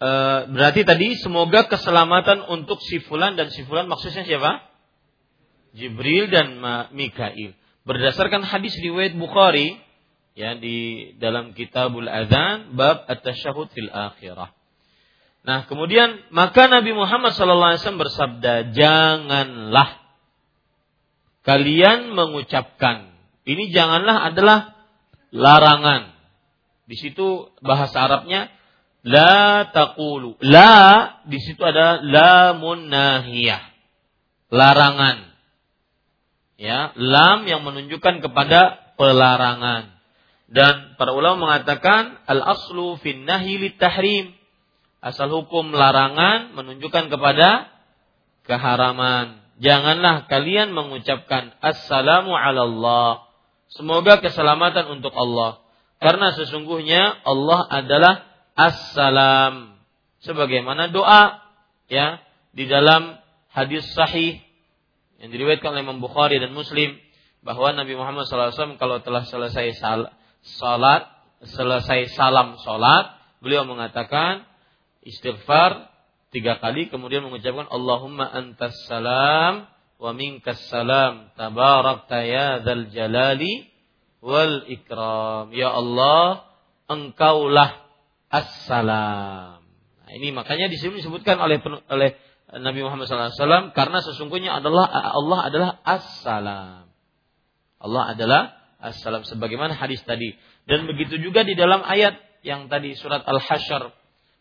e, 0.00 0.10
berarti 0.50 0.82
tadi 0.82 1.14
semoga 1.20 1.70
keselamatan 1.70 2.50
untuk 2.50 2.82
si 2.82 2.98
fulan 3.04 3.38
dan 3.38 3.52
si 3.54 3.62
fulan 3.68 3.86
maksudnya 3.86 4.26
siapa? 4.26 4.64
Jibril 5.76 6.26
dan 6.34 6.58
Mikail. 6.90 7.54
Berdasarkan 7.86 8.42
hadis 8.42 8.74
riwayat 8.82 9.14
Bukhari 9.14 9.78
ya 10.34 10.56
di 10.56 11.10
dalam 11.18 11.52
Kitabul 11.52 12.06
Adzan 12.06 12.74
bab 12.78 13.06
at-tasyahud 13.06 13.68
fil 13.74 13.90
akhirah. 13.90 14.54
Nah, 15.40 15.64
kemudian 15.64 16.20
maka 16.30 16.68
Nabi 16.68 16.92
Muhammad 16.92 17.32
SAW 17.32 17.96
bersabda, 17.96 18.76
"Janganlah 18.76 20.00
kalian 21.44 22.12
mengucapkan. 22.12 23.16
Ini 23.48 23.72
janganlah 23.72 24.30
adalah 24.30 24.76
larangan. 25.32 26.12
Di 26.84 26.96
situ 26.98 27.48
bahasa 27.62 28.04
Arabnya 28.04 28.52
la 29.06 29.70
taqulu. 29.72 30.36
La 30.44 31.22
di 31.24 31.38
situ 31.40 31.62
ada 31.64 32.02
lamun 32.04 32.90
nahiyah. 32.90 33.62
Larangan. 34.50 35.30
Ya, 36.60 36.92
lam 36.98 37.48
yang 37.48 37.64
menunjukkan 37.64 38.20
kepada 38.20 38.92
pelarangan. 39.00 39.99
Dan 40.50 40.98
para 40.98 41.14
ulama 41.14 41.46
mengatakan 41.46 42.18
al 42.26 42.42
aslu 42.42 42.98
fin 42.98 43.22
nahi 43.22 43.70
tahrim. 43.78 44.34
Asal 45.00 45.32
hukum 45.32 45.72
larangan 45.72 46.52
menunjukkan 46.52 47.08
kepada 47.08 47.72
keharaman 48.44 49.40
janganlah 49.60 50.26
kalian 50.26 50.72
mengucapkan 50.72 51.54
assalamu 51.60 52.34
ala 52.34 52.64
Allah. 52.66 53.10
Semoga 53.70 54.18
keselamatan 54.18 54.98
untuk 54.98 55.14
Allah. 55.14 55.62
Karena 56.00 56.32
sesungguhnya 56.34 57.22
Allah 57.22 57.60
adalah 57.70 58.14
assalam. 58.56 59.78
Sebagaimana 60.24 60.90
doa 60.90 61.38
ya 61.86 62.18
di 62.50 62.66
dalam 62.66 63.20
hadis 63.52 63.86
sahih 63.94 64.40
yang 65.20 65.30
diriwayatkan 65.30 65.76
oleh 65.76 65.84
Imam 65.84 66.00
Bukhari 66.00 66.40
dan 66.40 66.56
Muslim 66.56 66.96
bahwa 67.40 67.72
Nabi 67.72 67.96
Muhammad 67.96 68.28
SAW 68.28 68.76
kalau 68.76 69.00
telah 69.00 69.24
selesai 69.24 69.76
salat, 69.80 70.12
selesai 70.42 72.12
salam 72.16 72.56
salat, 72.60 73.16
beliau 73.40 73.64
mengatakan 73.64 74.44
istighfar 75.04 75.88
tiga 76.30 76.60
kali 76.60 76.88
kemudian 76.92 77.24
mengucapkan 77.26 77.66
Allahumma 77.68 78.28
antas 78.28 78.76
salam 78.86 79.66
wa 80.00 80.10
minkas 80.16 80.60
salam 80.72 81.28
tabarakta 81.36 82.24
ya 82.24 82.64
dzal 82.64 82.88
jalali 82.92 83.68
wal 84.24 84.64
ikram. 84.68 85.52
Ya 85.52 85.72
Allah 85.72 86.44
engkaulah 86.88 87.84
assalam. 88.30 89.60
Nah, 89.60 90.10
ini 90.14 90.30
makanya 90.30 90.70
di 90.70 90.76
sini 90.78 91.02
disebutkan 91.02 91.40
oleh 91.40 91.58
oleh 91.90 92.10
Nabi 92.50 92.82
Muhammad 92.82 93.06
SAW 93.06 93.70
karena 93.74 93.98
sesungguhnya 94.02 94.58
adalah 94.58 94.90
Allah 94.90 95.40
adalah 95.46 95.70
assalam. 95.86 96.90
Allah 97.80 98.02
adalah 98.12 98.59
assalam 98.80 99.22
sebagaimana 99.28 99.76
hadis 99.76 100.00
tadi 100.02 100.34
dan 100.64 100.88
begitu 100.88 101.20
juga 101.20 101.44
di 101.44 101.52
dalam 101.54 101.84
ayat 101.84 102.16
yang 102.40 102.72
tadi 102.72 102.96
surat 102.96 103.22
Al-Hasyr 103.24 103.92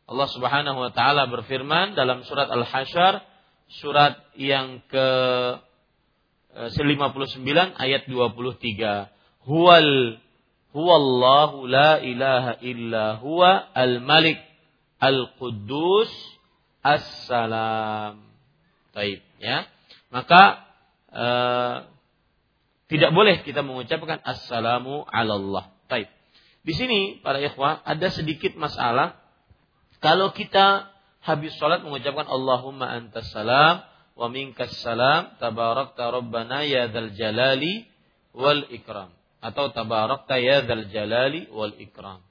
Allah 0.10 0.28
Subhanahu 0.34 0.78
wa 0.82 0.92
taala 0.96 1.30
berfirman 1.30 1.94
dalam 1.94 2.26
surat 2.26 2.50
Al-Hasyr 2.50 3.22
surat 3.70 4.18
yang 4.34 4.82
ke 4.90 5.08
59 6.74 7.46
eh, 7.46 7.70
ayat 7.78 8.10
23. 8.10 9.46
Huwal 9.46 10.18
huwallahu 10.74 11.66
la 11.70 12.02
ilaha 12.02 12.58
illa 12.62 13.22
huwa 13.22 13.70
al-malik 13.74 14.42
al-quddus 14.98 16.10
as-salam. 16.82 18.26
Taib 18.98 19.22
ya. 19.38 19.70
Maka 20.10 20.66
uh, 21.14 21.76
tidak 22.90 23.14
boleh 23.14 23.46
kita 23.46 23.62
mengucapkan 23.62 24.18
assalamu 24.26 25.06
ala 25.06 25.38
Allah. 25.38 25.64
Taib. 25.86 26.10
Di 26.66 26.74
sini 26.74 27.22
para 27.22 27.38
ikhwah 27.38 27.86
ada 27.86 28.10
sedikit 28.10 28.58
masalah 28.58 29.22
kalau 30.02 30.34
kita 30.34 30.90
habis 31.22 31.54
sholat 31.62 31.86
mengucapkan 31.86 32.26
Allahumma 32.26 32.90
antas 32.90 33.30
salam 33.30 33.86
wa 34.18 34.28
minkas 34.28 34.74
salam 34.82 35.38
tabarakta 35.38 36.10
rabbana 36.10 36.66
ya 36.66 36.90
dzal 36.90 37.14
jalali 37.14 37.86
wal 38.34 38.66
ikram 38.74 39.14
atau 39.40 39.72
tabarakta 39.72 40.42
ya 40.42 40.66
dzal 40.66 40.90
jalali 40.90 41.46
wal 41.54 41.78
ikram. 41.78 42.26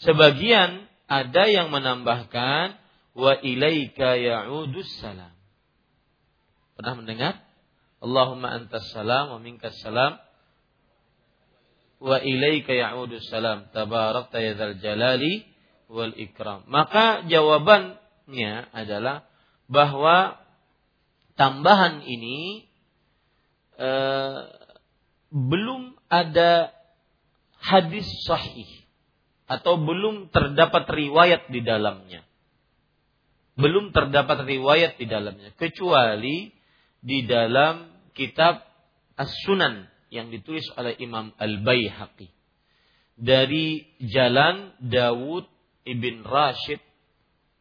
Sebagian 0.00 0.88
ada 1.10 1.44
yang 1.44 1.68
menambahkan 1.68 2.80
wa 3.12 3.36
ilaika 3.36 4.16
ya'udus 4.16 4.88
salam. 5.02 5.34
Pernah 6.78 6.94
mendengar? 6.96 7.49
Allahumma 8.00 8.56
antas 8.56 8.88
salam 8.96 9.36
wa 9.36 9.38
minkas 9.44 9.76
salam 9.84 10.16
wa 12.00 12.16
ilaika 12.16 12.72
ya'udus 12.72 13.28
salam 13.28 13.68
tabarakta 13.76 14.40
ya 14.40 14.56
dzal 14.56 14.80
jalali 14.80 15.44
wal 15.92 16.16
ikram. 16.16 16.64
Maka 16.64 17.28
jawabannya 17.28 18.72
adalah 18.72 19.28
bahwa 19.68 20.40
tambahan 21.36 22.00
ini 22.08 22.64
eh, 23.76 24.38
belum 25.28 26.00
ada 26.08 26.72
hadis 27.60 28.08
sahih 28.24 28.68
atau 29.44 29.76
belum 29.76 30.32
terdapat 30.32 30.88
riwayat 30.88 31.52
di 31.52 31.60
dalamnya. 31.60 32.24
Belum 33.60 33.92
terdapat 33.92 34.48
riwayat 34.48 34.96
di 34.96 35.04
dalamnya 35.04 35.52
kecuali 35.60 36.48
di 37.04 37.28
dalam 37.28 37.89
kitab 38.12 38.64
As-Sunan 39.16 39.88
yang 40.10 40.28
ditulis 40.32 40.66
oleh 40.74 40.96
Imam 40.98 41.30
Al-Baihaqi. 41.38 42.28
Dari 43.20 43.84
jalan 44.00 44.72
Dawud 44.80 45.44
ibn 45.84 46.24
Rashid 46.24 46.80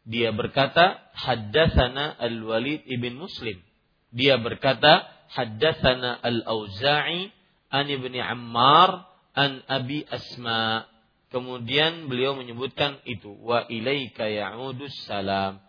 dia 0.09 0.33
berkata 0.33 0.97
haddatsana 1.13 2.17
Al-Walid 2.17 2.87
ibn 2.89 3.19
Muslim. 3.19 3.61
Dia 4.09 4.41
berkata 4.41 5.05
haddatsana 5.29 6.17
Al-Auza'i 6.25 7.29
an 7.69 7.85
ibni 7.85 8.17
Ammar 8.17 9.05
an 9.37 9.61
Abi 9.69 10.01
Asma. 10.09 10.89
Kemudian 11.29 12.09
beliau 12.09 12.33
menyebutkan 12.33 12.97
itu 13.05 13.29
wa 13.45 13.69
ilaika 13.69 14.25
ya'udus 14.25 15.05
salam. 15.05 15.61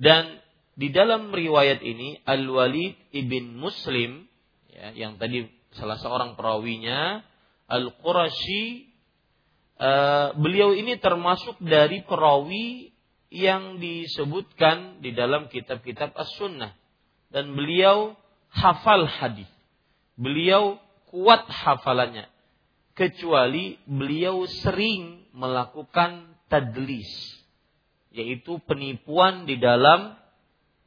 Dan 0.00 0.40
di 0.74 0.90
dalam 0.90 1.30
riwayat 1.30 1.80
ini 1.82 2.18
Al-Walid 2.26 3.14
ibn 3.14 3.54
Muslim 3.54 4.26
ya, 4.70 4.90
yang 4.94 5.18
tadi 5.22 5.46
salah 5.74 5.98
seorang 5.98 6.34
perawinya 6.34 7.22
Al-Qurashi 7.70 8.90
uh, 9.78 10.34
beliau 10.36 10.74
ini 10.74 10.98
termasuk 10.98 11.58
dari 11.62 12.02
perawi 12.02 12.90
yang 13.34 13.82
disebutkan 13.82 15.02
di 15.02 15.10
dalam 15.10 15.50
kitab-kitab 15.50 16.14
As-Sunnah 16.14 16.70
dan 17.34 17.50
beliau 17.54 18.14
hafal 18.54 19.10
hadis. 19.10 19.50
Beliau 20.14 20.78
kuat 21.10 21.42
hafalannya 21.50 22.30
kecuali 22.94 23.78
beliau 23.90 24.46
sering 24.62 25.26
melakukan 25.34 26.38
tadlis 26.46 27.10
yaitu 28.14 28.62
penipuan 28.62 29.42
di 29.50 29.58
dalam 29.58 30.14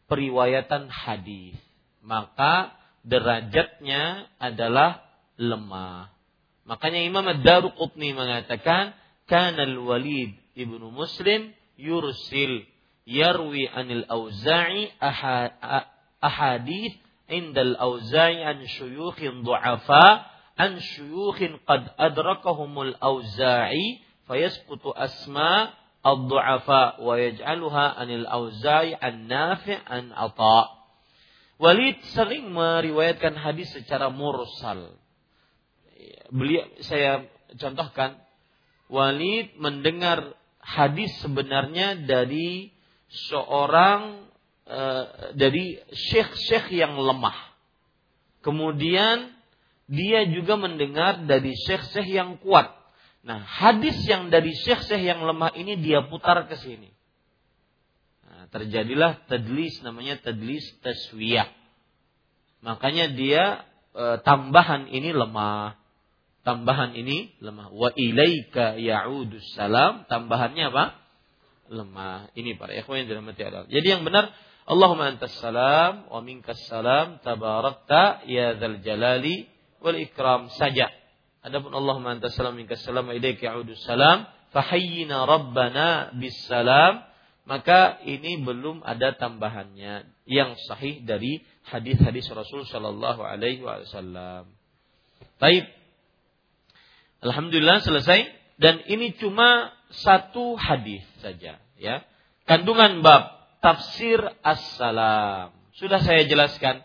periwayatan 0.08 0.88
hadis. 0.90 1.56
Maka 2.04 2.76
derajatnya 3.04 4.32
adalah 4.40 5.04
lemah. 5.40 6.12
Makanya 6.68 7.04
Imam 7.08 7.24
Ad-Daruqutni 7.24 8.12
mengatakan, 8.12 8.92
"Kana 9.28 9.64
al-Walid 9.64 10.36
ibnu 10.56 10.92
Muslim 10.92 11.56
yursil 11.80 12.68
yarwi 13.08 13.70
anil 13.72 14.04
Auza'i 14.12 14.92
ahadith 16.20 16.96
indal 17.32 17.80
Auza'i 17.80 18.44
an 18.44 18.68
syuyukhin 18.68 19.48
du'afa 19.48 20.28
an 20.60 20.82
syuyukhin 20.82 21.62
qad 21.64 21.88
adrakahumul 21.96 23.00
Auza'i 23.00 24.04
fayasqutu 24.28 24.92
asma 24.92 25.72
ad-du'afa 26.08 27.04
wa 27.04 27.20
yaj'aluha 27.20 28.00
anil 28.00 28.24
Auza'i 28.24 28.96
an 28.96 29.28
Nafi' 29.28 29.76
an 29.76 30.16
Ata' 30.16 30.72
Walid 31.60 32.00
sering 32.16 32.54
meriwayatkan 32.54 33.36
hadis 33.36 33.76
secara 33.76 34.08
mursal 34.08 34.96
beliau 36.32 36.68
saya 36.84 37.26
contohkan 37.58 38.20
Walid 38.88 39.60
mendengar 39.60 40.36
hadis 40.64 41.12
sebenarnya 41.20 42.08
dari 42.08 42.72
seorang 43.08 44.28
uh, 44.68 45.36
dari 45.36 45.80
syekh-syekh 45.92 46.72
yang 46.72 46.96
lemah. 46.96 47.36
Kemudian 48.44 49.32
dia 49.88 50.28
juga 50.28 50.56
mendengar 50.56 51.24
dari 51.28 51.52
syekh-syekh 51.56 52.08
yang 52.08 52.40
kuat. 52.40 52.77
Nah, 53.28 53.44
hadis 53.44 54.00
yang 54.08 54.32
dari 54.32 54.56
syekh-syekh 54.56 55.04
yang 55.04 55.20
lemah 55.20 55.52
ini 55.60 55.76
dia 55.76 56.08
putar 56.08 56.48
ke 56.48 56.56
sini. 56.56 56.96
Nah, 58.24 58.48
terjadilah 58.48 59.28
tadlis 59.28 59.84
namanya 59.84 60.24
tadlis 60.24 60.64
taswiyah. 60.80 61.52
Makanya 62.64 63.12
dia 63.12 63.68
e, 63.92 64.24
tambahan 64.24 64.88
ini 64.88 65.12
lemah 65.12 65.76
tambahan 66.48 66.96
ini 66.96 67.36
lemah. 67.44 67.76
Wa 67.76 67.92
ilaika 67.92 68.80
ya'udus 68.80 69.52
salam, 69.60 70.08
tambahannya 70.08 70.72
apa? 70.72 70.96
Lemah. 71.68 72.32
Ini 72.32 72.56
para 72.56 72.72
ikhwan 72.72 73.04
yang 73.04 73.12
dirahmati 73.12 73.44
Allah. 73.44 73.68
Jadi 73.68 73.88
yang 73.92 74.08
benar 74.08 74.32
Allahumma 74.64 75.12
antas 75.12 75.36
salam 75.44 76.08
wa 76.08 76.24
minkas 76.24 76.64
salam 76.72 77.20
tabarakta 77.20 78.24
ya 78.32 78.56
dzal 78.56 78.80
jalali 78.80 79.52
wal 79.84 80.00
ikram 80.00 80.48
saja. 80.56 80.88
Adapun 81.48 81.72
Allahumma 81.72 82.20
antas 82.20 82.36
salam 82.36 82.60
minkas 82.60 82.84
salam 82.84 83.08
ilaika 83.08 83.56
ya'udus 83.56 83.80
salam 83.88 84.28
fahayyina 84.52 85.24
rabbana 85.24 86.12
bis 86.20 86.36
salam 86.44 87.08
maka 87.48 88.04
ini 88.04 88.44
belum 88.44 88.84
ada 88.84 89.16
tambahannya 89.16 90.12
yang 90.28 90.60
sahih 90.68 91.08
dari 91.08 91.40
hadis-hadis 91.72 92.28
Rasul 92.28 92.68
sallallahu 92.68 93.24
alaihi 93.24 93.64
wasallam. 93.64 94.52
Baik, 95.40 95.72
Alhamdulillah 97.24 97.80
selesai 97.80 98.28
dan 98.60 98.84
ini 98.92 99.16
cuma 99.16 99.72
satu 99.88 100.60
hadis 100.60 101.08
saja 101.24 101.64
ya. 101.80 102.04
Kandungan 102.44 103.00
bab 103.00 103.48
tafsir 103.64 104.20
as-salam. 104.44 105.56
Sudah 105.80 106.04
saya 106.04 106.28
jelaskan 106.28 106.84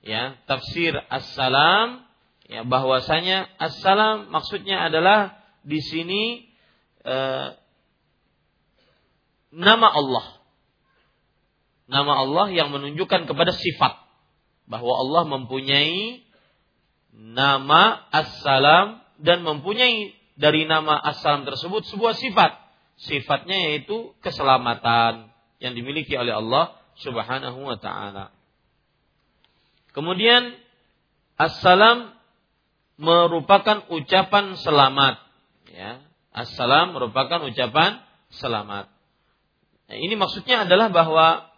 ya, 0.00 0.40
tafsir 0.48 0.96
as-salam 1.12 2.07
ya 2.48 2.64
bahwasanya 2.64 3.46
as-salam 3.60 4.32
maksudnya 4.32 4.88
adalah 4.88 5.36
di 5.62 5.78
sini 5.84 6.48
eh, 7.04 7.48
nama 9.52 9.88
Allah. 9.92 10.26
Nama 11.88 12.12
Allah 12.20 12.46
yang 12.52 12.68
menunjukkan 12.68 13.24
kepada 13.24 13.52
sifat 13.56 13.96
bahwa 14.68 14.92
Allah 14.92 15.24
mempunyai 15.24 16.20
nama 17.16 18.04
as-salam 18.12 19.00
dan 19.16 19.40
mempunyai 19.40 20.12
dari 20.38 20.68
nama 20.68 20.94
assalam 20.94 21.48
tersebut 21.48 21.88
sebuah 21.88 22.14
sifat. 22.14 22.52
Sifatnya 22.98 23.56
yaitu 23.72 24.12
keselamatan 24.22 25.30
yang 25.58 25.72
dimiliki 25.74 26.14
oleh 26.14 26.34
Allah 26.36 26.76
Subhanahu 27.00 27.62
wa 27.62 27.78
taala. 27.78 28.34
Kemudian 29.94 30.54
assalam 31.38 32.14
merupakan 32.98 33.86
ucapan 33.88 34.58
selamat 34.58 35.22
ya. 35.70 36.02
Assalam 36.34 36.92
merupakan 36.92 37.40
ucapan 37.46 38.02
selamat. 38.34 38.90
Nah, 39.88 39.96
ini 39.96 40.14
maksudnya 40.18 40.68
adalah 40.68 40.92
bahwa 40.92 41.48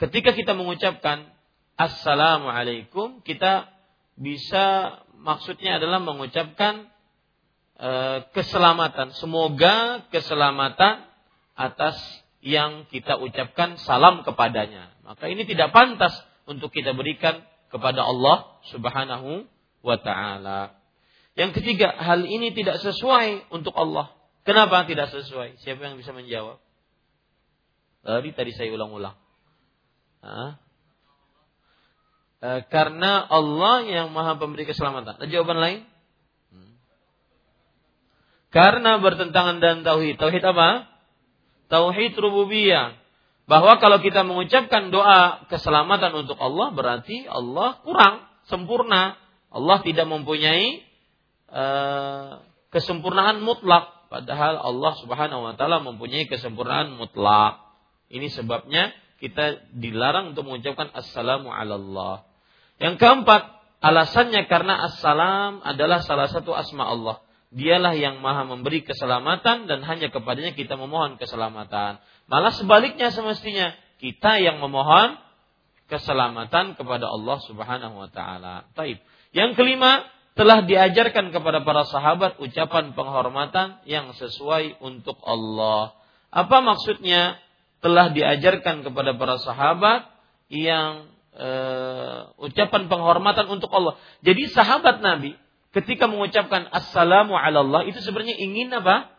ketika 0.00 0.34
kita 0.34 0.56
mengucapkan 0.56 1.30
assalamualaikum 1.78 3.22
kita 3.22 3.70
bisa 4.18 4.98
maksudnya 5.16 5.78
adalah 5.78 6.02
mengucapkan 6.02 6.90
e, 7.78 7.90
keselamatan. 8.34 9.14
Semoga 9.16 10.04
keselamatan 10.10 11.06
atas 11.54 11.96
yang 12.42 12.90
kita 12.90 13.22
ucapkan 13.22 13.78
salam 13.78 14.26
kepadanya. 14.26 14.90
Maka 15.06 15.30
ini 15.30 15.46
tidak 15.46 15.70
pantas 15.70 16.12
untuk 16.44 16.74
kita 16.74 16.92
berikan 16.92 17.38
kepada 17.70 18.02
Allah 18.02 18.58
Subhanahu 18.74 19.46
wa 19.82 19.96
taala. 19.98 20.78
Yang 21.34 21.60
ketiga, 21.60 21.92
hal 21.96 22.24
ini 22.24 22.54
tidak 22.54 22.80
sesuai 22.80 23.52
untuk 23.52 23.74
Allah. 23.76 24.14
Kenapa 24.42 24.84
tidak 24.86 25.10
sesuai? 25.14 25.62
Siapa 25.62 25.80
yang 25.86 25.96
bisa 25.98 26.10
menjawab? 26.10 26.58
Tadi 28.02 28.30
tadi 28.34 28.50
saya 28.50 28.74
ulang-ulang. 28.74 29.14
E, 32.42 32.48
karena 32.66 33.22
Allah 33.22 33.86
yang 33.86 34.10
maha 34.10 34.34
pemberi 34.34 34.66
keselamatan. 34.66 35.22
Ada 35.22 35.30
jawaban 35.30 35.62
lain? 35.62 35.80
Hmm. 36.50 36.74
Karena 38.50 38.98
bertentangan 38.98 39.62
dan 39.62 39.86
tauhid. 39.86 40.18
Tauhid 40.18 40.42
apa? 40.42 40.90
Tauhid 41.70 42.18
rububiyah. 42.18 42.98
Bahwa 43.46 43.78
kalau 43.78 44.02
kita 44.02 44.26
mengucapkan 44.26 44.90
doa 44.90 45.46
keselamatan 45.46 46.26
untuk 46.26 46.38
Allah 46.42 46.74
berarti 46.74 47.30
Allah 47.30 47.78
kurang 47.86 48.26
sempurna. 48.50 49.21
Allah 49.52 49.78
tidak 49.84 50.08
mempunyai 50.08 50.80
uh, 51.52 52.40
kesempurnaan 52.72 53.44
mutlak. 53.44 54.08
Padahal 54.08 54.60
Allah 54.60 54.92
subhanahu 55.00 55.40
wa 55.44 55.52
ta'ala 55.56 55.80
mempunyai 55.84 56.28
kesempurnaan 56.28 56.96
mutlak. 56.96 57.60
Ini 58.12 58.28
sebabnya 58.28 58.92
kita 59.20 59.72
dilarang 59.72 60.36
untuk 60.36 60.48
mengucapkan 60.48 60.92
assalamu 60.92 61.48
ala 61.48 61.78
Allah. 61.80 62.14
Yang 62.76 62.98
keempat, 62.98 63.42
alasannya 63.80 64.50
karena 64.50 64.90
assalam 64.90 65.62
adalah 65.62 66.02
salah 66.04 66.28
satu 66.28 66.52
asma 66.52 66.88
Allah. 66.88 67.22
Dialah 67.52 67.92
yang 67.92 68.24
maha 68.24 68.48
memberi 68.48 68.80
keselamatan 68.80 69.68
dan 69.68 69.84
hanya 69.84 70.08
kepadanya 70.08 70.56
kita 70.56 70.74
memohon 70.80 71.20
keselamatan. 71.20 72.00
Malah 72.26 72.52
sebaliknya 72.56 73.12
semestinya 73.12 73.76
kita 74.00 74.40
yang 74.40 74.58
memohon 74.58 75.20
keselamatan 75.92 76.74
kepada 76.80 77.06
Allah 77.12 77.38
Subhanahu 77.44 77.94
wa 78.00 78.08
taala. 78.08 78.66
Taib. 78.72 78.96
Yang 79.32 79.56
kelima, 79.56 80.06
telah 80.32 80.64
diajarkan 80.64 81.28
kepada 81.32 81.60
para 81.60 81.84
sahabat 81.84 82.40
ucapan 82.40 82.96
penghormatan 82.96 83.84
yang 83.84 84.12
sesuai 84.16 84.80
untuk 84.80 85.20
Allah. 85.24 85.92
Apa 86.32 86.64
maksudnya? 86.64 87.36
Telah 87.82 88.14
diajarkan 88.14 88.86
kepada 88.86 89.18
para 89.18 89.42
sahabat 89.42 90.06
yang 90.46 91.10
uh, 91.34 92.30
ucapan 92.38 92.86
penghormatan 92.86 93.50
untuk 93.50 93.74
Allah. 93.74 93.98
Jadi 94.22 94.46
sahabat 94.54 95.02
Nabi 95.02 95.34
ketika 95.74 96.06
mengucapkan 96.06 96.70
assalamu 96.70 97.34
ala 97.34 97.66
Allah 97.66 97.82
itu 97.88 97.98
sebenarnya 97.98 98.38
ingin 98.38 98.70
apa? 98.70 99.10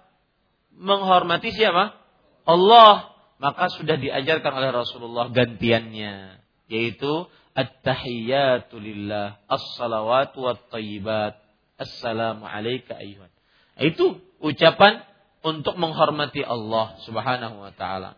Menghormati 0.80 1.51
siapa? 1.51 1.97
Allah. 2.47 3.11
Maka 3.43 3.68
sudah 3.76 3.99
diajarkan 3.99 4.55
oleh 4.55 4.72
Rasulullah 4.72 5.28
gantiannya 5.28 6.39
yaitu 6.72 7.28
at-tahiyyatu 7.54 8.78
lillah, 8.82 9.38
as-salawatu 9.49 10.41
wat-thayyibat. 10.41 11.38
Assalamu 11.74 12.45
alayka 12.45 12.97
ayyuhan. 12.97 13.30
Itu 13.82 14.22
ucapan 14.38 15.01
untuk 15.41 15.76
menghormati 15.76 16.45
Allah 16.45 16.97
Subhanahu 17.04 17.66
wa 17.66 17.74
taala. 17.74 18.18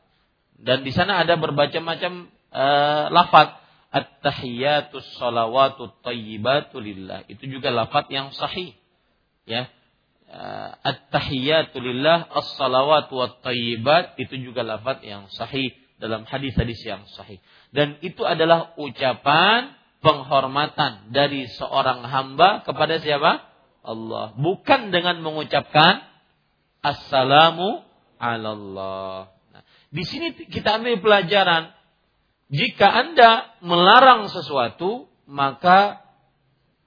Dan 0.56 0.84
di 0.84 0.92
sana 0.92 1.24
ada 1.24 1.36
berbagai 1.40 1.80
macam 1.80 2.32
uh, 2.52 3.12
lafaz 3.12 3.60
at-tahiyyatu 3.92 5.00
salawatu 5.20 5.92
thayyibatu 6.04 6.80
lillah. 6.80 7.24
Itu 7.32 7.48
juga 7.48 7.72
lafaz 7.72 8.08
yang 8.12 8.32
sahih. 8.36 8.76
Ya. 9.48 9.72
Uh, 10.28 10.76
at-tahiyyatu 10.84 11.80
lillah, 11.80 12.28
as-salawatu 12.28 13.16
wat-thayyibat 13.16 14.20
itu 14.20 14.52
juga 14.52 14.68
lafaz 14.68 15.00
yang 15.04 15.32
sahih 15.32 15.72
dalam 15.96 16.28
hadis-hadis 16.28 16.80
yang 16.84 17.08
sahih. 17.16 17.40
Dan 17.76 18.00
itu 18.00 18.24
adalah 18.24 18.72
ucapan 18.80 19.76
penghormatan 20.00 21.12
dari 21.12 21.52
seorang 21.52 22.08
hamba 22.08 22.64
kepada 22.64 23.04
siapa? 23.04 23.44
Allah. 23.84 24.32
Bukan 24.40 24.96
dengan 24.96 25.20
mengucapkan 25.20 26.08
assalamu 26.80 27.84
Allah. 28.16 29.36
Nah, 29.52 29.62
di 29.92 30.04
sini 30.08 30.32
kita 30.48 30.80
ambil 30.80 31.04
pelajaran. 31.04 31.76
Jika 32.48 32.88
Anda 32.88 33.60
melarang 33.60 34.32
sesuatu, 34.32 35.12
maka 35.28 36.06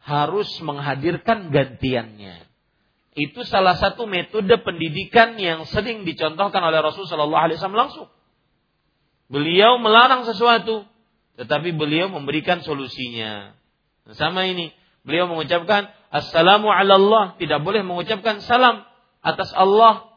harus 0.00 0.48
menghadirkan 0.64 1.52
gantiannya. 1.52 2.48
Itu 3.18 3.42
salah 3.44 3.76
satu 3.76 4.06
metode 4.06 4.54
pendidikan 4.62 5.36
yang 5.36 5.66
sering 5.66 6.06
dicontohkan 6.06 6.62
oleh 6.62 6.80
Rasulullah 6.80 7.50
SAW 7.50 7.74
langsung. 7.74 8.08
Beliau 9.28 9.76
melarang 9.76 10.24
sesuatu, 10.24 10.88
tetapi 11.36 11.76
beliau 11.76 12.08
memberikan 12.08 12.64
solusinya. 12.64 13.52
Sama 14.16 14.48
ini, 14.48 14.72
beliau 15.04 15.28
mengucapkan 15.28 15.92
assalamu 16.08 16.72
ala 16.72 16.96
Allah, 16.96 17.24
tidak 17.36 17.60
boleh 17.60 17.84
mengucapkan 17.84 18.40
salam 18.40 18.88
atas 19.20 19.52
Allah. 19.52 20.08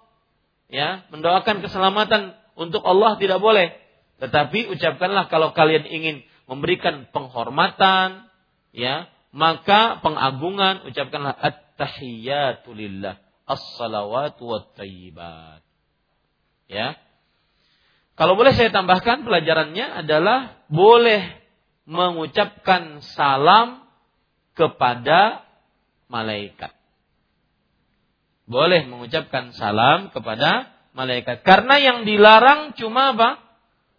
Ya, 0.71 1.03
mendoakan 1.11 1.59
keselamatan 1.59 2.39
untuk 2.55 2.79
Allah 2.87 3.19
tidak 3.19 3.43
boleh. 3.43 3.75
Tetapi 4.23 4.71
ucapkanlah 4.71 5.27
kalau 5.27 5.51
kalian 5.51 5.83
ingin 5.83 6.23
memberikan 6.47 7.11
penghormatan, 7.11 8.31
ya, 8.71 9.11
maka 9.35 9.99
pengagungan 9.99 10.87
ucapkanlah 10.87 11.35
at-tahiyyatu 11.35 12.71
lillah, 12.71 13.19
as-salawatu 13.43 14.47
wat-tayyibat. 14.47 15.59
Ya, 16.71 16.95
kalau 18.21 18.37
boleh 18.37 18.53
saya 18.53 18.69
tambahkan 18.69 19.25
pelajarannya 19.25 20.05
adalah 20.05 20.61
boleh 20.69 21.25
mengucapkan 21.89 23.01
salam 23.01 23.81
kepada 24.53 25.41
malaikat. 26.05 26.69
Boleh 28.45 28.85
mengucapkan 28.85 29.57
salam 29.57 30.13
kepada 30.13 30.69
malaikat. 30.93 31.41
Karena 31.41 31.81
yang 31.81 32.05
dilarang 32.05 32.77
cuma 32.77 33.17
apa? 33.17 33.41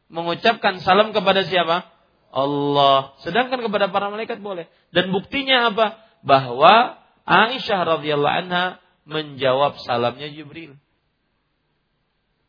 Mengucapkan 0.07 0.79
salam 0.79 1.11
kepada 1.11 1.43
siapa? 1.43 1.91
Allah. 2.31 3.19
Sedangkan 3.27 3.59
kepada 3.59 3.91
para 3.91 4.07
malaikat 4.07 4.39
boleh. 4.39 4.71
Dan 4.95 5.11
buktinya 5.11 5.75
apa? 5.75 5.99
Bahwa 6.23 6.95
Aisyah 7.27 7.99
radhiyallahu 7.99 8.39
anha 8.47 8.79
menjawab 9.03 9.83
salamnya 9.83 10.31
Jibril. 10.31 10.79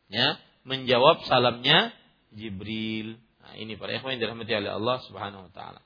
Ya, 0.06 0.38
menjawab 0.64 1.24
salamnya 1.28 1.92
Jibril. 2.34 3.20
Nah, 3.44 3.54
ini 3.60 3.76
para 3.76 3.94
ikhwan 3.94 4.16
yang 4.16 4.28
dirahmati 4.28 4.52
oleh 4.52 4.72
Allah 4.72 4.96
Subhanahu 5.06 5.46
wa 5.48 5.52
taala. 5.52 5.80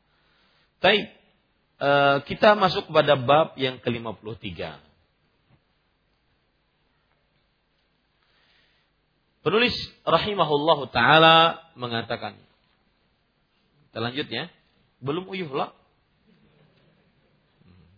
Baik, 0.79 1.07
e, 1.83 1.91
kita 2.31 2.55
masuk 2.55 2.89
kepada 2.89 3.19
bab 3.19 3.59
yang 3.59 3.83
ke-53. 3.83 4.79
Penulis 9.43 9.75
rahimahullahu 10.07 10.91
taala 10.91 11.63
mengatakan 11.79 12.37
Kita 13.89 14.05
lanjut 14.05 14.29
ya. 14.29 14.53
Belum 15.01 15.25
uyuh 15.27 15.49
lah. 15.51 15.73
Hmm. 17.65 17.89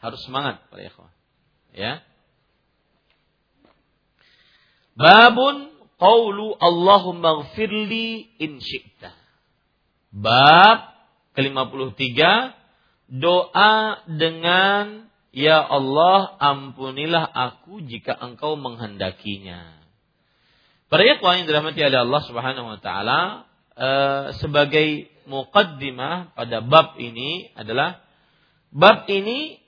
Harus 0.00 0.20
semangat 0.24 0.64
para 0.72 0.82
ikhwan. 0.82 1.12
Ya. 1.76 2.02
Babun 4.98 5.70
qawlu 6.02 6.58
Allahumma 6.58 7.46
gfirli 7.46 8.34
in 8.42 8.58
syi'ta. 8.58 9.14
Bab 10.10 10.98
ke-53 11.38 12.18
doa 13.06 14.02
dengan 14.10 15.06
ya 15.30 15.62
Allah 15.62 16.34
ampunilah 16.42 17.30
aku 17.30 17.86
jika 17.86 18.18
engkau 18.18 18.58
menghendakinya. 18.58 19.78
Para 20.90 21.06
ikhwan 21.06 21.44
yang 21.44 21.46
dirahmati 21.46 21.78
oleh 21.78 22.00
Allah 22.02 22.22
Subhanahu 22.26 22.66
wa 22.74 22.78
taala 22.82 23.20
eh, 23.78 24.24
sebagai 24.42 25.14
muqaddimah 25.30 26.34
pada 26.34 26.58
bab 26.64 26.98
ini 26.98 27.52
adalah 27.54 28.02
bab 28.74 29.06
ini 29.06 29.62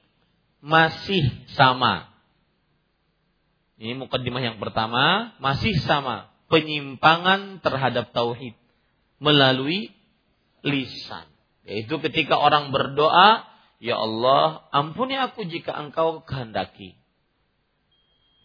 masih 0.64 1.22
sama 1.54 2.09
ini 3.80 3.96
mukaddimah 3.96 4.44
yang 4.44 4.60
pertama 4.60 5.32
masih 5.40 5.72
sama, 5.80 6.28
penyimpangan 6.52 7.64
terhadap 7.64 8.12
tauhid 8.12 8.52
melalui 9.16 9.88
lisan. 10.60 11.24
Yaitu 11.64 11.96
ketika 12.04 12.36
orang 12.36 12.76
berdoa, 12.76 13.48
"Ya 13.80 13.96
Allah, 13.96 14.68
ampuni 14.68 15.16
aku 15.16 15.48
jika 15.48 15.72
Engkau 15.72 16.20
kehendaki." 16.28 17.00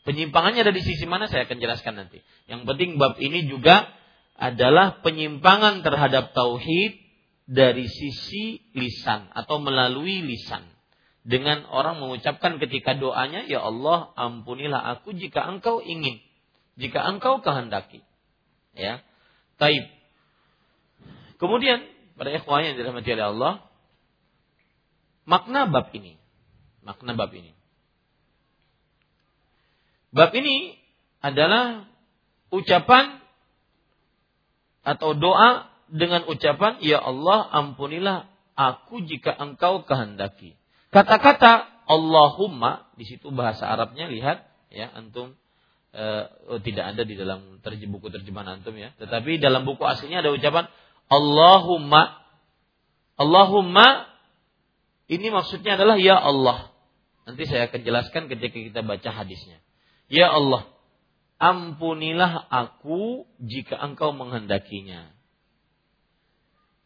Penyimpangannya 0.07 0.63
ada 0.63 0.71
di 0.71 0.85
sisi 0.85 1.03
mana 1.03 1.27
saya 1.27 1.43
akan 1.43 1.59
jelaskan 1.59 1.99
nanti. 1.99 2.23
Yang 2.47 2.61
penting 2.71 2.95
bab 2.95 3.19
ini 3.19 3.51
juga 3.51 3.91
adalah 4.39 5.03
penyimpangan 5.03 5.83
terhadap 5.83 6.31
tauhid 6.31 6.95
dari 7.43 7.91
sisi 7.91 8.63
lisan 8.71 9.35
atau 9.35 9.59
melalui 9.59 10.23
lisan 10.23 10.74
dengan 11.25 11.65
orang 11.73 11.97
mengucapkan 11.97 12.61
ketika 12.61 12.93
doanya, 12.93 13.49
Ya 13.49 13.65
Allah, 13.65 14.13
ampunilah 14.13 14.77
aku 14.95 15.17
jika 15.17 15.41
engkau 15.41 15.81
ingin, 15.81 16.21
jika 16.77 17.01
engkau 17.01 17.41
kehendaki. 17.41 18.05
Ya, 18.77 19.01
taib. 19.57 19.89
Kemudian 21.41 21.81
pada 22.13 22.29
ikhwan 22.29 22.69
yang 22.69 22.75
dirahmati 22.77 23.09
oleh 23.09 23.27
Allah, 23.33 23.53
makna 25.25 25.65
bab 25.65 25.89
ini, 25.97 26.21
makna 26.85 27.17
bab 27.17 27.33
ini. 27.33 27.57
Bab 30.13 30.31
ini 30.31 30.77
adalah 31.25 31.89
ucapan 32.53 33.19
atau 34.85 35.17
doa 35.17 35.73
dengan 35.89 36.23
ucapan 36.29 36.77
Ya 36.85 37.01
Allah 37.01 37.49
ampunilah 37.49 38.29
aku 38.53 39.03
jika 39.03 39.33
engkau 39.33 39.83
kehendaki. 39.83 40.55
Kata-kata 40.95 41.67
Allahumma 41.91 42.87
di 42.95 43.03
situ 43.03 43.27
bahasa 43.35 43.67
Arabnya 43.67 44.07
lihat 44.07 44.47
ya 44.71 44.87
antum 44.95 45.35
eh, 45.91 46.23
oh, 46.47 46.63
tidak 46.63 46.95
ada 46.95 47.03
di 47.03 47.19
dalam 47.19 47.59
terjem, 47.59 47.91
buku 47.91 48.07
terjemahan 48.07 48.63
antum 48.63 48.71
ya. 48.79 48.95
Tetapi 48.95 49.43
dalam 49.43 49.67
buku 49.67 49.83
aslinya 49.83 50.23
ada 50.23 50.31
ucapan 50.31 50.71
Allahumma. 51.11 52.23
Allahumma 53.19 54.07
ini 55.11 55.27
maksudnya 55.35 55.75
adalah 55.75 55.99
ya 55.99 56.15
Allah. 56.15 56.71
Nanti 57.27 57.43
saya 57.43 57.67
akan 57.67 57.81
jelaskan 57.83 58.31
ketika 58.31 58.55
kita 58.55 58.79
baca 58.79 59.09
hadisnya. 59.11 59.59
Ya 60.07 60.31
Allah, 60.31 60.63
ampunilah 61.43 62.39
aku 62.47 63.27
jika 63.43 63.75
engkau 63.83 64.15
menghendakinya. 64.15 65.11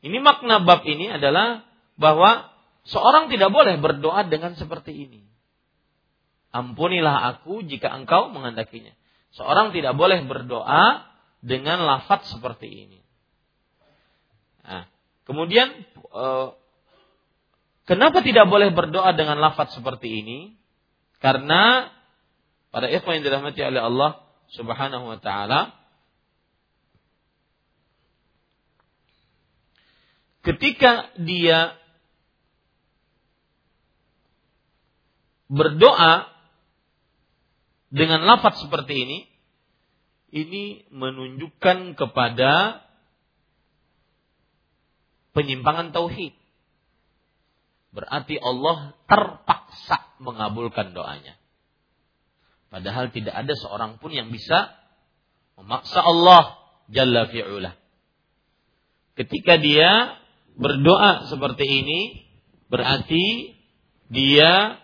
Ini 0.01 0.18
makna 0.18 0.66
bab 0.66 0.82
ini 0.88 1.12
adalah 1.12 1.68
bahwa 1.99 2.59
Seorang 2.89 3.29
tidak 3.29 3.53
boleh 3.53 3.77
berdoa 3.77 4.25
dengan 4.25 4.57
seperti 4.57 4.91
ini. 4.91 5.21
Ampunilah 6.49 7.37
aku 7.37 7.61
jika 7.61 7.93
engkau 7.93 8.33
menghendakinya. 8.33 8.91
Seorang 9.37 9.69
tidak 9.69 9.93
boleh 9.93 10.25
berdoa 10.25 11.05
dengan 11.45 11.85
lafaz 11.85 12.25
seperti 12.33 12.65
ini. 12.65 12.99
Nah, 14.65 14.89
kemudian 15.29 15.69
e, 16.09 16.25
Kenapa 17.89 18.21
tidak 18.21 18.45
boleh 18.45 18.69
berdoa 18.69 19.17
dengan 19.17 19.41
lafaz 19.41 19.73
seperti 19.73 20.21
ini? 20.21 20.53
Karena 21.17 21.89
pada 22.69 22.85
ikhwan 22.85 23.17
yang 23.17 23.25
dirahmati 23.25 23.65
oleh 23.65 23.81
Allah 23.81 24.11
Subhanahu 24.53 25.09
wa 25.09 25.17
taala 25.17 25.73
ketika 30.45 31.09
dia 31.17 31.73
berdoa 35.50 36.30
dengan 37.89 38.22
lafaz 38.24 38.62
seperti 38.62 38.93
ini 38.93 39.20
ini 40.30 40.86
menunjukkan 40.93 41.97
kepada 41.97 42.86
penyimpangan 45.34 45.89
tauhid. 45.89 46.38
Berarti 47.89 48.38
Allah 48.38 48.93
terpaksa 49.10 50.14
mengabulkan 50.22 50.93
doanya. 50.93 51.34
Padahal 52.70 53.10
tidak 53.10 53.34
ada 53.34 53.54
seorang 53.58 53.97
pun 53.97 54.14
yang 54.14 54.30
bisa 54.30 54.70
memaksa 55.58 56.06
Allah 56.06 56.62
Jalla 56.89 57.30
fi'ula. 57.30 57.78
Ketika 59.14 59.62
dia 59.62 60.18
berdoa 60.58 61.30
seperti 61.30 61.66
ini, 61.66 62.02
berarti 62.70 63.54
dia 64.10 64.82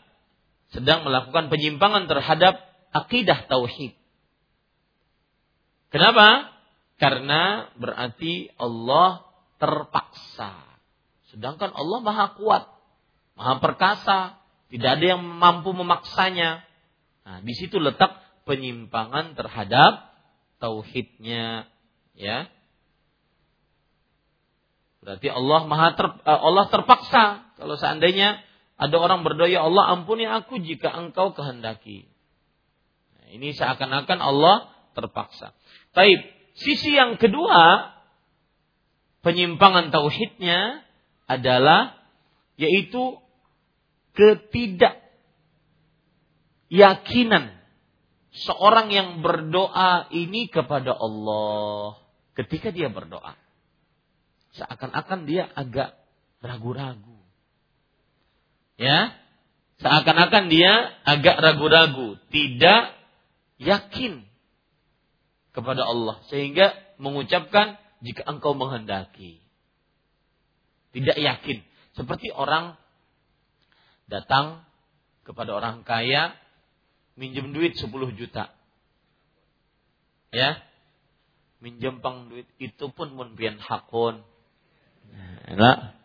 sedang 0.75 1.07
melakukan 1.07 1.47
penyimpangan 1.47 2.11
terhadap 2.11 2.59
akidah 2.91 3.47
tauhid. 3.47 3.95
Kenapa? 5.87 6.51
Karena 6.99 7.71
berarti 7.79 8.51
Allah 8.59 9.23
terpaksa. 9.55 10.51
Sedangkan 11.31 11.71
Allah 11.71 11.99
maha 12.03 12.35
kuat, 12.35 12.67
maha 13.39 13.63
perkasa, 13.63 14.19
tidak 14.67 14.99
ada 14.99 15.05
yang 15.15 15.23
mampu 15.23 15.71
memaksanya. 15.71 16.63
Nah, 17.23 17.39
di 17.39 17.55
situ 17.55 17.79
letak 17.79 18.19
penyimpangan 18.43 19.39
terhadap 19.39 20.11
tauhidnya, 20.59 21.67
ya. 22.15 22.51
Berarti 24.99 25.27
Allah 25.29 25.61
maha 25.69 25.87
ter, 25.93 26.07
eh, 26.11 26.39
Allah 26.43 26.65
terpaksa 26.67 27.23
kalau 27.55 27.75
seandainya 27.77 28.41
ada 28.75 28.95
orang 28.99 29.23
berdoa, 29.23 29.47
ya 29.47 29.63
Allah 29.63 29.95
ampuni 29.95 30.27
aku 30.27 30.59
jika 30.59 30.91
engkau 30.91 31.31
kehendaki. 31.31 32.11
Nah, 33.15 33.27
ini 33.31 33.55
seakan-akan 33.55 34.19
Allah 34.19 34.67
terpaksa. 34.95 35.55
Taib. 35.95 36.19
Sisi 36.55 36.95
yang 36.95 37.19
kedua 37.19 37.91
penyimpangan 39.19 39.91
tauhidnya 39.91 40.87
adalah 41.27 41.99
yaitu 42.55 43.19
ketidak 44.15 45.03
yakinan 46.71 47.59
seorang 48.31 48.91
yang 48.91 49.19
berdoa 49.19 50.07
ini 50.11 50.47
kepada 50.47 50.95
Allah 50.95 51.99
ketika 52.35 52.71
dia 52.71 52.87
berdoa. 52.91 53.35
Seakan-akan 54.55 55.27
dia 55.27 55.51
agak 55.51 55.99
ragu-ragu. 56.39 57.24
Ya, 58.75 59.15
seakan-akan 59.79 60.51
dia 60.51 60.71
agak 61.07 61.39
ragu-ragu, 61.39 62.19
tidak 62.27 62.91
yakin 63.55 64.27
kepada 65.55 65.87
Allah 65.87 66.19
sehingga 66.27 66.75
mengucapkan 66.99 67.79
jika 68.03 68.27
engkau 68.27 68.51
menghendaki. 68.51 69.39
Tidak 70.91 71.15
yakin. 71.15 71.63
Seperti 71.95 72.31
orang 72.31 72.75
datang 74.07 74.63
kepada 75.23 75.55
orang 75.55 75.83
kaya 75.87 76.35
minjem 77.15 77.51
duit 77.55 77.75
10 77.75 77.91
juta. 78.15 78.51
Ya. 80.31 80.59
Minjem 81.63 82.03
pang 82.03 82.27
duit 82.27 82.45
itu 82.59 82.91
pun 82.91 83.15
mun 83.15 83.33
hakun. 83.39 84.21
Nah, 85.55 85.95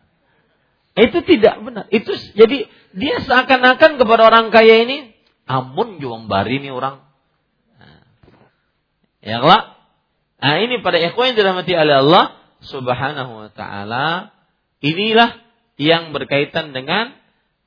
itu 1.07 1.18
tidak 1.24 1.61
benar. 1.64 1.84
Itu 1.88 2.12
jadi 2.34 2.68
dia 2.96 3.16
seakan-akan 3.24 3.96
kepada 3.96 4.22
orang 4.26 4.51
kaya 4.51 4.84
ini 4.84 5.14
amun 5.46 5.98
juang 5.98 6.26
bari 6.26 6.62
nih 6.62 6.72
orang. 6.74 7.03
Nah, 7.78 8.03
ya 9.22 9.38
lah. 9.42 9.78
Nah 10.40 10.57
ini 10.62 10.80
pada 10.80 10.96
ikhwan 10.96 11.32
yang 11.32 11.36
dirahmati 11.36 11.72
oleh 11.76 11.96
Allah 12.01 12.24
subhanahu 12.64 13.32
wa 13.46 13.51
ta'ala. 13.53 14.32
Inilah 14.80 15.36
yang 15.76 16.16
berkaitan 16.16 16.72
dengan 16.72 17.12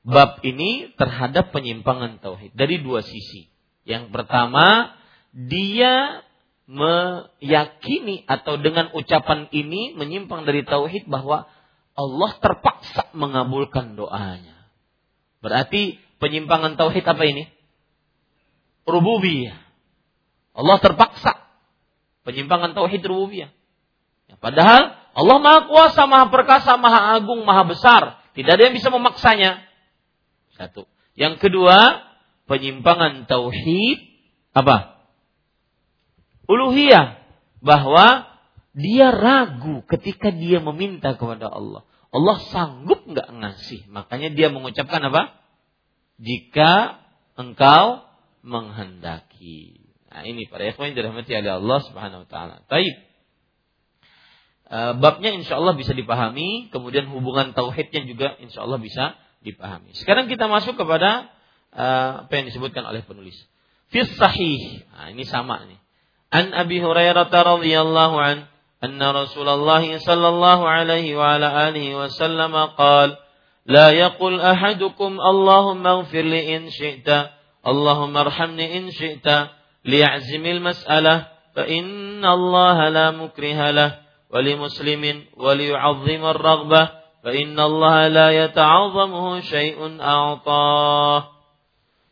bab 0.02 0.42
ini 0.42 0.90
terhadap 0.98 1.54
penyimpangan 1.54 2.18
tauhid 2.18 2.52
dari 2.52 2.82
dua 2.82 3.00
sisi. 3.06 3.48
Yang 3.86 4.10
pertama, 4.10 4.98
dia 5.30 6.24
meyakini 6.64 8.24
atau 8.24 8.56
dengan 8.56 8.88
ucapan 8.96 9.52
ini 9.52 9.92
menyimpang 9.94 10.48
dari 10.48 10.64
tauhid 10.64 11.06
bahwa 11.06 11.44
Allah 11.94 12.30
terpaksa 12.42 13.10
mengabulkan 13.14 13.94
doanya. 13.94 14.66
Berarti 15.38 16.02
penyimpangan 16.18 16.74
tauhid 16.74 17.06
apa 17.06 17.22
ini? 17.26 17.46
Rububiyah. 18.84 19.56
Allah 20.54 20.78
terpaksa 20.78 21.44
Penyimpangan 22.24 22.72
tauhid 22.72 23.04
rububiyah. 23.04 23.52
Ya, 24.32 24.36
padahal 24.40 24.96
Allah 25.12 25.38
Maha 25.44 25.60
Kuasa, 25.68 26.08
Maha 26.08 26.32
Perkasa, 26.32 26.72
Maha 26.80 27.20
Agung, 27.20 27.44
Maha 27.44 27.68
Besar. 27.68 28.02
Tidak 28.32 28.48
ada 28.48 28.62
yang 28.64 28.74
bisa 28.74 28.88
memaksanya. 28.88 29.60
Satu. 30.56 30.88
Yang 31.14 31.44
kedua, 31.44 32.00
penyimpangan 32.48 33.28
tauhid 33.28 34.00
apa? 34.56 35.04
Uluhiyah. 36.48 37.20
Bahwa 37.60 38.24
dia 38.74 39.14
ragu 39.14 39.86
ketika 39.86 40.34
dia 40.34 40.58
meminta 40.58 41.14
kepada 41.14 41.46
Allah. 41.46 41.86
Allah 42.10 42.36
sanggup 42.50 43.06
nggak 43.06 43.30
ngasih. 43.30 43.86
Makanya 43.90 44.34
dia 44.34 44.50
mengucapkan 44.50 45.02
apa? 45.02 45.34
Jika 46.18 47.02
engkau 47.34 48.06
menghendaki. 48.42 49.82
Nah, 50.10 50.22
ini 50.22 50.46
para 50.46 50.62
ikhwan 50.70 50.94
yang 50.94 50.96
dirahmati 51.02 51.30
oleh 51.34 51.58
Allah 51.58 51.78
Subhanahu 51.90 52.22
wa 52.22 52.28
taala. 52.30 52.54
Baik. 52.70 52.94
E, 54.70 54.78
babnya 55.02 55.34
insya 55.34 55.58
Allah 55.58 55.74
bisa 55.74 55.90
dipahami, 55.90 56.70
kemudian 56.70 57.10
hubungan 57.10 57.50
tauhidnya 57.50 58.06
juga 58.06 58.38
insya 58.38 58.62
Allah 58.62 58.78
bisa 58.78 59.18
dipahami. 59.42 59.90
Sekarang 59.98 60.30
kita 60.30 60.46
masuk 60.46 60.78
kepada 60.78 61.34
e, 61.74 61.84
apa 62.26 62.30
yang 62.30 62.46
disebutkan 62.46 62.86
oleh 62.86 63.02
penulis. 63.02 63.34
Fis 63.90 64.06
sahih. 64.14 64.86
Nah, 64.94 65.10
ini 65.10 65.26
sama 65.26 65.66
nih. 65.66 65.82
An 66.30 66.54
Abi 66.54 66.78
Hurairah 66.78 67.26
radhiyallahu 67.26 68.16
an 68.18 68.53
anna 68.83 69.11
Rasulullah 69.11 69.83
sallallahu 69.83 70.63
alaihi 70.63 71.15
wa 71.15 71.35
ala 71.35 71.67
alihi 71.67 71.95
wasallam 71.95 72.53
qala 72.75 73.19
لا 73.69 73.93
يقول 73.93 74.41
أحدكم 74.41 75.11
اللهم 75.21 75.87
اغفر 75.87 76.21
لي 76.25 76.57
إن 76.57 76.73
شئت 76.73 77.09
اللهم 77.67 78.17
ارحمني 78.17 78.65
إن 78.77 78.89
شئت 78.89 79.27
ليعزم 79.85 80.45
المسألة 80.45 81.27
فإن 81.55 82.25
الله 82.25 82.89
لا 82.89 83.11
مكره 83.11 83.71
له 83.71 83.91
ولمسلم 84.33 85.03
وليعظم 85.37 86.25
الرغبة 86.25 86.89
فإن 87.23 87.59
الله 87.59 88.07
لا 88.07 88.27
يتعظمه 88.45 89.39
شيء 89.39 90.01
أعطاه 90.01 91.21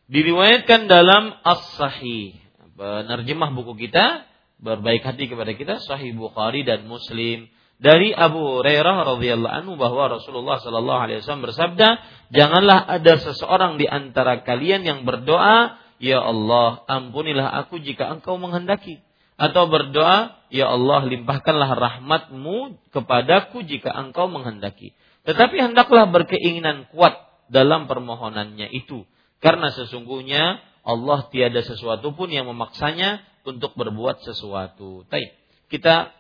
diriwayatkan 0.08 0.88
dalam 0.88 1.36
As-Sahih 1.44 2.32
penerjemah 2.80 3.52
buku 3.52 3.88
kita 3.88 4.24
berbaik 4.63 5.03
hati 5.03 5.27
kepada 5.27 5.53
kita 5.53 5.83
Sahih 5.83 6.15
Bukhari 6.15 6.63
dan 6.63 6.87
Muslim 6.87 7.51
dari 7.83 8.15
Abu 8.15 8.63
Hurairah 8.63 9.19
radhiyallahu 9.19 9.53
anhu 9.53 9.75
bahwa 9.75 10.17
Rasulullah 10.17 10.63
sallallahu 10.63 11.01
alaihi 11.03 11.19
wasallam 11.21 11.51
bersabda 11.51 11.89
janganlah 12.31 12.87
ada 12.87 13.19
seseorang 13.19 13.77
di 13.77 13.91
antara 13.91 14.47
kalian 14.47 14.87
yang 14.87 15.03
berdoa 15.03 15.83
Ya 16.03 16.19
Allah, 16.19 16.83
ampunilah 16.91 17.47
aku 17.63 17.79
jika 17.79 18.11
engkau 18.11 18.35
menghendaki. 18.35 18.99
Atau 19.39 19.71
berdoa, 19.71 20.35
Ya 20.51 20.67
Allah, 20.67 21.07
limpahkanlah 21.07 21.79
rahmatmu 21.79 22.91
kepadaku 22.91 23.63
jika 23.63 23.95
engkau 23.95 24.27
menghendaki. 24.27 24.99
Tetapi 25.23 25.63
hendaklah 25.63 26.11
berkeinginan 26.11 26.91
kuat 26.91 27.15
dalam 27.47 27.87
permohonannya 27.87 28.67
itu. 28.75 29.07
Karena 29.39 29.71
sesungguhnya 29.71 30.59
Allah 30.83 31.31
tiada 31.31 31.63
sesuatu 31.63 32.11
pun 32.19 32.35
yang 32.35 32.51
memaksanya 32.51 33.23
untuk 33.47 33.75
berbuat 33.75 34.23
sesuatu. 34.23 35.07
Baik, 35.11 35.35
kita 35.69 36.11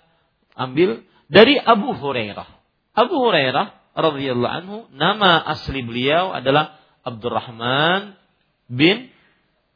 ambil 0.59 1.03
dari 1.31 1.57
Abu 1.57 1.97
Hurairah. 1.97 2.49
Abu 2.93 3.16
Hurairah 3.16 3.97
radhiyallahu 3.97 4.53
anhu 4.53 4.77
nama 4.93 5.41
asli 5.41 5.81
beliau 5.85 6.33
adalah 6.33 6.81
Abdurrahman 7.05 8.16
bin 8.68 9.11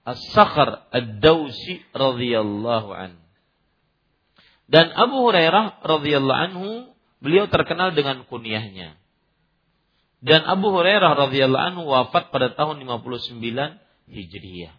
As-Sakhr 0.07 0.87
Ad-Dausi 0.95 1.83
radhiyallahu 1.91 2.91
an. 2.95 3.19
Dan 4.67 4.91
Abu 4.95 5.27
Hurairah 5.27 5.83
radhiyallahu 5.83 6.41
anhu 6.51 6.69
beliau 7.23 7.51
terkenal 7.51 7.95
dengan 7.95 8.23
kunyahnya. 8.27 8.99
Dan 10.23 10.43
Abu 10.43 10.75
Hurairah 10.75 11.27
radhiyallahu 11.27 11.67
anhu 11.75 11.83
wafat 11.87 12.35
pada 12.35 12.55
tahun 12.55 12.83
59 12.83 13.41
Hijriyah. 14.11 14.75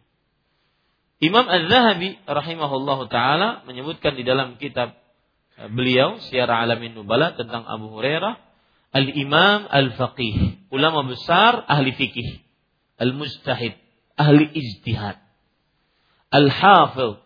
Imam 1.17 1.49
Az-Zahabi 1.49 2.21
rahimahullahu 2.29 3.09
taala 3.09 3.65
menyebutkan 3.65 4.13
di 4.13 4.21
dalam 4.21 4.61
kitab 4.61 4.93
eh, 5.57 5.65
beliau 5.73 6.21
Syiar 6.29 6.49
Alamin 6.49 6.93
Nubala 6.93 7.33
tentang 7.33 7.65
Abu 7.65 7.89
Hurairah 7.89 8.37
Al-Imam 8.93 9.67
Al-Faqih, 9.67 10.69
ulama 10.71 11.03
besar 11.03 11.65
ahli 11.67 11.91
fikih, 11.91 12.39
Al-Mujtahid, 12.97 13.75
ahli 14.15 14.47
ijtihad. 14.47 15.19
Al-Hafidh 16.31 17.19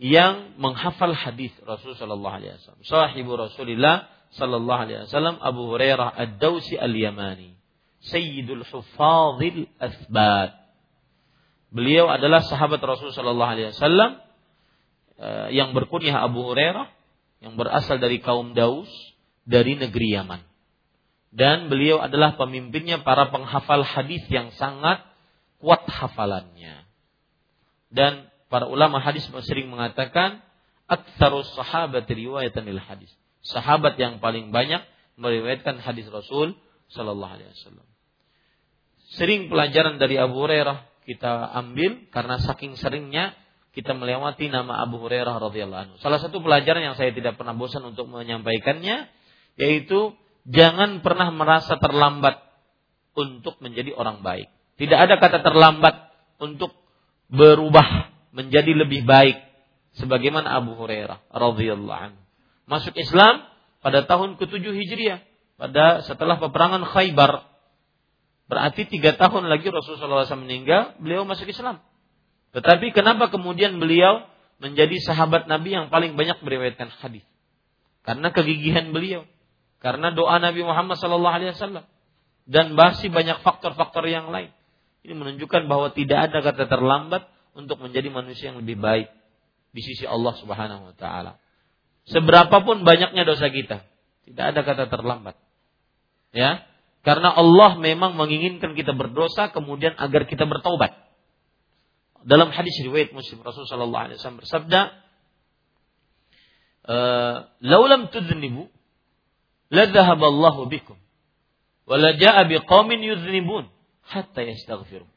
yang 0.00 0.56
menghafal 0.56 1.12
hadis 1.12 1.52
Rasul 1.66 1.98
sallallahu 1.98 2.36
alaihi 2.40 2.56
wasallam. 2.56 2.82
Sahibu 2.86 3.36
Rasulillah 3.36 4.08
sallallahu 4.32 4.80
alaihi 4.86 5.04
wasallam 5.10 5.36
Abu 5.42 5.68
Hurairah 5.68 6.14
Ad-Dausi 6.14 6.78
Al-Yamani, 6.78 7.58
Sayyidul 8.00 8.64
Hufadhil 8.64 9.68
Athbat 9.76 10.59
Beliau 11.70 12.10
adalah 12.10 12.42
sahabat 12.42 12.82
Rasul 12.82 13.14
Shallallahu 13.14 13.50
Alaihi 13.54 13.70
Wasallam 13.70 14.10
eh, 15.22 15.48
yang 15.54 15.70
berkunyah 15.70 16.18
Abu 16.18 16.42
Hurairah 16.42 16.90
yang 17.40 17.54
berasal 17.54 18.02
dari 18.02 18.18
kaum 18.18 18.52
Daus 18.52 18.90
dari 19.46 19.78
negeri 19.78 20.18
Yaman. 20.18 20.42
Dan 21.30 21.70
beliau 21.70 22.02
adalah 22.02 22.34
pemimpinnya 22.34 23.06
para 23.06 23.30
penghafal 23.30 23.86
hadis 23.86 24.26
yang 24.26 24.50
sangat 24.58 25.06
kuat 25.62 25.86
hafalannya. 25.86 26.90
Dan 27.86 28.26
para 28.50 28.66
ulama 28.66 28.98
hadis 28.98 29.30
sering 29.46 29.70
mengatakan 29.70 30.42
aktsarus 30.90 31.54
sahabat 31.54 32.10
riwayatan 32.10 32.66
lil 32.66 32.82
hadis. 32.82 33.14
Sahabat 33.46 33.94
yang 33.94 34.18
paling 34.18 34.50
banyak 34.50 34.82
meriwayatkan 35.14 35.78
hadis 35.78 36.10
Rasul 36.10 36.58
sallallahu 36.90 37.38
alaihi 37.38 37.54
wasallam. 37.54 37.86
Sering 39.14 39.46
pelajaran 39.46 40.02
dari 40.02 40.18
Abu 40.18 40.34
Hurairah 40.34 40.89
kita 41.08 41.48
ambil 41.56 42.10
karena 42.12 42.36
saking 42.40 42.76
seringnya 42.76 43.32
kita 43.70 43.94
melewati 43.94 44.50
nama 44.50 44.82
Abu 44.82 44.98
Hurairah 44.98 45.38
radhiyallahu 45.38 45.82
anhu. 45.86 45.96
Salah 46.02 46.18
satu 46.18 46.42
pelajaran 46.42 46.82
yang 46.82 46.96
saya 46.98 47.14
tidak 47.14 47.38
pernah 47.38 47.54
bosan 47.54 47.86
untuk 47.86 48.10
menyampaikannya 48.10 49.06
yaitu 49.54 50.14
jangan 50.48 51.04
pernah 51.04 51.30
merasa 51.30 51.78
terlambat 51.78 52.42
untuk 53.14 53.58
menjadi 53.62 53.94
orang 53.94 54.26
baik. 54.26 54.50
Tidak 54.80 54.98
ada 54.98 55.20
kata 55.20 55.44
terlambat 55.44 56.10
untuk 56.40 56.74
berubah 57.30 58.10
menjadi 58.34 58.74
lebih 58.74 59.06
baik 59.06 59.38
sebagaimana 59.98 60.58
Abu 60.58 60.74
Hurairah 60.74 61.30
radhiyallahu 61.30 62.00
anhu. 62.10 62.20
Masuk 62.66 62.94
Islam 62.98 63.46
pada 63.82 64.06
tahun 64.06 64.38
ke-7 64.38 64.62
Hijriah 64.62 65.20
pada 65.60 66.00
setelah 66.06 66.40
peperangan 66.40 66.86
Khaybar 66.88 67.49
Berarti 68.50 68.82
tiga 68.90 69.14
tahun 69.14 69.46
lagi 69.46 69.70
Rasulullah 69.70 70.26
SAW 70.26 70.42
meninggal, 70.42 70.98
beliau 70.98 71.22
masuk 71.22 71.46
Islam. 71.46 71.78
Tetapi 72.50 72.90
kenapa 72.90 73.30
kemudian 73.30 73.78
beliau 73.78 74.26
menjadi 74.58 74.98
sahabat 74.98 75.46
Nabi 75.46 75.78
yang 75.78 75.86
paling 75.86 76.18
banyak 76.18 76.42
meriwayatkan 76.42 76.90
hadis? 76.98 77.22
Karena 78.02 78.34
kegigihan 78.34 78.90
beliau, 78.90 79.22
karena 79.78 80.10
doa 80.10 80.42
Nabi 80.42 80.66
Muhammad 80.66 80.98
SAW 80.98 81.86
dan 82.50 82.74
masih 82.74 83.14
banyak 83.14 83.38
faktor-faktor 83.46 84.02
yang 84.10 84.34
lain. 84.34 84.50
Ini 85.06 85.14
menunjukkan 85.14 85.70
bahwa 85.70 85.94
tidak 85.94 86.34
ada 86.34 86.42
kata 86.42 86.66
terlambat 86.66 87.30
untuk 87.54 87.78
menjadi 87.78 88.10
manusia 88.10 88.50
yang 88.50 88.58
lebih 88.58 88.82
baik 88.82 89.14
di 89.70 89.80
sisi 89.86 90.10
Allah 90.10 90.34
Subhanahu 90.34 90.90
wa 90.90 90.94
taala. 90.98 91.38
Seberapapun 92.10 92.82
banyaknya 92.82 93.22
dosa 93.22 93.46
kita, 93.46 93.86
tidak 94.26 94.44
ada 94.50 94.60
kata 94.66 94.84
terlambat. 94.90 95.38
Ya, 96.34 96.66
karena 97.00 97.32
Allah 97.32 97.80
memang 97.80 98.12
menginginkan 98.12 98.76
kita 98.76 98.92
berdosa 98.92 99.48
kemudian 99.48 99.96
agar 99.96 100.28
kita 100.28 100.44
bertaubat. 100.44 100.92
Dalam 102.20 102.52
hadis 102.52 102.76
riwayat 102.84 103.16
Muslim 103.16 103.40
Rasulullah 103.40 103.72
sallallahu 103.72 104.04
alaihi 104.04 104.16
wasallam 104.20 104.40
bersabda, 104.44 104.80
eh, 106.84 107.36
"Lau 107.64 107.82
lam 107.88 108.12
tudhnibu 108.12 108.68
la 109.72 109.88
dhahaba 109.88 110.28
Allah 110.28 110.56
bikum 110.68 111.00
wa 111.88 111.96
la 111.96 112.12
jaa 112.12 112.44
biqaumin 112.44 113.00
yudhnibun 113.00 113.72
hatta 114.04 114.44
yastaghfiru." 114.44 115.08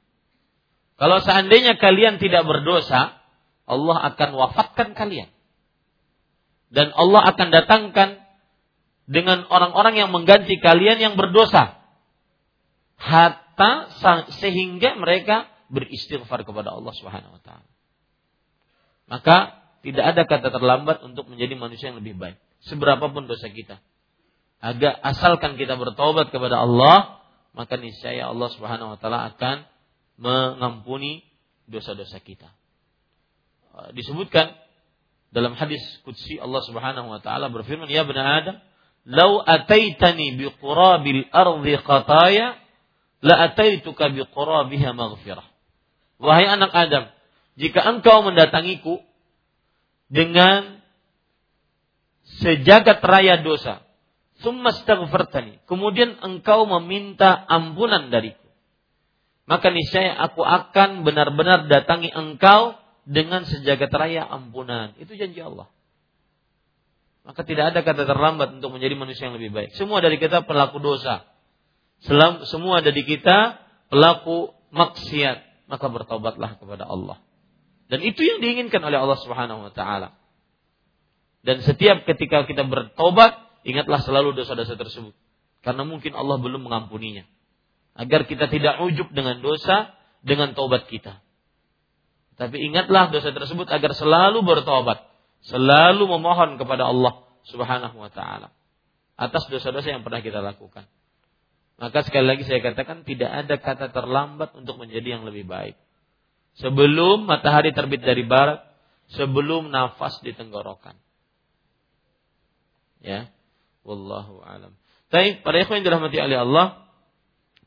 Kalau 0.96 1.20
seandainya 1.20 1.76
kalian 1.76 2.16
tidak 2.16 2.48
berdosa, 2.48 3.20
Allah 3.68 3.98
akan 4.16 4.30
wafatkan 4.40 4.96
kalian. 4.96 5.28
Dan 6.72 6.96
Allah 6.96 7.36
akan 7.36 7.48
datangkan 7.52 8.23
dengan 9.04 9.44
orang-orang 9.52 10.00
yang 10.00 10.10
mengganti 10.12 10.60
kalian 10.60 11.00
yang 11.00 11.14
berdosa. 11.20 11.80
Hatta 12.96 13.92
sehingga 14.40 14.96
mereka 14.96 15.52
beristighfar 15.68 16.48
kepada 16.48 16.72
Allah 16.72 16.94
Subhanahu 16.96 17.36
wa 17.36 17.42
taala. 17.44 17.68
Maka 19.12 19.38
tidak 19.84 20.16
ada 20.16 20.22
kata 20.24 20.48
terlambat 20.48 21.04
untuk 21.04 21.28
menjadi 21.28 21.60
manusia 21.60 21.92
yang 21.92 22.00
lebih 22.00 22.16
baik. 22.16 22.40
Seberapapun 22.64 23.28
dosa 23.28 23.52
kita. 23.52 23.84
Agak 24.64 24.96
asalkan 25.04 25.60
kita 25.60 25.76
bertobat 25.76 26.32
kepada 26.32 26.64
Allah, 26.64 27.20
maka 27.52 27.76
niscaya 27.76 28.32
Allah 28.32 28.48
Subhanahu 28.56 28.96
wa 28.96 28.98
taala 28.98 29.28
akan 29.36 29.68
mengampuni 30.16 31.28
dosa-dosa 31.68 32.24
kita. 32.24 32.48
Disebutkan 33.92 34.56
dalam 35.34 35.58
hadis 35.58 35.82
qudsi 36.08 36.40
Allah 36.40 36.62
Subhanahu 36.64 37.12
wa 37.12 37.20
taala 37.20 37.52
berfirman, 37.52 37.92
"Ya 37.92 38.08
bani 38.08 38.22
Adam, 38.22 38.56
Lau 39.04 39.44
ataitani 39.44 40.40
bi 40.40 40.48
qurabil 40.64 41.28
ardi 41.28 41.76
qataya 41.84 42.56
la 43.20 43.36
ataituka 43.52 44.12
bi 44.16 44.24
qurabiha 44.24 44.96
maghfirah. 44.96 45.44
Wahai 46.24 46.48
anak 46.48 46.72
Adam, 46.72 47.12
jika 47.60 47.84
engkau 47.84 48.24
mendatangiku 48.24 49.04
dengan 50.08 50.80
sejagat 52.40 53.04
raya 53.04 53.44
dosa, 53.44 53.84
summa 54.40 54.72
astaghfartani, 54.72 55.60
kemudian 55.68 56.16
engkau 56.24 56.64
meminta 56.64 57.44
ampunan 57.48 58.08
dariku, 58.08 58.48
maka 59.44 59.68
niscaya 59.68 60.16
aku 60.16 60.48
akan 60.48 61.04
benar-benar 61.04 61.68
datangi 61.68 62.08
engkau 62.08 62.80
dengan 63.04 63.44
sejagat 63.44 63.92
raya 63.92 64.24
ampunan. 64.24 64.96
Itu 64.96 65.20
janji 65.20 65.44
Allah. 65.44 65.68
Maka 67.24 67.48
tidak 67.48 67.72
ada 67.72 67.80
kata 67.88 68.04
terlambat 68.04 68.60
untuk 68.60 68.76
menjadi 68.76 69.00
manusia 69.00 69.32
yang 69.32 69.40
lebih 69.40 69.56
baik. 69.56 69.70
Semua 69.80 70.04
dari 70.04 70.20
kita 70.20 70.44
pelaku 70.44 70.84
dosa. 70.84 71.24
Selam, 72.04 72.44
semua 72.44 72.84
dari 72.84 73.08
kita 73.08 73.64
pelaku 73.88 74.52
maksiat. 74.76 75.72
Maka 75.72 75.88
bertobatlah 75.88 76.60
kepada 76.60 76.84
Allah. 76.84 77.24
Dan 77.88 78.04
itu 78.04 78.20
yang 78.28 78.44
diinginkan 78.44 78.84
oleh 78.84 79.00
Allah 79.00 79.16
Subhanahu 79.24 79.72
wa 79.72 79.72
taala. 79.72 80.20
Dan 81.48 81.64
setiap 81.64 82.04
ketika 82.04 82.44
kita 82.44 82.68
bertobat, 82.68 83.40
ingatlah 83.64 84.04
selalu 84.04 84.36
dosa-dosa 84.36 84.76
tersebut. 84.76 85.16
Karena 85.64 85.88
mungkin 85.88 86.12
Allah 86.20 86.36
belum 86.44 86.68
mengampuninya. 86.68 87.24
Agar 87.96 88.28
kita 88.28 88.52
tidak 88.52 88.84
ujub 88.84 89.16
dengan 89.16 89.40
dosa 89.40 89.96
dengan 90.20 90.52
tobat 90.52 90.92
kita. 90.92 91.24
Tapi 92.36 92.60
ingatlah 92.68 93.16
dosa 93.16 93.32
tersebut 93.32 93.72
agar 93.72 93.96
selalu 93.96 94.44
bertobat 94.44 95.13
selalu 95.48 96.04
memohon 96.08 96.56
kepada 96.56 96.88
Allah 96.88 97.24
Subhanahu 97.48 98.00
wa 98.00 98.12
taala 98.12 98.56
atas 99.20 99.46
dosa-dosa 99.52 99.94
yang 99.94 100.02
pernah 100.02 100.24
kita 100.24 100.40
lakukan. 100.40 100.88
Maka 101.78 102.06
sekali 102.06 102.26
lagi 102.30 102.44
saya 102.46 102.62
katakan 102.62 103.04
tidak 103.04 103.30
ada 103.30 103.56
kata 103.60 103.92
terlambat 103.92 104.56
untuk 104.56 104.80
menjadi 104.80 105.20
yang 105.20 105.24
lebih 105.28 105.44
baik. 105.44 105.76
Sebelum 106.62 107.26
matahari 107.26 107.74
terbit 107.74 108.06
dari 108.06 108.24
barat, 108.24 108.62
sebelum 109.10 109.74
nafas 109.74 110.22
di 110.22 110.32
tenggorokan. 110.38 110.96
Ya. 113.02 113.34
Wallahu 113.84 114.40
alam. 114.46 114.80
Tapi 115.12 115.44
pada 115.44 115.60
ikhwan 115.60 115.82
yang 115.82 115.86
dirahmati 115.92 116.18
oleh 116.24 116.38
Allah, 116.40 116.88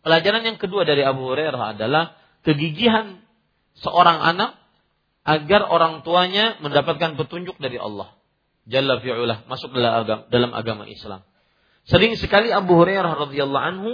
pelajaran 0.01 0.43
yang 0.49 0.59
kedua 0.59 0.89
dari 0.89 1.05
Abu 1.05 1.29
Hurairah 1.29 1.77
adalah 1.77 2.16
kegigihan 2.41 3.20
seorang 3.77 4.22
anak 4.22 4.57
agar 5.27 5.66
orang 5.66 6.07
tuanya 6.07 6.55
mendapatkan 6.62 7.18
petunjuk 7.18 7.59
dari 7.59 7.83
Allah. 7.83 8.14
Jalla 8.70 9.03
fi'ulah, 9.03 9.51
masuk 9.51 9.74
dalam 9.74 9.93
agama, 10.07 10.22
dalam 10.31 10.51
agama 10.55 10.85
Islam. 10.87 11.27
Sering 11.87 12.14
sekali 12.14 12.55
Abu 12.55 12.79
Hurairah 12.79 13.27
radhiyallahu 13.27 13.66
anhu 13.66 13.91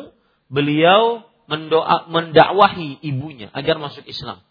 beliau 0.53 1.25
mendoa 1.49 2.09
mendakwahi 2.09 3.01
ibunya 3.01 3.49
agar 3.57 3.81
masuk 3.81 4.05
Islam. 4.05 4.45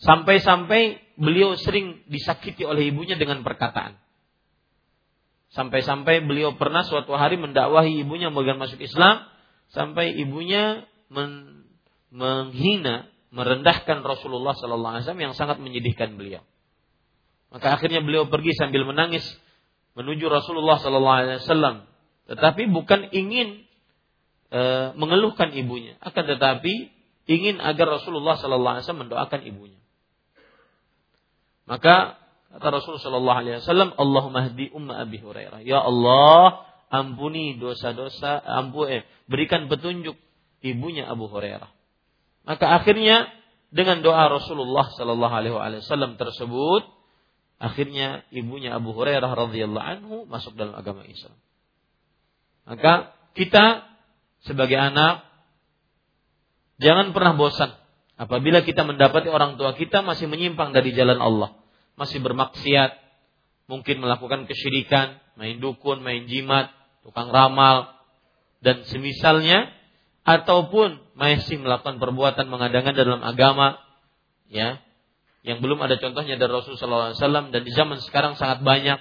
Sampai-sampai 0.00 1.00
beliau 1.16 1.56
sering 1.56 2.04
disakiti 2.08 2.64
oleh 2.68 2.92
ibunya 2.92 3.16
dengan 3.16 3.40
perkataan. 3.40 3.96
Sampai-sampai 5.56 6.24
beliau 6.24 6.58
pernah 6.58 6.84
suatu 6.84 7.16
hari 7.16 7.40
mendakwahi 7.40 8.04
ibunya 8.04 8.28
agar 8.28 8.56
masuk 8.58 8.80
Islam, 8.82 9.24
sampai 9.72 10.18
ibunya 10.18 10.84
men, 11.08 11.64
menghina 12.10 13.08
merendahkan 13.34 14.06
Rasulullah 14.06 14.54
Sallallahu 14.54 14.92
Alaihi 14.94 15.04
Wasallam 15.10 15.24
yang 15.26 15.34
sangat 15.34 15.58
menyedihkan 15.58 16.14
beliau. 16.14 16.46
Maka 17.50 17.74
akhirnya 17.74 18.02
beliau 18.02 18.30
pergi 18.30 18.54
sambil 18.54 18.86
menangis 18.86 19.26
menuju 19.98 20.30
Rasulullah 20.30 20.78
Sallallahu 20.78 21.18
Alaihi 21.18 21.42
Wasallam, 21.42 21.90
tetapi 22.30 22.70
bukan 22.70 23.10
ingin 23.10 23.66
e, 24.54 24.60
mengeluhkan 24.94 25.50
ibunya, 25.52 25.98
akan 26.00 26.24
tetapi 26.38 26.94
ingin 27.26 27.60
agar 27.60 28.00
Rasulullah 28.00 28.36
sallallahu 28.36 28.78
alaihi 28.78 28.84
wasallam 28.86 29.04
mendoakan 29.08 29.40
ibunya. 29.48 29.80
Maka 31.64 32.20
kata 32.52 32.66
Rasulullah 32.68 33.04
sallallahu 33.04 33.40
alaihi 33.40 33.56
wasallam, 33.64 33.90
"Allahumma 33.96 34.52
hdi 34.52 34.68
umma 34.70 35.00
Abi 35.00 35.18
Hurairah." 35.18 35.64
Ya 35.64 35.80
Allah, 35.80 36.68
ampuni 36.92 37.56
dosa-dosa, 37.56 38.38
ampu 38.44 38.84
eh 38.86 39.02
berikan 39.26 39.66
petunjuk 39.72 40.14
ibunya 40.60 41.08
Abu 41.08 41.26
Hurairah. 41.26 41.72
Maka 42.44 42.80
akhirnya 42.80 43.32
dengan 43.74 44.04
doa 44.04 44.28
Rasulullah 44.28 44.92
sallallahu 44.94 45.34
alaihi 45.34 45.80
wasallam 45.82 46.20
tersebut, 46.20 46.86
akhirnya 47.58 48.22
ibunya 48.30 48.76
Abu 48.76 48.92
Hurairah 48.92 49.32
radhiyallahu 49.32 49.84
anhu 49.84 50.16
masuk 50.28 50.54
dalam 50.54 50.76
agama 50.76 51.02
Islam. 51.08 51.34
Maka 52.64 53.12
kita 53.36 53.84
sebagai 54.44 54.76
anak 54.76 55.34
Jangan 56.82 57.14
pernah 57.14 57.38
bosan 57.38 57.70
apabila 58.18 58.66
kita 58.66 58.82
mendapati 58.82 59.30
orang 59.30 59.54
tua 59.54 59.78
kita 59.78 60.02
masih 60.02 60.26
menyimpang 60.26 60.74
dari 60.74 60.90
jalan 60.90 61.22
Allah, 61.22 61.54
masih 61.94 62.18
bermaksiat, 62.18 62.98
mungkin 63.70 64.02
melakukan 64.02 64.50
kesyirikan, 64.50 65.22
main 65.38 65.62
dukun, 65.62 66.02
main 66.02 66.26
jimat, 66.26 66.74
tukang 67.06 67.30
ramal 67.30 67.94
dan 68.58 68.82
semisalnya 68.90 69.70
ataupun 70.24 71.04
masih 71.14 71.60
melakukan 71.60 72.00
perbuatan 72.00 72.48
mengadang 72.48 72.96
dalam 72.96 73.20
agama 73.20 73.76
ya 74.48 74.80
yang 75.44 75.60
belum 75.60 75.76
ada 75.84 76.00
contohnya 76.00 76.40
dari 76.40 76.48
Rasulullah 76.48 77.12
SAW 77.12 77.52
dan 77.52 77.60
di 77.68 77.72
zaman 77.76 78.00
sekarang 78.00 78.40
sangat 78.40 78.64
banyak. 78.64 78.96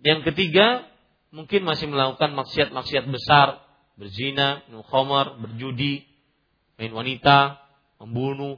Yang 0.00 0.32
ketiga, 0.32 0.88
mungkin 1.28 1.68
masih 1.68 1.92
melakukan 1.92 2.32
maksiat-maksiat 2.32 3.04
besar, 3.04 3.60
berzina, 4.00 4.64
minum 4.72 4.80
berjudi, 5.44 6.08
main 6.80 6.96
wanita, 6.96 7.60
membunuh, 8.00 8.56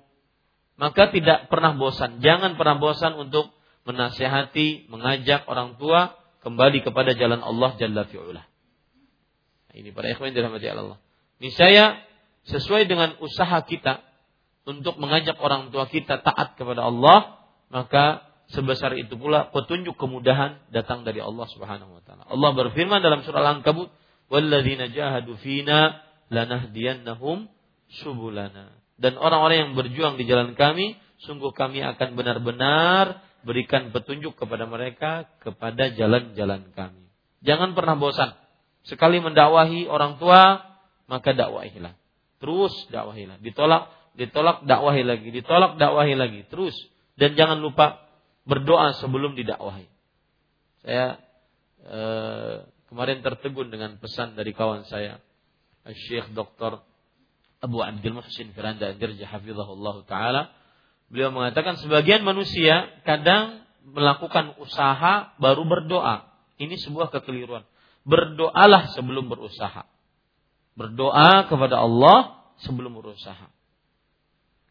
maka 0.78 1.10
tidak 1.10 1.50
pernah 1.50 1.74
bosan. 1.74 2.22
Jangan 2.22 2.54
pernah 2.54 2.78
bosan 2.78 3.18
untuk 3.18 3.50
menasihati, 3.82 4.86
mengajak 4.94 5.42
orang 5.50 5.74
tua 5.74 6.14
kembali 6.46 6.86
kepada 6.86 7.18
jalan 7.18 7.42
Allah 7.42 7.74
Jalla 7.82 8.06
fi'ula. 8.06 8.46
Ini 9.74 9.90
para 9.90 10.06
ikhwan 10.14 10.30
dirahmati 10.30 10.70
Allah. 10.70 11.02
Ini 11.38 11.50
saya 11.54 11.84
sesuai 12.50 12.90
dengan 12.90 13.14
usaha 13.22 13.62
kita 13.62 14.02
untuk 14.66 14.98
mengajak 15.00 15.38
orang 15.40 15.72
tua 15.72 15.88
kita 15.88 16.20
taat 16.20 16.58
kepada 16.58 16.86
Allah, 16.86 17.40
maka 17.72 18.26
sebesar 18.52 18.96
itu 18.96 19.16
pula 19.16 19.48
petunjuk 19.52 19.96
kemudahan 19.96 20.60
datang 20.72 21.04
dari 21.04 21.22
Allah 21.22 21.46
Subhanahu 21.48 22.00
wa 22.00 22.02
taala. 22.04 22.28
Allah 22.28 22.50
berfirman 22.52 23.00
dalam 23.00 23.24
surah 23.24 23.44
Al-Ankabut, 23.44 23.88
"Walladzina 24.28 24.92
jahadu 24.92 25.36
fina 25.40 26.04
lanahdiyannahum 26.28 27.48
subulana. 28.00 28.76
Dan 28.98 29.16
orang-orang 29.16 29.68
yang 29.68 29.72
berjuang 29.78 30.20
di 30.20 30.28
jalan 30.28 30.52
kami, 30.58 30.98
sungguh 31.24 31.54
kami 31.54 31.80
akan 31.80 32.18
benar-benar 32.18 33.24
berikan 33.46 33.94
petunjuk 33.94 34.34
kepada 34.34 34.66
mereka 34.66 35.30
kepada 35.40 35.94
jalan-jalan 35.94 36.74
kami. 36.74 37.06
Jangan 37.46 37.72
pernah 37.78 37.94
bosan. 37.94 38.34
Sekali 38.82 39.22
mendakwahi 39.22 39.86
orang 39.86 40.18
tua, 40.18 40.67
maka 41.08 41.32
dakwahilah. 41.32 41.96
Terus 42.38 42.72
dakwahilah. 42.92 43.40
Ditolak, 43.40 43.90
ditolak 44.14 44.62
dakwahi 44.68 45.02
lagi, 45.02 45.28
ditolak 45.32 45.80
dakwahi 45.80 46.14
lagi, 46.14 46.40
terus. 46.46 46.76
Dan 47.18 47.34
jangan 47.34 47.58
lupa 47.58 48.06
berdoa 48.46 48.94
sebelum 49.00 49.34
didakwahi. 49.34 49.88
Saya 50.86 51.18
eh, 51.82 52.56
kemarin 52.86 53.24
tertegun 53.24 53.72
dengan 53.72 53.98
pesan 53.98 54.38
dari 54.38 54.54
kawan 54.54 54.86
saya, 54.86 55.18
Syekh 55.88 56.30
Dr. 56.36 56.84
Abu 57.58 57.82
Abdul 57.82 58.22
Muhsin 58.22 58.54
Firanda 58.54 58.94
Dirja 58.94 59.26
hafizahullah 59.26 60.06
taala 60.06 60.54
beliau 61.10 61.34
mengatakan 61.34 61.74
sebagian 61.80 62.22
manusia 62.22 62.86
kadang 63.02 63.66
melakukan 63.82 64.54
usaha 64.60 65.34
baru 65.40 65.64
berdoa. 65.64 66.28
Ini 66.58 66.74
sebuah 66.78 67.10
kekeliruan. 67.14 67.64
Berdoalah 68.04 68.92
sebelum 68.94 69.30
berusaha. 69.30 69.86
Berdoa 70.78 71.50
kepada 71.50 71.82
Allah 71.82 72.38
sebelum 72.62 72.94
berusaha. 72.94 73.50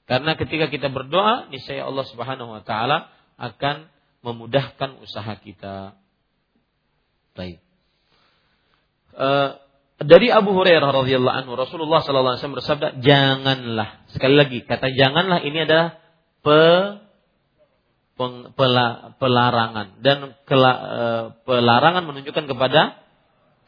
Karena 0.08 0.40
ketika 0.40 0.72
kita 0.72 0.88
berdoa, 0.88 1.52
niscaya 1.52 1.84
Allah 1.84 2.08
Subhanahu 2.08 2.56
wa 2.56 2.64
taala 2.64 3.12
akan 3.36 3.92
memudahkan 4.24 5.04
usaha 5.04 5.36
kita. 5.44 6.00
Baik. 7.36 7.60
Uh, 9.12 9.60
dari 9.98 10.30
Abu 10.30 10.54
Hurairah 10.54 10.94
radhiyallahu 10.94 11.38
anhu 11.44 11.54
Rasulullah 11.58 12.06
sallallahu 12.06 12.38
alaihi 12.38 12.42
wasallam 12.42 12.60
bersabda, 12.62 12.88
"Janganlah." 13.02 13.90
Sekali 14.14 14.36
lagi, 14.38 14.60
kata 14.62 14.94
janganlah 14.94 15.42
ini 15.42 15.66
adalah 15.66 15.98
pe, 16.46 16.62
peng, 18.14 18.54
pela, 18.54 19.18
pelarangan 19.18 19.98
dan 20.06 20.38
kela, 20.46 20.74
e, 20.74 21.02
pelarangan 21.50 22.04
menunjukkan 22.06 22.46
kepada 22.46 23.02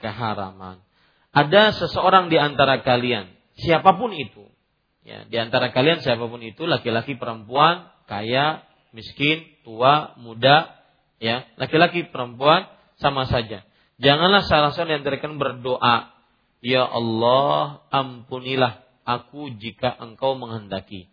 keharaman. 0.02 0.86
Ada 1.30 1.78
seseorang 1.78 2.34
di 2.34 2.38
antara 2.42 2.82
kalian, 2.82 3.30
siapa 3.58 3.98
pun 3.98 4.14
itu, 4.18 4.50
ya, 5.06 5.26
di 5.30 5.38
antara 5.38 5.70
kalian 5.70 6.02
siapa 6.02 6.26
pun 6.26 6.42
itu, 6.42 6.66
laki-laki, 6.66 7.16
perempuan, 7.22 7.90
kaya, 8.10 8.66
miskin, 8.96 9.46
tua, 9.62 10.18
muda, 10.18 10.74
ya, 11.22 11.46
laki-laki, 11.62 12.10
perempuan 12.10 12.66
sama 12.98 13.30
saja. 13.30 13.62
Janganlah 14.02 14.48
salah 14.48 14.72
seorang 14.74 15.00
yang 15.00 15.06
antara 15.06 15.38
berdoa 15.38 16.20
Ya 16.60 16.84
Allah, 16.84 17.88
ampunilah 17.88 18.84
aku 19.08 19.56
jika 19.56 19.96
engkau 19.96 20.36
menghendaki. 20.36 21.08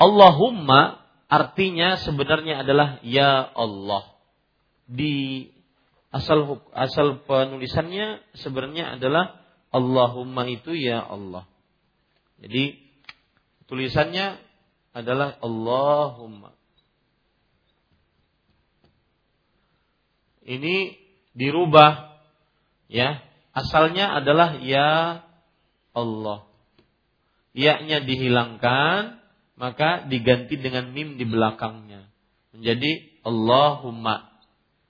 Allahumma 0.00 1.04
artinya 1.28 2.00
sebenarnya 2.00 2.64
adalah 2.64 3.00
ya 3.04 3.44
Allah. 3.44 4.16
Di 4.88 5.48
asal 6.08 6.64
asal 6.72 7.20
penulisannya 7.28 8.24
sebenarnya 8.40 8.96
adalah 8.96 9.36
Allahumma 9.76 10.48
itu 10.48 10.72
ya 10.72 11.04
Allah. 11.04 11.44
Jadi 12.40 12.80
tulisannya 13.68 14.40
adalah 14.96 15.36
Allahumma. 15.44 16.56
Ini 20.46 20.96
dirubah 21.36 22.16
ya 22.88 23.20
asalnya 23.52 24.16
adalah 24.16 24.56
ya 24.64 25.20
Allah. 25.92 26.44
Ya-nya 27.56 28.04
dihilangkan, 28.04 29.16
maka 29.56 30.04
diganti 30.12 30.60
dengan 30.60 30.92
mim 30.92 31.16
di 31.16 31.24
belakangnya. 31.24 32.04
Menjadi 32.52 33.16
Allahumma. 33.24 34.28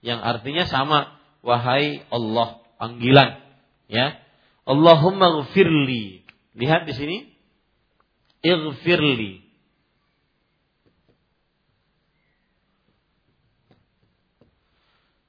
Yang 0.02 0.20
artinya 0.26 0.64
sama, 0.66 1.14
wahai 1.46 2.02
Allah, 2.10 2.58
panggilan. 2.82 3.38
Ya. 3.86 4.18
Allahumma 4.66 5.46
gfirli. 5.46 6.26
Lihat 6.58 6.90
di 6.90 6.94
sini. 6.98 7.16
Ighfirli. 8.42 9.46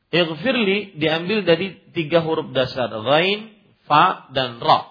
Ighfirli 0.09 0.97
diambil 0.97 1.45
dari 1.45 1.77
tiga 1.93 2.25
huruf 2.25 2.49
dasar. 2.49 2.89
Ghain, 2.89 3.53
fa, 3.85 4.33
dan 4.33 4.57
ra. 4.57 4.89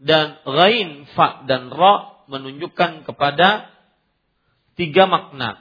Dan 0.00 0.40
ghain, 0.48 1.04
fa, 1.12 1.44
dan 1.44 1.68
ra 1.68 2.24
menunjukkan 2.26 3.04
kepada 3.04 3.68
tiga 4.80 5.04
makna. 5.04 5.60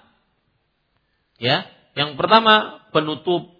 Ya, 1.41 1.67
yang 1.99 2.15
pertama 2.15 2.87
penutup. 2.95 3.51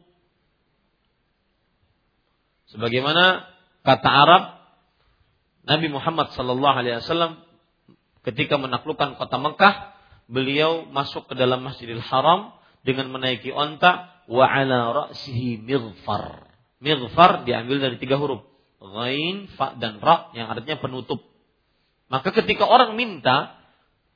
Sebagaimana 2.72 3.53
kata 3.84 4.10
Arab 4.10 4.44
Nabi 5.64 5.88
Muhammad 5.88 6.36
sallallahu 6.36 6.76
alaihi 6.76 7.00
wasallam 7.00 7.40
ketika 8.24 8.56
menaklukkan 8.60 9.20
kota 9.20 9.38
Mekah, 9.40 9.76
beliau 10.32 10.88
masuk 10.90 11.32
ke 11.32 11.34
dalam 11.36 11.64
Masjidil 11.64 12.04
Haram 12.04 12.56
dengan 12.84 13.12
menaiki 13.12 13.52
onta 13.52 14.24
wa 14.28 14.48
ala 14.48 15.08
ra'sihi 15.08 15.64
mighfar. 15.64 16.48
Mighfar 16.84 17.48
diambil 17.48 17.80
dari 17.80 17.96
tiga 18.00 18.20
huruf. 18.20 18.44
Ghain, 18.84 19.48
fa 19.56 19.80
dan 19.80 20.04
ra 20.04 20.36
yang 20.36 20.52
artinya 20.52 20.76
penutup. 20.84 21.24
Maka 22.12 22.36
ketika 22.36 22.68
orang 22.68 23.00
minta 23.00 23.56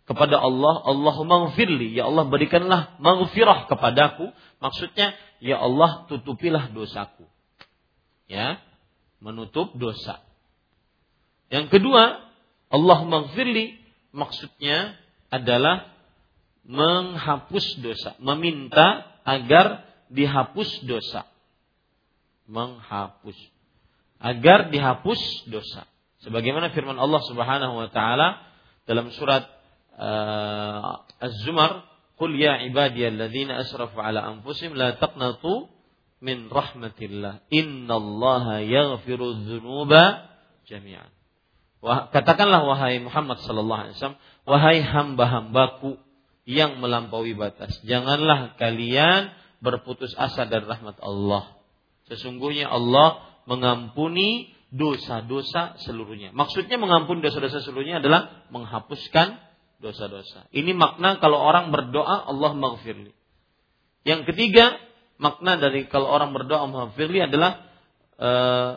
kepada 0.03 0.39
Allah, 0.39 0.84
Allahumma 0.84 1.51
gfirli, 1.51 1.95
ya 1.95 2.07
Allah 2.07 2.28
berikanlah 2.28 2.99
maghfirah 2.99 3.72
kepadaku, 3.72 4.32
maksudnya 4.59 5.15
ya 5.39 5.59
Allah 5.59 6.07
tutupilah 6.11 6.72
dosaku. 6.76 7.28
Ya, 8.28 8.59
menutup 9.24 9.74
dosa. 9.76 10.22
Yang 11.47 11.80
kedua, 11.80 12.22
Allahumma 12.68 13.32
gfirli 13.32 13.80
maksudnya 14.11 14.99
adalah 15.32 15.91
menghapus 16.68 17.80
dosa, 17.80 18.20
meminta 18.20 19.07
agar 19.24 19.88
dihapus 20.11 20.84
dosa. 20.84 21.24
Menghapus. 22.47 23.36
Agar 24.20 24.72
dihapus 24.72 25.47
dosa. 25.47 25.88
Sebagaimana 26.24 26.76
firman 26.76 26.99
Allah 26.99 27.22
Subhanahu 27.28 27.74
wa 27.80 27.88
taala 27.91 28.43
dalam 28.84 29.11
surat 29.15 29.47
uh, 29.95 31.03
Az-Zumar, 31.24 31.88
"Qul 32.20 32.36
ya 32.36 32.59
ibadiyalladzina 32.68 33.63
asrafu 33.63 33.99
ala 33.99 34.26
anfusihim 34.36 34.76
la 34.76 34.97
taqnatu 34.99 35.72
min 36.24 36.49
rahmatillah. 36.49 37.45
Innallaha 37.53 38.63
yaghfiru 38.63 39.45
dzunuba 39.45 40.30
jami'an." 40.65 41.09
Wah, 41.78 42.09
katakanlah 42.09 42.65
wahai 42.65 42.97
Muhammad 42.97 43.38
sallallahu 43.45 43.82
alaihi 43.86 43.95
wasallam, 43.95 44.20
wahai 44.49 44.82
hamba-hambaku 44.82 46.01
yang 46.47 46.82
melampaui 46.82 47.38
batas, 47.38 47.76
janganlah 47.86 48.55
kalian 48.57 49.36
berputus 49.59 50.15
asa 50.18 50.47
dari 50.47 50.65
rahmat 50.65 50.97
Allah. 51.03 51.59
Sesungguhnya 52.07 52.72
Allah 52.72 53.20
mengampuni 53.45 54.55
dosa-dosa 54.72 55.80
seluruhnya. 55.84 56.32
Maksudnya 56.32 56.80
mengampuni 56.80 57.20
dosa-dosa 57.20 57.63
seluruhnya 57.63 57.99
adalah 57.99 58.47
menghapuskan 58.51 59.39
dosa-dosa. 59.84 60.47
Ini 60.55 60.72
makna 60.72 61.20
kalau 61.20 61.39
orang 61.39 61.70
berdoa 61.70 62.28
Allah 62.32 62.51
maghfirli. 62.55 63.11
Yang 64.07 64.32
ketiga, 64.32 64.80
makna 65.18 65.57
dari 65.57 65.89
kalau 65.89 66.09
orang 66.09 66.34
berdoa 66.34 66.65
maghfirli 66.70 67.26
adalah 67.26 67.65
uh, 68.18 68.72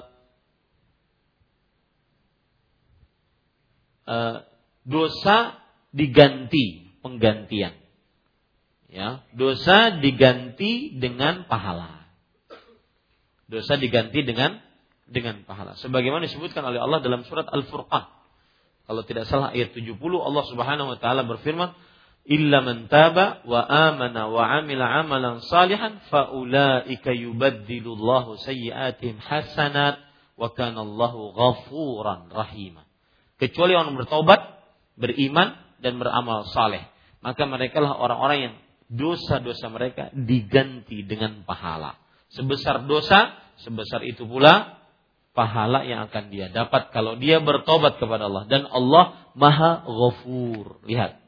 uh, 4.09 4.37
dosa 4.85 5.61
diganti, 5.95 6.97
penggantian. 7.05 7.77
Ya, 8.91 9.23
dosa 9.39 10.03
diganti 10.03 10.99
dengan 10.99 11.47
pahala. 11.47 12.11
Dosa 13.47 13.79
diganti 13.79 14.27
dengan 14.27 14.59
dengan 15.07 15.43
pahala. 15.47 15.79
Sebagaimana 15.79 16.27
disebutkan 16.27 16.63
oleh 16.67 16.83
Allah 16.83 16.99
dalam 17.03 17.23
surat 17.27 17.47
Al-Furqan. 17.51 18.07
Kalau 18.91 19.03
tidak 19.07 19.31
salah 19.31 19.55
ayat 19.55 19.71
70 19.75 19.95
Allah 20.03 20.45
Subhanahu 20.51 20.91
wa 20.95 20.99
taala 20.99 21.23
berfirman, 21.23 21.71
"Illa 22.29 22.61
man 22.61 22.87
taba 22.87 23.43
wa 23.49 23.65
amana 23.65 24.29
wa 24.29 24.45
amila 24.61 24.87
amalan 25.05 25.41
salihan 25.45 25.99
faulaika 26.13 27.11
yubaddilullahu 27.17 28.39
sayyi'atihim 28.45 29.19
hasanat 29.19 29.99
wa 30.37 30.53
kana 30.53 30.85
Allahu 30.85 31.33
ghafuran 31.33 32.29
rahima." 32.33 32.85
Kecuali 33.41 33.73
orang 33.73 33.97
bertobat, 33.97 34.41
beriman 35.01 35.57
dan 35.81 35.97
beramal 35.97 36.45
saleh, 36.53 36.85
maka 37.25 37.49
mereka 37.49 37.81
lah 37.81 37.97
orang-orang 37.97 38.39
yang 38.41 38.55
dosa-dosa 38.91 39.71
mereka 39.71 40.11
diganti 40.13 41.07
dengan 41.07 41.47
pahala. 41.47 41.97
Sebesar 42.35 42.85
dosa, 42.85 43.33
sebesar 43.63 44.03
itu 44.05 44.27
pula 44.27 44.81
pahala 45.31 45.87
yang 45.87 46.11
akan 46.11 46.35
dia 46.35 46.51
dapat 46.51 46.91
kalau 46.91 47.15
dia 47.17 47.39
bertobat 47.39 48.03
kepada 48.03 48.27
Allah 48.27 48.45
dan 48.51 48.67
Allah 48.67 49.15
Maha 49.39 49.87
Ghafur. 49.87 50.83
Lihat. 50.85 51.20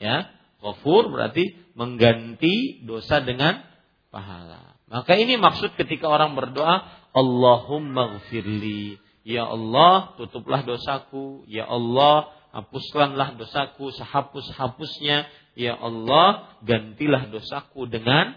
Ya, 0.00 0.32
Ghafur 0.60 1.08
berarti 1.08 1.56
mengganti 1.72 2.84
dosa 2.84 3.24
dengan 3.24 3.64
pahala. 4.12 4.76
Maka 4.92 5.16
ini 5.16 5.40
maksud 5.40 5.72
ketika 5.80 6.12
orang 6.12 6.36
berdoa, 6.36 6.84
Allahumma 7.16 8.20
ghafirli. 8.20 9.00
Ya 9.24 9.48
Allah, 9.48 10.12
tutuplah 10.20 10.66
dosaku. 10.66 11.48
Ya 11.48 11.64
Allah, 11.64 12.28
hapuskanlah 12.52 13.40
dosaku 13.40 13.88
sehapus-hapusnya. 13.96 15.30
Ya 15.56 15.74
Allah, 15.80 16.52
gantilah 16.60 17.32
dosaku 17.32 17.88
dengan 17.88 18.36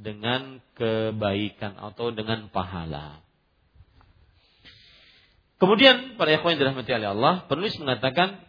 dengan 0.00 0.64
kebaikan 0.80 1.76
atau 1.76 2.08
dengan 2.08 2.48
pahala. 2.48 3.20
Kemudian 5.60 6.16
para 6.16 6.32
ikhwan 6.32 6.56
yang 6.56 6.60
dirahmati 6.64 6.88
oleh 6.96 7.08
Allah, 7.12 7.34
penulis 7.44 7.76
mengatakan 7.76 8.40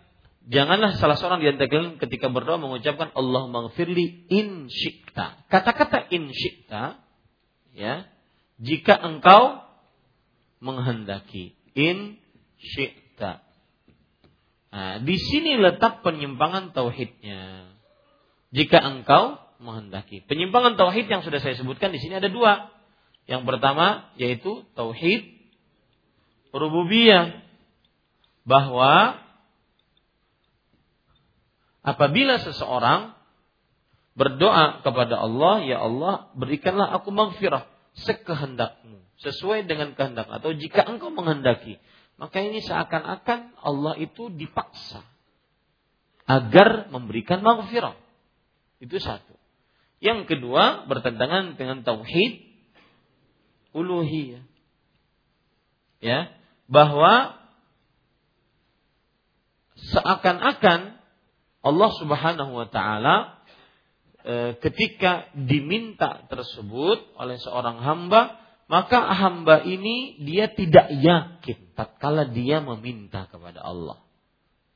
janganlah 0.49 0.97
salah 0.97 1.19
seorang 1.19 1.43
di 1.43 1.51
antara 1.51 1.69
kalian 1.69 2.01
ketika 2.01 2.31
berdoa 2.31 2.57
mengucapkan 2.57 3.13
Allah 3.13 3.45
maghfirli 3.51 4.31
in 4.31 4.71
syi'ta. 4.71 5.45
Kata-kata 5.51 6.09
in 6.09 6.31
syi'ta 6.33 6.97
ya, 7.77 8.09
jika 8.57 8.97
engkau 8.97 9.61
menghendaki 10.61 11.53
in 11.77 12.17
syi'ta. 12.57 13.41
Nah, 14.71 15.03
di 15.03 15.19
sini 15.19 15.59
letak 15.59 15.99
penyimpangan 16.01 16.71
tauhidnya. 16.71 17.75
Jika 18.55 18.79
engkau 18.79 19.39
menghendaki. 19.61 20.25
Penyimpangan 20.25 20.75
tauhid 20.75 21.05
yang 21.07 21.21
sudah 21.21 21.37
saya 21.39 21.53
sebutkan 21.55 21.93
di 21.93 21.99
sini 22.01 22.17
ada 22.17 22.27
dua. 22.27 22.73
Yang 23.29 23.45
pertama 23.45 24.11
yaitu 24.17 24.65
tauhid 24.73 25.27
rububiyah 26.51 27.39
bahwa 28.43 29.21
apabila 31.81 32.37
seseorang 32.41 33.13
berdoa 34.13 34.83
kepada 34.85 35.17
Allah, 35.17 35.63
ya 35.65 35.77
Allah, 35.81 36.29
berikanlah 36.35 36.91
aku 36.99 37.09
maghfirah 37.13 37.65
sekehendakmu, 37.95 39.03
sesuai 39.19 39.67
dengan 39.67 39.93
kehendak 39.95 40.27
atau 40.31 40.55
jika 40.55 40.83
engkau 40.87 41.11
menghendaki, 41.11 41.79
maka 42.19 42.37
ini 42.43 42.61
seakan-akan 42.61 43.57
Allah 43.59 43.97
itu 43.97 44.29
dipaksa 44.29 45.01
agar 46.29 46.87
memberikan 46.93 47.41
maghfirah. 47.43 47.97
Itu 48.81 48.97
satu. 48.97 49.35
Yang 50.01 50.33
kedua 50.33 50.89
bertentangan 50.89 51.59
dengan 51.59 51.85
tauhid 51.85 52.41
uluhiyah. 53.77 54.41
Ya, 56.01 56.33
bahwa 56.65 57.37
seakan-akan 59.77 60.90
Allah 61.61 61.89
Subhanahu 61.97 62.51
wa 62.57 62.67
taala 62.69 63.41
e, 64.25 64.57
ketika 64.61 65.29
diminta 65.37 66.25
tersebut 66.29 67.13
oleh 67.17 67.37
seorang 67.37 67.81
hamba 67.81 68.41
maka 68.65 69.03
hamba 69.13 69.61
ini 69.67 70.15
dia 70.23 70.47
tidak 70.49 70.89
yakin 70.89 71.75
tatkala 71.75 72.31
dia 72.31 72.63
meminta 72.63 73.27
kepada 73.27 73.59
Allah. 73.59 73.99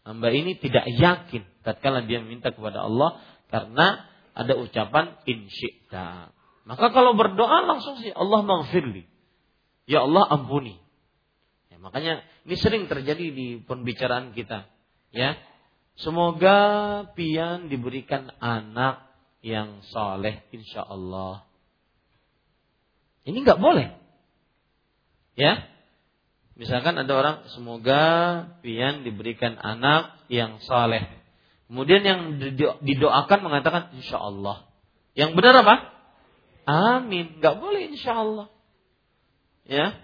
Hamba 0.06 0.30
ini 0.36 0.60
tidak 0.60 0.86
yakin 0.86 1.48
tatkala 1.66 2.04
dia 2.06 2.22
meminta 2.22 2.52
kepada 2.52 2.86
Allah 2.86 3.24
karena 3.48 4.06
ada 4.36 4.54
ucapan 4.60 5.16
insyikta. 5.24 6.36
Maka 6.68 6.92
kalau 6.92 7.16
berdoa 7.16 7.64
langsung 7.66 7.98
sih 8.04 8.12
Allah 8.12 8.44
maghfirli. 8.44 9.08
Ya 9.88 10.04
Allah 10.04 10.28
ampuni. 10.28 10.86
Makanya 11.86 12.26
ini 12.50 12.56
sering 12.58 12.90
terjadi 12.90 13.30
di 13.30 13.62
pembicaraan 13.62 14.34
kita. 14.34 14.66
Ya, 15.14 15.38
semoga 16.00 16.60
pian 17.14 17.68
diberikan 17.68 18.32
anak 18.40 19.06
yang 19.46 19.84
soleh, 19.94 20.42
insya 20.50 20.82
Allah. 20.82 21.46
Ini 23.26 23.38
nggak 23.42 23.62
boleh. 23.62 23.94
Ya, 25.36 25.68
misalkan 26.56 26.96
ada 26.96 27.12
orang 27.12 27.38
semoga 27.52 28.04
pian 28.64 29.04
diberikan 29.04 29.58
anak 29.60 30.16
yang 30.32 30.64
soleh. 30.64 31.04
Kemudian 31.66 32.06
yang 32.06 32.20
didoakan 32.86 33.40
mengatakan 33.42 33.92
insya 33.98 34.22
Allah. 34.22 34.70
Yang 35.18 35.34
benar 35.34 35.66
apa? 35.66 35.76
Amin. 36.66 37.42
Nggak 37.42 37.56
boleh 37.58 37.82
insya 37.90 38.22
Allah. 38.22 38.48
Ya, 39.66 39.98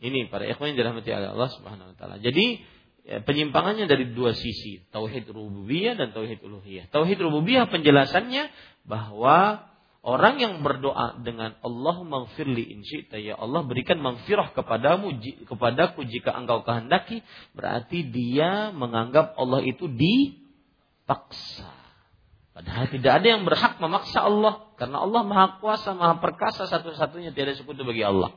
ini 0.00 0.32
para 0.32 0.48
ikhwan 0.48 0.72
yang 0.72 0.78
dirahmati 0.80 1.12
Allah 1.12 1.48
Subhanahu 1.52 1.92
wa 1.92 1.96
taala. 2.00 2.16
Jadi 2.24 2.64
penyimpangannya 3.04 3.88
dari 3.88 4.12
dua 4.12 4.36
sisi, 4.36 4.84
tauhid 4.92 5.26
rububiyah 5.32 5.96
dan 5.96 6.12
tauhid 6.12 6.38
uluhiyah. 6.44 6.92
Tauhid 6.92 7.18
rububiyah 7.18 7.66
penjelasannya 7.66 8.52
bahwa 8.86 9.66
orang 10.00 10.40
yang 10.40 10.54
berdoa 10.64 11.20
dengan 11.20 11.56
Allahumma 11.60 12.24
gfirli 12.30 12.72
in 12.72 12.80
ya 13.20 13.36
Allah 13.36 13.64
berikan 13.64 14.00
maghfirah 14.00 14.56
kepadamu 14.56 15.16
kepadaku 15.44 16.08
jika 16.08 16.32
engkau 16.32 16.64
kehendaki 16.64 17.20
berarti 17.52 18.08
dia 18.08 18.72
menganggap 18.72 19.36
Allah 19.36 19.60
itu 19.64 19.88
dipaksa. 19.88 21.68
Padahal 22.50 22.92
tidak 22.92 23.12
ada 23.22 23.26
yang 23.38 23.42
berhak 23.48 23.80
memaksa 23.80 24.26
Allah 24.26 24.68
karena 24.76 25.00
Allah 25.00 25.22
Maha 25.24 25.46
Kuasa, 25.62 25.96
Maha 25.96 26.20
Perkasa 26.20 26.68
satu-satunya 26.68 27.32
tiada 27.32 27.56
sekutu 27.56 27.86
bagi 27.86 28.04
Allah. 28.04 28.34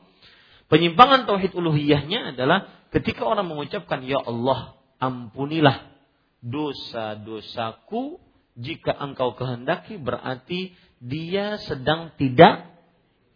Penyimpangan 0.72 1.28
tauhid 1.28 1.52
uluhiyahnya 1.52 2.34
adalah 2.34 2.66
ketika 2.90 3.28
orang 3.28 3.46
mengucapkan 3.48 4.00
ya 4.02 4.18
Allah, 4.20 4.80
ampunilah 4.96 5.92
dosa-dosaku 6.40 8.20
jika 8.54 8.94
engkau 8.94 9.34
kehendaki 9.34 10.00
berarti 10.00 10.72
dia 11.02 11.60
sedang 11.60 12.14
tidak 12.16 12.70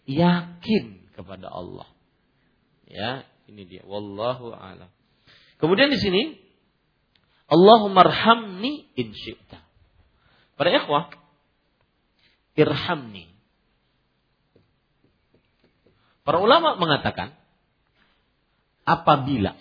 yakin 0.09 1.11
kepada 1.13 1.53
Allah. 1.53 1.89
Ya, 2.89 3.29
ini 3.45 3.69
dia. 3.69 3.85
Wallahu 3.85 4.57
a'lam. 4.57 4.89
Kemudian 5.61 5.93
di 5.93 6.01
sini 6.01 6.23
Allahumma 7.49 8.05
arhamni 8.05 8.89
in 8.97 9.13
syi'ta. 9.13 9.61
Para 10.57 10.73
ikhwah, 10.73 11.13
irhamni. 12.57 13.28
Para 16.29 16.45
ulama 16.45 16.77
mengatakan 16.77 17.33
apabila 18.85 19.57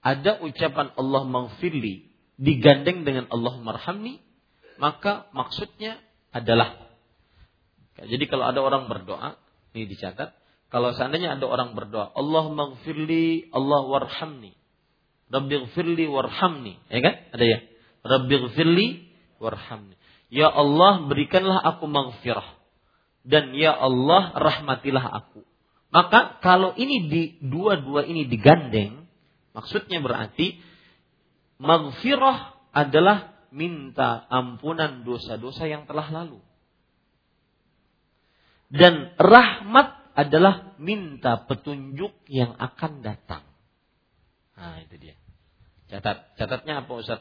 ada 0.00 0.40
ucapan 0.40 0.96
Allah 0.96 1.28
maghfirli 1.28 2.08
digandeng 2.40 3.04
dengan 3.04 3.28
Allah 3.28 3.60
marhamni, 3.60 4.16
maka 4.80 5.28
maksudnya 5.36 6.00
adalah 6.32 6.88
jadi 8.00 8.24
kalau 8.32 8.48
ada 8.48 8.64
orang 8.64 8.88
berdoa, 8.88 9.36
ini 9.76 9.92
dicatat, 9.92 10.32
kalau 10.72 10.96
seandainya 10.96 11.36
ada 11.36 11.44
orang 11.44 11.76
berdoa, 11.76 12.16
Allah 12.16 12.48
maghfirli, 12.48 13.52
Allah 13.52 13.84
warhamni. 13.84 14.56
Rabbighfirli 15.28 16.08
warhamni. 16.08 16.80
Ya 16.88 17.00
kan? 17.04 17.14
Ada 17.36 17.44
ya? 17.44 17.58
Rabbighfirli 18.08 18.86
warhamni. 19.36 20.00
Ya 20.32 20.48
Allah 20.48 21.04
berikanlah 21.04 21.60
aku 21.60 21.84
maghfirah. 21.92 22.55
Dan 23.26 23.58
ya 23.58 23.74
Allah 23.74 24.30
rahmatilah 24.38 25.02
aku. 25.02 25.42
Maka 25.90 26.38
kalau 26.38 26.78
ini 26.78 27.10
di 27.10 27.22
dua-dua 27.42 28.06
ini 28.06 28.30
digandeng, 28.30 29.10
maksudnya 29.50 29.98
berarti 29.98 30.62
maghfirah 31.58 32.54
adalah 32.70 33.34
minta 33.50 34.22
ampunan 34.30 35.02
dosa-dosa 35.02 35.66
yang 35.66 35.90
telah 35.90 36.06
lalu. 36.12 36.38
Dan 38.70 39.14
rahmat 39.18 40.14
adalah 40.14 40.74
minta 40.78 41.42
petunjuk 41.46 42.14
yang 42.30 42.54
akan 42.56 43.02
datang. 43.02 43.42
Nah, 44.56 44.80
itu 44.82 44.96
dia. 44.96 45.16
Catat. 45.86 46.34
Catatnya 46.34 46.82
apa 46.82 46.92
Ustaz? 46.98 47.20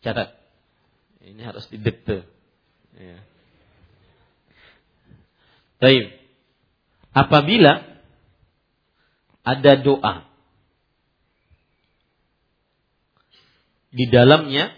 Catat. 0.00 0.36
Ini 1.20 1.42
harus 1.42 1.68
didekte. 1.68 2.24
Ya. 2.96 3.18
Baik. 5.84 6.16
Apabila 7.12 7.84
ada 9.44 9.72
doa 9.76 10.24
di 13.92 14.08
dalamnya 14.08 14.72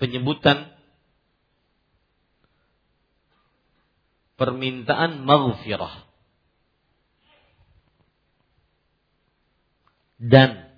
penyebutan 0.00 0.72
permintaan 4.40 5.20
maghfirah 5.22 6.08
dan 10.16 10.72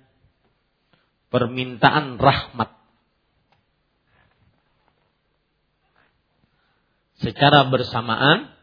permintaan 1.31 2.19
rahmat 2.19 2.76
secara 7.21 7.65
bersamaan 7.69 8.53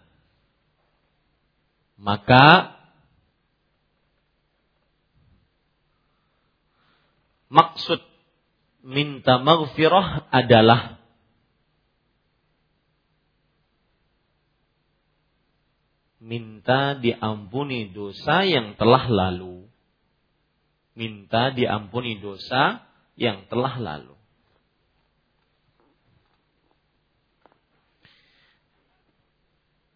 maka 1.99 2.75
maksud 7.51 8.03
minta 8.85 9.41
maghfirah 9.41 10.29
adalah 10.29 11.01
minta 16.25 16.97
diampuni 16.97 17.93
dosa 17.93 18.49
yang 18.49 18.75
telah 18.81 19.05
lalu. 19.13 19.69
Minta 20.97 21.53
diampuni 21.53 22.17
dosa 22.23 22.81
yang 23.21 23.45
telah 23.53 23.77
lalu. 23.77 24.14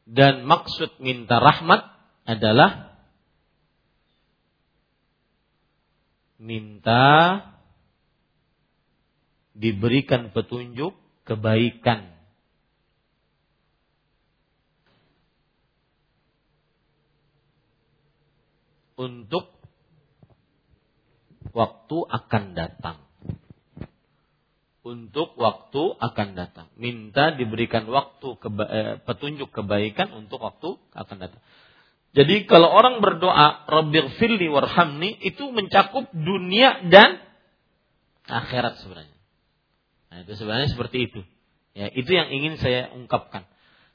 Dan 0.09 0.49
maksud 0.49 1.05
minta 1.05 1.37
rahmat 1.37 1.85
adalah 2.25 2.97
minta 6.41 7.45
diberikan 9.53 10.33
petunjuk 10.33 10.97
kebaikan 11.29 12.09
untuk 18.97 19.53
waktu 21.53 21.99
akan 22.09 22.45
datang. 22.57 23.08
Untuk 24.89 25.37
waktu 25.37 26.01
akan 26.01 26.29
datang. 26.33 26.73
Minta 26.81 27.37
diberikan 27.37 27.85
waktu 27.93 28.41
keba 28.41 28.65
eh, 28.65 28.95
petunjuk 29.05 29.53
kebaikan 29.53 30.17
untuk 30.17 30.41
waktu 30.41 30.81
akan 30.97 31.17
datang. 31.21 31.45
Jadi 32.17 32.49
kalau 32.49 32.73
orang 32.73 33.05
berdoa 33.05 33.69
Rabbighfirli 33.69 34.49
warhamni 34.49 35.13
itu 35.21 35.53
mencakup 35.53 36.09
dunia 36.17 36.89
dan 36.89 37.21
akhirat 38.25 38.81
sebenarnya. 38.81 39.19
Nah, 40.09 40.25
itu 40.25 40.33
sebenarnya 40.41 40.69
seperti 40.73 40.99
itu. 41.05 41.21
Ya, 41.77 41.93
itu 41.93 42.09
yang 42.09 42.33
ingin 42.33 42.57
saya 42.57 42.89
ungkapkan. 42.97 43.45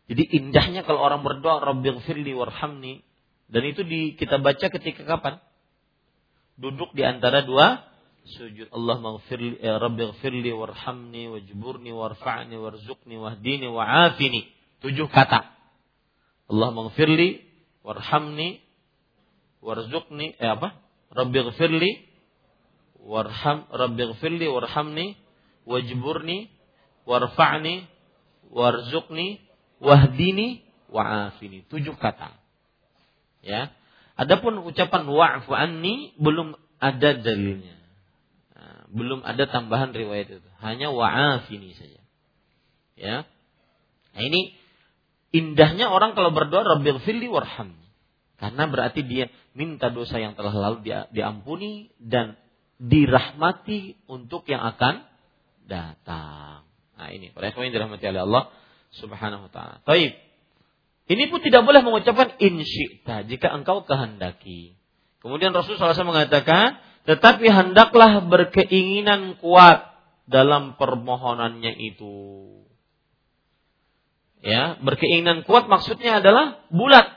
Jadi 0.05 0.29
indahnya 0.29 0.85
kalau 0.85 1.01
orang 1.01 1.25
berdoa 1.25 1.57
Rabbighfirli 1.73 2.37
warhamni 2.37 3.01
dan 3.49 3.63
itu 3.65 3.81
di, 3.81 4.13
kita 4.13 4.37
baca 4.37 4.69
ketika 4.69 5.09
kapan? 5.09 5.41
Duduk 6.53 6.93
di 6.93 7.01
antara 7.01 7.41
dua 7.41 7.81
sujud. 8.25 8.71
Allah 8.71 8.97
maghfirli, 8.99 9.59
ya 9.59 9.77
Rabbi 9.79 10.07
warhamni 10.51 11.27
wajburni 11.27 11.91
warfa'ni 11.91 12.55
warzuqni 12.55 13.15
wahdini 13.19 13.67
wa'afini. 13.67 14.47
Tujuh 14.79 15.07
kata. 15.11 15.51
Allah 16.47 16.69
maghfirli 16.71 17.43
warhamni 17.83 18.63
warzuqni 19.63 20.35
eh 20.39 20.49
apa? 20.51 20.79
Rabbi 21.13 21.39
warham 23.03 23.67
Rabbi 23.67 24.03
warhamni 24.47 25.05
wajburni 25.67 26.47
warfa'ni 27.03 27.87
warzuqni 28.51 29.43
wahdini 29.83 30.63
wa'afini. 30.87 31.67
Tujuh 31.67 31.95
kata. 31.99 32.39
Ya. 33.43 33.75
Adapun 34.15 34.61
ucapan 34.63 35.03
wa'fu 35.09 35.51
anni 35.51 36.15
belum 36.21 36.55
ada 36.79 37.17
dalilnya. 37.17 37.82
Belum 38.93 39.25
ada 39.25 39.49
tambahan 39.49 39.91
riwayat 39.91 40.29
itu. 40.29 40.49
Hanya 40.61 40.93
wa'afini 40.93 41.73
saja. 41.73 42.01
Ya. 42.93 43.25
Nah, 44.13 44.21
ini 44.21 44.53
indahnya 45.33 45.89
orang 45.89 46.13
kalau 46.13 46.29
berdoa 46.29 46.77
Rabbighfirli 46.77 47.25
warhamni. 47.25 47.89
Karena 48.37 48.69
berarti 48.69 49.01
dia 49.01 49.33
minta 49.57 49.89
dosa 49.89 50.21
yang 50.21 50.37
telah 50.37 50.53
lalu 50.53 50.85
dia 50.85 51.09
diampuni 51.09 51.89
dan 51.97 52.37
dirahmati 52.77 53.97
untuk 54.05 54.45
yang 54.45 54.61
akan 54.61 55.05
datang. 55.65 56.67
Nah 56.99 57.09
ini 57.09 57.31
para 57.33 57.49
yang 57.49 57.73
dirahmati 57.73 58.03
oleh 58.03 58.21
Allah 58.27 58.43
Subhanahu 58.93 59.49
wa 59.49 59.51
taala. 59.53 59.75
Baik. 59.87 60.13
Ini 61.03 61.27
pun 61.27 61.43
tidak 61.43 61.67
boleh 61.67 61.83
mengucapkan 61.83 62.39
insyikta 62.39 63.27
jika 63.27 63.51
engkau 63.51 63.83
kehendaki. 63.83 64.79
Kemudian 65.19 65.51
Rasulullah 65.51 65.95
SAW 65.95 66.15
mengatakan, 66.15 66.79
tetapi 67.03 67.51
hendaklah 67.51 68.23
berkeinginan 68.23 69.35
kuat 69.43 69.91
dalam 70.23 70.79
permohonannya 70.79 71.75
itu. 71.75 72.15
Ya, 74.43 74.79
berkeinginan 74.79 75.43
kuat 75.43 75.67
maksudnya 75.67 76.19
adalah 76.23 76.63
bulat. 76.71 77.07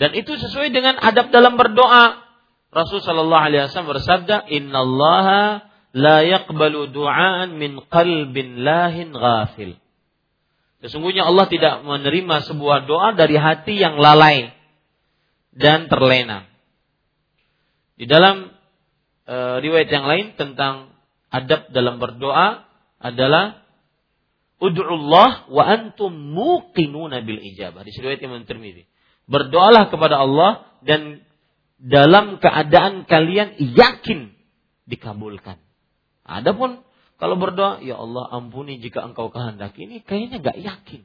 Dan 0.00 0.16
itu 0.16 0.36
sesuai 0.36 0.72
dengan 0.72 0.96
adab 1.00 1.28
dalam 1.28 1.60
berdoa. 1.60 2.24
Rasul 2.72 3.04
sallallahu 3.04 3.44
alaihi 3.52 3.68
wasallam 3.68 3.92
bersabda, 3.92 4.48
"Innallaha 4.48 5.68
la 5.92 6.24
yaqbalu 6.24 6.88
du'aan 6.88 7.60
min 7.60 7.84
qalbin 7.92 8.64
lahin 8.64 9.12
ghafil." 9.12 9.76
Sesungguhnya 10.80 11.28
Allah 11.28 11.46
tidak 11.52 11.84
menerima 11.84 12.48
sebuah 12.48 12.88
doa 12.88 13.12
dari 13.12 13.36
hati 13.36 13.76
yang 13.76 14.00
lalai 14.00 14.56
dan 15.52 15.86
terlena. 15.86 16.48
Di 17.94 18.08
dalam 18.08 18.50
e, 19.26 19.36
riwayat 19.62 19.88
yang 19.90 20.06
lain 20.06 20.26
tentang 20.38 20.94
adab 21.32 21.70
dalam 21.74 21.98
berdoa 21.98 22.66
adalah 23.02 23.62
Ud'ullah 24.62 25.50
wa 25.50 25.62
antum 25.66 26.14
muqinuna 26.14 27.26
bil 27.26 27.42
ijabah. 27.42 27.82
Di 27.82 27.90
riwayat 27.98 28.22
Imam 28.22 28.46
Tirmidzi. 28.46 28.86
Berdoalah 29.26 29.90
kepada 29.90 30.22
Allah 30.22 30.70
dan 30.86 31.26
dalam 31.82 32.38
keadaan 32.38 33.02
kalian 33.10 33.58
yakin 33.58 34.30
dikabulkan. 34.86 35.58
Adapun 36.22 36.86
kalau 37.22 37.38
berdoa, 37.38 37.78
ya 37.86 38.02
Allah 38.02 38.34
ampuni 38.34 38.82
jika 38.82 39.06
engkau 39.06 39.30
kehendaki. 39.30 39.86
Ini 39.86 40.02
kayaknya 40.02 40.42
nggak 40.42 40.58
yakin. 40.58 41.02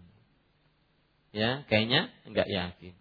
Ya, 1.30 1.61
kayaknya 1.69 2.10
nggak 2.26 2.49
yakin. 2.49 2.94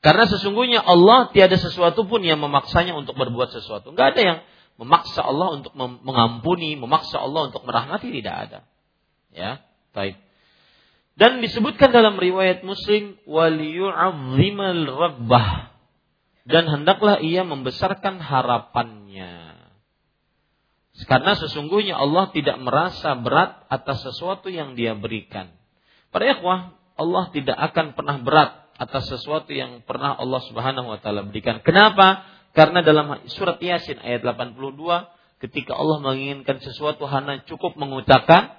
Karena 0.00 0.24
sesungguhnya 0.24 0.80
Allah 0.80 1.28
tiada 1.28 1.60
sesuatu 1.60 2.08
pun 2.08 2.24
yang 2.24 2.40
memaksanya 2.40 2.96
untuk 2.96 3.20
berbuat 3.20 3.52
sesuatu. 3.52 3.92
Nggak 3.92 4.16
ada 4.16 4.20
yang 4.20 4.38
memaksa 4.80 5.20
Allah 5.20 5.60
untuk 5.60 5.76
mengampuni, 5.76 6.72
memaksa 6.80 7.20
Allah 7.20 7.52
untuk 7.52 7.68
merahmati 7.68 8.08
tidak 8.08 8.34
ada. 8.48 8.58
Ya, 9.28 9.60
baik. 9.92 10.16
Dan 11.20 11.44
disebutkan 11.44 11.92
dalam 11.92 12.16
riwayat 12.16 12.64
Muslim 12.64 13.20
waliyu'azzimal 13.28 14.88
rabbah 14.88 15.76
dan 16.48 16.64
hendaklah 16.64 17.20
ia 17.20 17.44
membesarkan 17.44 18.24
harapannya. 18.24 19.60
Karena 21.04 21.36
sesungguhnya 21.36 22.00
Allah 22.00 22.32
tidak 22.32 22.56
merasa 22.60 23.12
berat 23.20 23.68
atas 23.68 24.00
sesuatu 24.00 24.48
yang 24.48 24.80
dia 24.80 24.96
berikan. 24.96 25.52
Para 26.08 26.24
ikhwah, 26.32 26.72
Allah 26.96 27.24
tidak 27.36 27.56
akan 27.56 27.96
pernah 27.96 28.16
berat 28.20 28.69
atas 28.80 29.12
sesuatu 29.12 29.52
yang 29.52 29.84
pernah 29.84 30.16
Allah 30.16 30.40
Subhanahu 30.48 30.88
wa 30.88 30.96
taala 30.96 31.28
berikan. 31.28 31.60
Kenapa? 31.60 32.24
Karena 32.56 32.80
dalam 32.80 33.28
surat 33.28 33.60
Yasin 33.60 34.00
ayat 34.00 34.24
82 34.24 34.56
ketika 35.44 35.76
Allah 35.76 36.00
menginginkan 36.00 36.64
sesuatu 36.64 37.04
hanya 37.04 37.44
cukup 37.44 37.76
mengucapkan 37.76 38.56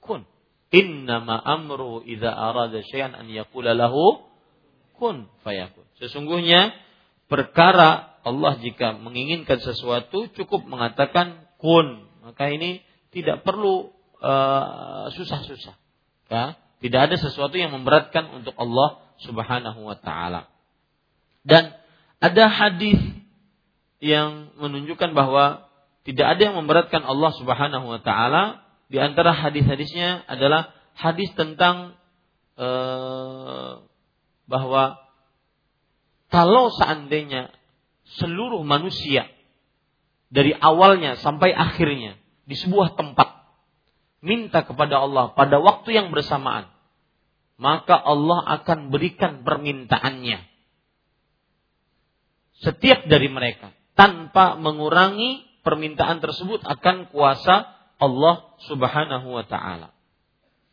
kun. 0.00 0.24
Innama 0.72 1.36
amru 1.36 2.00
idza 2.02 2.32
arada 2.32 2.80
syai'an 2.80 3.12
an 3.12 3.28
yaqula 3.28 3.76
lahu 3.76 4.24
kun 4.96 5.28
fayakun. 5.44 5.84
Sesungguhnya 6.00 6.72
perkara 7.28 8.16
Allah 8.24 8.56
jika 8.64 8.96
menginginkan 8.96 9.60
sesuatu 9.60 10.32
cukup 10.32 10.64
mengatakan 10.64 11.44
kun. 11.60 12.08
Maka 12.24 12.48
ini 12.48 12.80
tidak 13.12 13.44
perlu 13.44 13.92
uh, 14.24 15.12
susah-susah. 15.12 15.76
Ya, 16.32 16.56
tidak 16.80 17.00
ada 17.12 17.16
sesuatu 17.20 17.54
yang 17.60 17.76
memberatkan 17.76 18.32
untuk 18.32 18.56
Allah 18.56 19.03
Subhanahu 19.22 19.86
wa 19.86 19.96
taala. 19.98 20.50
Dan 21.44 21.76
ada 22.18 22.44
hadis 22.48 22.98
yang 24.00 24.52
menunjukkan 24.58 25.12
bahwa 25.12 25.68
tidak 26.04 26.36
ada 26.36 26.40
yang 26.52 26.56
memberatkan 26.60 27.04
Allah 27.04 27.32
Subhanahu 27.36 27.86
wa 27.88 28.00
taala. 28.00 28.64
Di 28.88 29.00
antara 29.00 29.32
hadis-hadisnya 29.32 30.28
adalah 30.28 30.76
hadis 30.92 31.32
tentang 31.32 31.96
uh, 32.60 33.80
bahwa 34.44 35.00
kalau 36.28 36.68
seandainya 36.74 37.48
seluruh 38.20 38.60
manusia 38.66 39.30
dari 40.28 40.52
awalnya 40.52 41.16
sampai 41.16 41.54
akhirnya 41.54 42.18
di 42.44 42.58
sebuah 42.58 42.98
tempat 42.98 43.48
minta 44.20 44.66
kepada 44.66 45.00
Allah 45.00 45.32
pada 45.32 45.62
waktu 45.62 45.96
yang 45.96 46.12
bersamaan, 46.12 46.68
maka 47.56 47.94
Allah 47.94 48.42
akan 48.60 48.90
berikan 48.90 49.46
permintaannya. 49.46 50.42
Setiap 52.64 53.06
dari 53.06 53.28
mereka 53.30 53.74
tanpa 53.94 54.58
mengurangi 54.58 55.44
permintaan 55.62 56.18
tersebut 56.18 56.62
akan 56.66 57.10
kuasa 57.10 57.70
Allah 57.98 58.54
Subhanahu 58.66 59.28
wa 59.30 59.44
taala. 59.46 59.94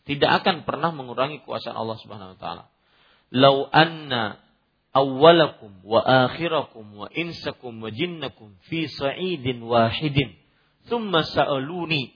Tidak 0.06 0.32
akan 0.41 0.66
pernah 0.66 0.90
mengurangi 0.90 1.45
kuasa 1.45 1.70
Allah 1.72 1.98
Subhanahu 2.02 2.38
wa 2.38 2.40
taala. 2.41 2.64
Lau 3.32 3.70
anna 3.70 4.41
awwalakum 4.91 5.86
wa 5.88 6.03
akhirakum 6.03 6.84
wa 6.91 7.08
insakum 7.16 7.80
wa 7.80 7.88
jinnakum 7.88 8.60
fi 8.68 8.91
sa'idin 8.91 9.64
wahidin 9.64 10.36
thumma 10.91 11.24
sa'aluni 11.24 12.12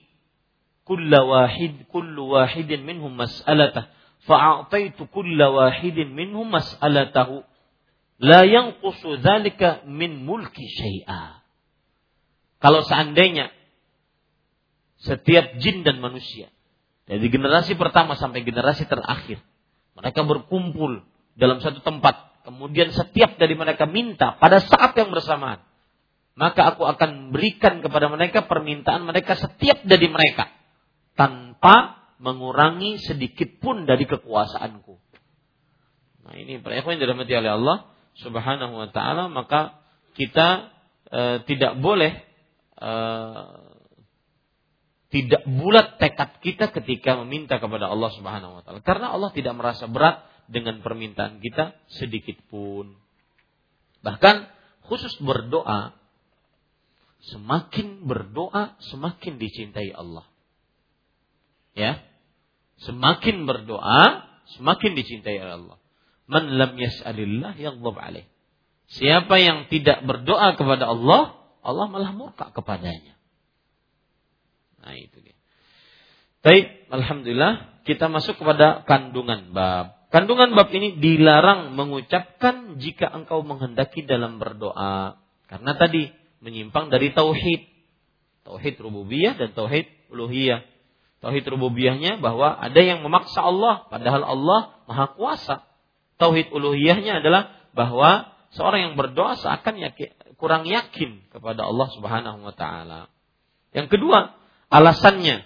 kulla 0.84 1.24
wahid 1.24 1.88
kullu 1.88 2.36
wahidin 2.36 2.84
minhum 2.84 3.16
mas'alatah 3.16 3.88
fa'ataitu 4.26 5.06
kulla 5.10 5.50
wahidin 5.50 6.12
minhum 6.12 6.50
mas'alatahu 6.50 7.46
la 8.20 8.42
yanqusu 8.44 9.22
dzalika 9.22 9.86
min 9.86 10.26
mulki 10.26 10.66
syai'a 10.66 11.40
kalau 12.58 12.82
seandainya 12.82 13.54
setiap 15.00 15.62
jin 15.62 15.86
dan 15.86 16.02
manusia 16.02 16.50
dari 17.06 17.30
generasi 17.30 17.78
pertama 17.78 18.18
sampai 18.18 18.42
generasi 18.42 18.84
terakhir 18.90 19.38
mereka 19.94 20.20
berkumpul 20.26 21.06
dalam 21.36 21.60
satu 21.60 21.84
tempat 21.84 22.26
kemudian 22.46 22.94
setiap 22.94 23.34
dari 23.34 23.58
mereka 23.58 23.90
minta 23.90 24.38
pada 24.38 24.62
saat 24.62 24.94
yang 24.94 25.10
bersamaan, 25.10 25.58
maka 26.38 26.70
aku 26.70 26.86
akan 26.86 27.34
berikan 27.34 27.82
kepada 27.82 28.06
mereka 28.06 28.46
permintaan 28.46 29.02
mereka 29.02 29.34
setiap 29.34 29.82
dari 29.82 30.06
mereka 30.06 30.54
tanpa 31.18 32.05
mengurangi 32.16 32.96
sedikit 33.02 33.60
pun 33.60 33.84
dari 33.84 34.08
kekuasaanku. 34.08 34.94
Nah 36.26 36.34
ini 36.34 36.58
para 36.58 36.80
yang 36.82 36.98
dirahmati 36.98 37.32
oleh 37.38 37.52
Allah 37.54 37.78
Subhanahu 38.18 38.74
wa 38.74 38.88
taala 38.90 39.28
maka 39.28 39.78
kita 40.16 40.72
e, 41.12 41.20
tidak 41.44 41.78
boleh 41.78 42.16
e, 42.80 42.92
tidak 45.12 45.42
bulat 45.46 46.00
tekad 46.02 46.40
kita 46.42 46.72
ketika 46.72 47.20
meminta 47.22 47.60
kepada 47.62 47.86
Allah 47.86 48.10
Subhanahu 48.16 48.58
wa 48.58 48.62
taala 48.64 48.80
karena 48.82 49.12
Allah 49.12 49.30
tidak 49.36 49.54
merasa 49.54 49.86
berat 49.86 50.24
dengan 50.50 50.80
permintaan 50.82 51.38
kita 51.38 51.78
sedikit 51.90 52.38
pun. 52.50 52.96
Bahkan 54.02 54.36
khusus 54.86 55.14
berdoa, 55.18 55.94
semakin 57.34 58.06
berdoa 58.06 58.78
semakin 58.94 59.38
dicintai 59.42 59.90
Allah. 59.90 60.26
Ya. 61.76 62.00
Semakin 62.82 63.44
berdoa 63.44 64.26
semakin 64.56 64.96
dicintai 64.96 65.38
Allah. 65.38 65.78
Man 66.26 66.56
lam 66.56 66.74
yas'alillah 66.74 67.54
yaghdab 67.60 67.96
alaih. 68.00 68.26
Siapa 68.86 69.38
yang 69.38 69.66
tidak 69.70 70.02
berdoa 70.06 70.54
kepada 70.58 70.90
Allah, 70.90 71.36
Allah 71.62 71.86
malah 71.90 72.10
murka 72.14 72.50
kepadanya. 72.50 73.14
Nah 74.82 74.94
itu 74.94 75.18
dia. 75.22 75.34
Baik, 76.42 76.90
alhamdulillah 76.90 77.82
kita 77.82 78.06
masuk 78.06 78.38
kepada 78.38 78.86
kandungan 78.86 79.50
bab 79.50 79.96
Kandungan 80.06 80.54
bab 80.54 80.70
ini 80.70 81.02
dilarang 81.02 81.74
mengucapkan 81.74 82.78
jika 82.78 83.10
engkau 83.10 83.42
menghendaki 83.42 84.06
dalam 84.06 84.38
berdoa. 84.38 85.18
Karena 85.50 85.74
tadi 85.74 86.08
menyimpang 86.38 86.94
dari 86.94 87.10
tauhid. 87.10 87.66
Tauhid 88.46 88.78
rububiyah 88.78 89.34
dan 89.34 89.50
tauhid 89.50 89.90
uluhiyah. 90.14 90.62
Tauhid 91.24 91.48
rububiyahnya 91.48 92.20
bahwa 92.20 92.52
ada 92.52 92.80
yang 92.80 93.00
memaksa 93.00 93.40
Allah 93.40 93.88
padahal 93.88 94.22
Allah 94.22 94.60
Maha 94.84 95.06
Kuasa. 95.16 95.64
Tauhid 96.16 96.52
uluhiyahnya 96.52 97.20
adalah 97.24 97.52
bahwa 97.76 98.32
seorang 98.56 98.92
yang 98.92 98.94
berdoa 98.96 99.36
seakan 99.36 99.80
yakin, 99.80 100.12
kurang 100.40 100.64
yakin 100.64 101.28
kepada 101.28 101.64
Allah 101.64 101.88
Subhanahu 101.92 102.40
wa 102.44 102.54
taala. 102.56 103.12
Yang 103.76 103.96
kedua, 103.96 104.32
alasannya 104.72 105.44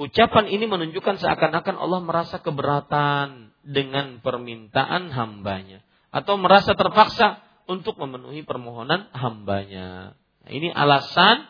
ucapan 0.00 0.44
ini 0.48 0.64
menunjukkan 0.68 1.20
seakan-akan 1.20 1.76
Allah 1.76 2.00
merasa 2.04 2.40
keberatan 2.40 3.52
dengan 3.64 4.20
permintaan 4.24 5.12
hambanya 5.12 5.84
atau 6.10 6.40
merasa 6.40 6.74
terpaksa 6.74 7.44
untuk 7.70 7.96
memenuhi 8.02 8.42
permohonan 8.42 9.12
hambanya. 9.14 10.18
Nah, 10.42 10.50
ini 10.50 10.74
alasan 10.74 11.46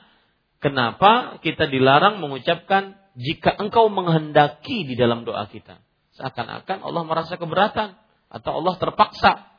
kenapa 0.60 1.40
kita 1.40 1.64
dilarang 1.70 2.20
mengucapkan 2.20 2.99
jika 3.18 3.54
engkau 3.58 3.90
menghendaki 3.90 4.86
di 4.86 4.94
dalam 4.94 5.26
doa 5.26 5.46
kita. 5.50 5.82
Seakan-akan 6.18 6.84
Allah 6.84 7.02
merasa 7.06 7.34
keberatan 7.40 7.96
atau 8.30 8.50
Allah 8.62 8.74
terpaksa 8.78 9.50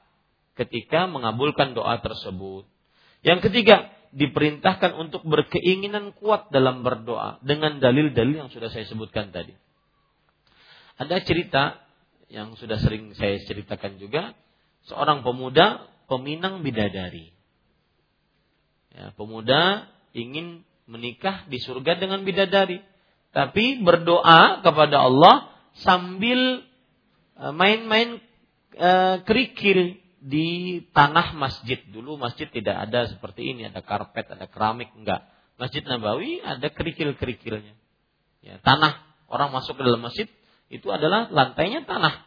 ketika 0.55 1.07
mengabulkan 1.07 1.73
doa 1.73 1.99
tersebut. 1.99 2.67
Yang 3.21 3.49
ketiga, 3.49 3.91
diperintahkan 4.11 4.91
untuk 4.99 5.23
berkeinginan 5.23 6.11
kuat 6.19 6.51
dalam 6.51 6.83
berdoa 6.83 7.39
dengan 7.43 7.79
dalil-dalil 7.79 8.47
yang 8.47 8.51
sudah 8.51 8.67
saya 8.67 8.83
sebutkan 8.87 9.31
tadi. 9.31 9.55
Ada 10.99 11.23
cerita 11.23 11.79
yang 12.27 12.55
sudah 12.55 12.79
sering 12.79 13.15
saya 13.15 13.39
ceritakan 13.43 13.99
juga, 13.99 14.35
seorang 14.87 15.23
pemuda 15.23 15.87
peminang 16.11 16.63
bidadari. 16.63 17.31
Ya, 18.91 19.15
pemuda 19.15 19.87
ingin 20.11 20.67
menikah 20.83 21.47
di 21.47 21.63
surga 21.63 21.95
dengan 21.95 22.27
bidadari, 22.27 22.83
tapi 23.31 23.79
berdoa 23.79 24.59
kepada 24.59 25.07
Allah 25.07 25.51
sambil 25.79 26.67
e, 27.39 27.43
main-main 27.55 28.19
e, 28.75 28.91
kerikil 29.23 29.99
di 30.21 30.79
tanah 30.91 31.33
masjid. 31.33 31.79
Dulu 31.89 32.19
masjid 32.19 32.45
tidak 32.51 32.91
ada 32.91 33.09
seperti 33.09 33.55
ini, 33.55 33.71
ada 33.71 33.81
karpet, 33.81 34.29
ada 34.29 34.45
keramik, 34.51 34.91
enggak. 34.93 35.25
Masjid 35.55 35.81
Nabawi 35.81 36.43
ada 36.43 36.67
kerikil-kerikilnya. 36.69 37.73
Ya, 38.41 38.57
tanah 38.61 38.99
orang 39.29 39.53
masuk 39.53 39.77
ke 39.79 39.83
dalam 39.85 40.01
masjid 40.01 40.27
itu 40.67 40.87
adalah 40.91 41.31
lantainya 41.31 41.87
tanah. 41.87 42.25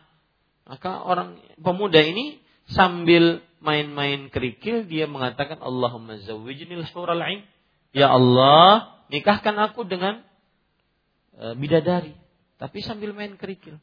Maka 0.64 1.04
orang 1.04 1.36
pemuda 1.60 2.00
ini 2.00 2.40
sambil 2.72 3.44
main-main 3.60 4.32
kerikil 4.32 4.88
dia 4.88 5.04
mengatakan 5.04 5.60
Allahumma 5.60 6.20
zawwijnil 6.24 6.88
hural 6.92 7.20
ain. 7.20 7.44
Ya 7.92 8.10
Allah, 8.10 9.04
nikahkan 9.12 9.54
aku 9.70 9.86
dengan 9.86 10.24
e, 11.38 11.44
bidadari. 11.58 12.14
Tapi 12.58 12.78
sambil 12.80 13.12
main 13.12 13.34
kerikil. 13.34 13.78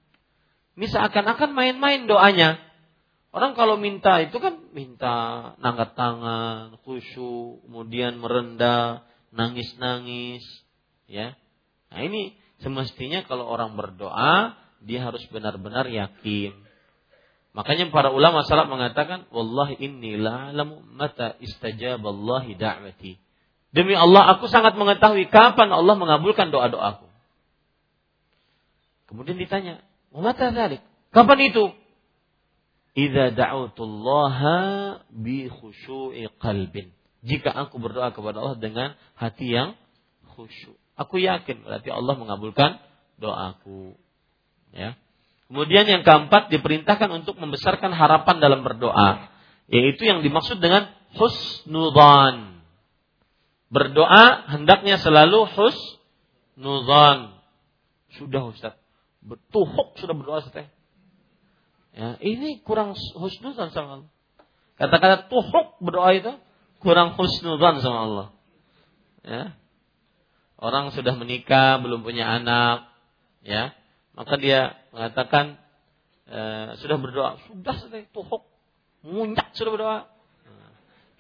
Ini 0.80 0.88
seakan-akan 0.88 1.52
main-main 1.52 2.08
doanya. 2.08 2.58
Orang 3.32 3.56
kalau 3.56 3.80
minta 3.80 4.20
itu 4.20 4.40
kan 4.44 4.60
minta 4.76 5.16
nangkat 5.64 5.96
tangan, 5.96 6.76
khusyuk, 6.84 7.64
kemudian 7.64 8.20
merendah, 8.20 9.08
nangis-nangis, 9.32 10.44
ya. 11.08 11.36
Nah 11.92 12.00
ini 12.04 12.36
semestinya 12.60 13.24
kalau 13.24 13.48
orang 13.48 13.76
berdoa 13.80 14.56
dia 14.84 15.04
harus 15.04 15.24
benar-benar 15.32 15.88
yakin. 15.88 16.56
Makanya 17.52 17.92
para 17.92 18.16
ulama 18.16 18.48
salaf 18.48 18.72
mengatakan, 18.72 19.28
"Wallahi 19.28 19.76
inni 19.84 20.16
la'lamu 20.16 20.88
mata 20.88 21.36
istajaballahi 21.44 22.56
da'wati." 22.56 23.20
Demi 23.72 23.96
Allah, 23.96 24.36
aku 24.36 24.48
sangat 24.48 24.76
mengetahui 24.80 25.28
kapan 25.28 25.72
Allah 25.72 25.96
mengabulkan 26.00 26.52
doa-doaku. 26.52 27.11
Kemudian 29.12 29.36
ditanya, 29.36 29.84
"Mata 30.16 30.56
dzalik?" 30.56 30.80
Kapan 31.12 31.40
itu? 31.52 31.76
Idza 32.96 33.36
da'utullaha 33.36 34.60
bi 35.12 35.52
khusyu'i 35.52 36.32
qalbin. 36.40 36.96
Jika 37.22 37.52
aku 37.52 37.78
berdoa 37.78 38.16
kepada 38.16 38.40
Allah 38.40 38.58
dengan 38.58 38.90
hati 39.20 39.52
yang 39.52 39.76
khusyuk. 40.36 40.76
Aku 40.96 41.22
yakin 41.22 41.68
berarti 41.68 41.92
Allah 41.92 42.16
mengabulkan 42.18 42.82
doaku. 43.22 43.96
Ya. 44.74 44.98
Kemudian 45.52 45.84
yang 45.84 46.04
keempat 46.08 46.48
diperintahkan 46.48 47.12
untuk 47.12 47.36
membesarkan 47.36 47.92
harapan 47.92 48.40
dalam 48.40 48.64
berdoa, 48.64 49.28
yaitu 49.68 50.08
yang 50.08 50.24
dimaksud 50.24 50.64
dengan 50.64 50.88
husnudzan. 51.16 52.64
Berdoa 53.72 54.52
hendaknya 54.52 55.00
selalu 55.00 55.48
husnudzan. 55.48 57.36
Sudah 58.16 58.44
Ustaz. 58.52 58.81
Betuhuk 59.22 59.98
sudah 60.02 60.18
berdoa 60.18 60.42
Ustaz. 60.42 60.68
Ya, 61.92 62.16
ini 62.24 62.64
kurang 62.64 62.96
husnuzan 62.96 63.70
sama 63.76 64.02
Allah. 64.02 64.12
Kata-kata 64.80 65.30
tuhuk 65.30 65.78
berdoa 65.84 66.10
itu 66.16 66.34
kurang 66.82 67.14
husnuzan 67.20 67.84
sama 67.86 68.00
Allah. 68.08 68.28
Ya. 69.22 69.44
Orang 70.62 70.94
sudah 70.94 71.14
menikah, 71.18 71.82
belum 71.82 72.06
punya 72.06 72.26
anak, 72.26 72.90
ya. 73.46 73.74
Maka 74.14 74.38
dia 74.38 74.78
mengatakan 74.94 75.58
e, 76.30 76.40
sudah 76.82 76.98
berdoa, 77.02 77.42
sudah 77.50 77.76
sudah 77.82 78.02
tuhuk, 78.14 78.46
munyak 79.06 79.54
sudah 79.58 79.72
berdoa. 79.74 80.00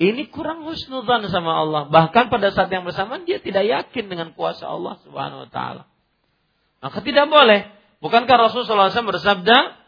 Ini 0.01 0.33
kurang 0.33 0.65
husnuzan 0.65 1.29
sama 1.29 1.61
Allah. 1.61 1.85
Bahkan 1.85 2.33
pada 2.33 2.49
saat 2.49 2.73
yang 2.73 2.81
bersamaan 2.81 3.21
dia 3.21 3.37
tidak 3.37 3.69
yakin 3.69 4.09
dengan 4.09 4.33
kuasa 4.33 4.65
Allah 4.65 4.97
Subhanahu 5.05 5.45
wa 5.45 5.49
taala. 5.53 5.85
Maka 6.81 7.05
tidak 7.05 7.29
boleh. 7.29 7.80
Bukankah 8.01 8.49
Rasulullah 8.49 8.89
SAW 8.89 9.13
bersabda, 9.13 9.81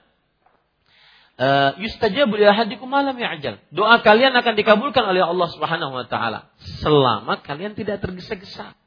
Eh, 1.34 1.72
yustajabu 1.81 2.38
ahadikum 2.38 2.85
malam 2.85 3.18
ya'jal. 3.18 3.57
Doa 3.73 4.06
kalian 4.06 4.38
akan 4.38 4.53
dikabulkan 4.53 5.02
oleh 5.02 5.26
Allah 5.26 5.49
Subhanahu 5.49 5.90
wa 5.90 6.06
taala 6.06 6.53
selama 6.77 7.41
kalian 7.41 7.73
tidak 7.73 8.06
tergesa-gesa. 8.06 8.77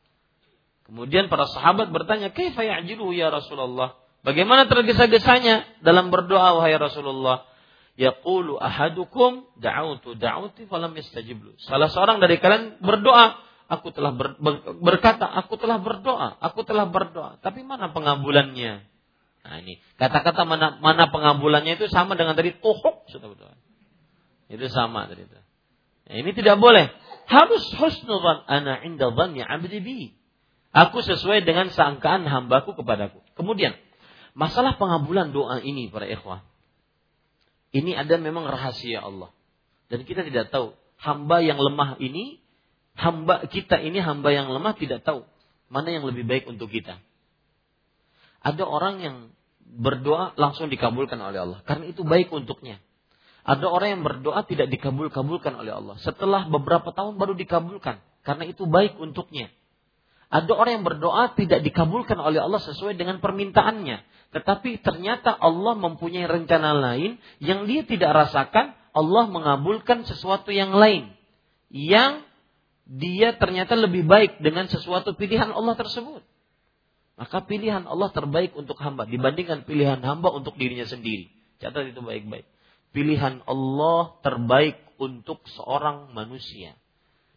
Kemudian 0.86 1.26
para 1.26 1.50
sahabat 1.50 1.90
bertanya, 1.90 2.30
"Kaifa 2.30 2.62
ya'jilu 2.62 3.10
ya 3.10 3.34
Rasulullah?" 3.34 3.98
Bagaimana 4.22 4.70
tergesa-gesanya 4.70 5.82
dalam 5.82 6.14
berdoa 6.14 6.62
wahai 6.62 6.78
Rasulullah? 6.78 7.42
Yaqulu 7.98 8.62
ahadukum 8.62 9.50
da'autu 9.58 10.14
da'uti 10.14 10.70
falam 10.70 10.94
yastajib 10.94 11.42
Salah 11.66 11.90
seorang 11.90 12.22
dari 12.22 12.38
kalian 12.38 12.78
berdoa, 12.78 13.42
aku 13.66 13.90
telah 13.90 14.14
ber, 14.14 14.38
ber, 14.38 14.78
berkata, 14.78 15.26
aku 15.26 15.58
telah 15.58 15.82
berdoa, 15.82 16.38
aku 16.38 16.62
telah 16.62 16.86
berdoa, 16.86 17.42
tapi 17.42 17.66
mana 17.66 17.90
pengabulannya? 17.90 18.95
Nah 19.46 19.62
ini 19.62 19.78
kata-kata 19.94 20.42
mana, 20.42 20.82
mana 20.82 21.06
pengabulannya 21.06 21.78
itu 21.78 21.86
sama 21.86 22.18
dengan 22.18 22.34
tadi 22.34 22.50
betul. 22.58 23.54
Itu 24.50 24.66
sama 24.74 25.06
tadi 25.06 25.22
itu. 25.22 25.38
Nah, 26.06 26.14
ini 26.18 26.30
tidak 26.34 26.58
boleh. 26.58 26.90
Harus 27.26 27.62
husnudzan 27.78 28.46
ana 28.46 28.82
inda 28.82 29.10
dhanni 29.14 29.42
'abdi 29.42 29.78
bi. 29.82 29.98
Aku 30.74 30.98
sesuai 31.02 31.46
dengan 31.46 31.70
sangkaan 31.70 32.26
hambaku 32.26 32.74
kepadaku. 32.74 33.22
Kemudian 33.38 33.78
masalah 34.34 34.78
pengabulan 34.78 35.30
doa 35.30 35.62
ini 35.62 35.88
para 35.90 36.10
ikhwah. 36.10 36.42
Ini 37.70 37.94
ada 37.94 38.18
memang 38.18 38.46
rahasia 38.50 39.02
Allah. 39.02 39.30
Dan 39.86 40.02
kita 40.02 40.26
tidak 40.26 40.50
tahu 40.50 40.74
hamba 40.98 41.38
yang 41.42 41.58
lemah 41.62 41.98
ini 42.02 42.42
hamba 42.98 43.46
kita 43.46 43.78
ini 43.78 44.02
hamba 44.02 44.32
yang 44.32 44.50
lemah 44.50 44.74
tidak 44.74 45.04
tahu 45.06 45.28
mana 45.70 45.90
yang 45.90 46.06
lebih 46.06 46.26
baik 46.26 46.46
untuk 46.50 46.70
kita. 46.70 46.98
Ada 48.42 48.62
orang 48.62 49.02
yang 49.02 49.16
berdoa 49.66 50.32
langsung 50.38 50.70
dikabulkan 50.70 51.18
oleh 51.18 51.42
Allah 51.42 51.58
karena 51.66 51.90
itu 51.90 52.06
baik 52.06 52.30
untuknya. 52.30 52.78
Ada 53.46 53.70
orang 53.70 53.88
yang 53.98 54.02
berdoa 54.02 54.42
tidak 54.42 54.66
dikabul-kabulkan 54.74 55.54
oleh 55.54 55.70
Allah. 55.70 55.94
Setelah 56.02 56.50
beberapa 56.50 56.90
tahun 56.90 57.14
baru 57.14 57.38
dikabulkan 57.38 58.02
karena 58.26 58.44
itu 58.50 58.66
baik 58.66 58.98
untuknya. 58.98 59.54
Ada 60.26 60.50
orang 60.50 60.82
yang 60.82 60.86
berdoa 60.86 61.30
tidak 61.38 61.62
dikabulkan 61.62 62.18
oleh 62.18 62.42
Allah 62.42 62.58
sesuai 62.58 62.98
dengan 62.98 63.22
permintaannya, 63.22 64.02
tetapi 64.34 64.82
ternyata 64.82 65.30
Allah 65.30 65.78
mempunyai 65.78 66.26
rencana 66.26 66.74
lain 66.74 67.22
yang 67.38 67.70
dia 67.70 67.86
tidak 67.86 68.26
rasakan. 68.26 68.74
Allah 68.96 69.28
mengabulkan 69.28 70.08
sesuatu 70.08 70.50
yang 70.50 70.72
lain 70.72 71.12
yang 71.68 72.24
dia 72.86 73.34
ternyata 73.34 73.74
lebih 73.74 74.06
baik 74.06 74.38
dengan 74.38 74.70
sesuatu 74.70 75.14
pilihan 75.14 75.50
Allah 75.50 75.74
tersebut. 75.74 76.22
Maka 77.16 77.48
pilihan 77.48 77.88
Allah 77.88 78.12
terbaik 78.12 78.52
untuk 78.52 78.76
hamba 78.76 79.08
dibandingkan 79.08 79.64
pilihan 79.64 80.04
hamba 80.04 80.28
untuk 80.36 80.60
dirinya 80.60 80.84
sendiri. 80.84 81.32
Catat 81.56 81.88
itu 81.88 82.04
baik-baik. 82.04 82.44
Pilihan 82.92 83.40
Allah 83.48 84.20
terbaik 84.20 84.76
untuk 85.00 85.40
seorang 85.48 86.12
manusia 86.12 86.76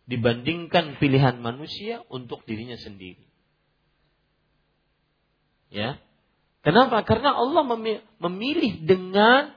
dibandingkan 0.09 0.99
pilihan 0.99 1.39
manusia 1.39 2.03
untuk 2.11 2.43
dirinya 2.43 2.75
sendiri. 2.75 3.23
Ya. 5.69 6.01
Kenapa? 6.65 7.05
Karena 7.07 7.37
Allah 7.39 7.63
memilih 8.19 8.83
dengan 8.83 9.55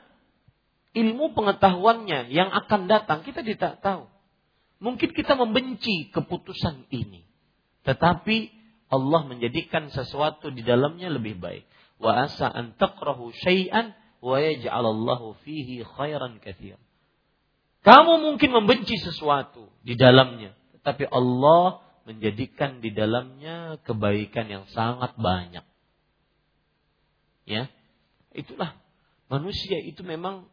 ilmu 0.93 1.32
pengetahuannya 1.35 2.31
yang 2.31 2.53
akan 2.53 2.86
datang. 2.86 3.27
Kita 3.27 3.43
tidak 3.43 3.81
tahu. 3.82 4.07
Mungkin 4.78 5.11
kita 5.16 5.35
membenci 5.35 6.12
keputusan 6.12 6.86
ini. 6.93 7.24
Tetapi 7.82 8.61
Allah 8.93 9.24
menjadikan 9.24 9.89
sesuatu 9.89 10.52
di 10.52 10.60
dalamnya 10.60 11.09
lebih 11.09 11.40
baik. 11.40 11.64
Wa 11.97 12.28
asa 12.28 12.52
an 12.52 12.77
taqrahu 12.77 13.32
syai'an 13.32 13.97
wa 14.20 14.36
yaj'alallahu 14.36 15.40
fihi 15.40 15.81
khairan 15.81 16.36
katsir. 16.44 16.77
Kamu 17.82 18.20
mungkin 18.20 18.52
membenci 18.52 19.01
sesuatu 19.01 19.73
di 19.82 19.97
dalamnya, 19.97 20.55
tetapi 20.78 21.09
Allah 21.09 21.82
menjadikan 22.05 22.78
di 22.78 22.93
dalamnya 22.93 23.81
kebaikan 23.82 24.47
yang 24.47 24.64
sangat 24.70 25.16
banyak. 25.16 25.64
Ya. 27.48 27.73
Itulah 28.32 28.77
manusia 29.27 29.81
itu 29.82 30.05
memang 30.06 30.47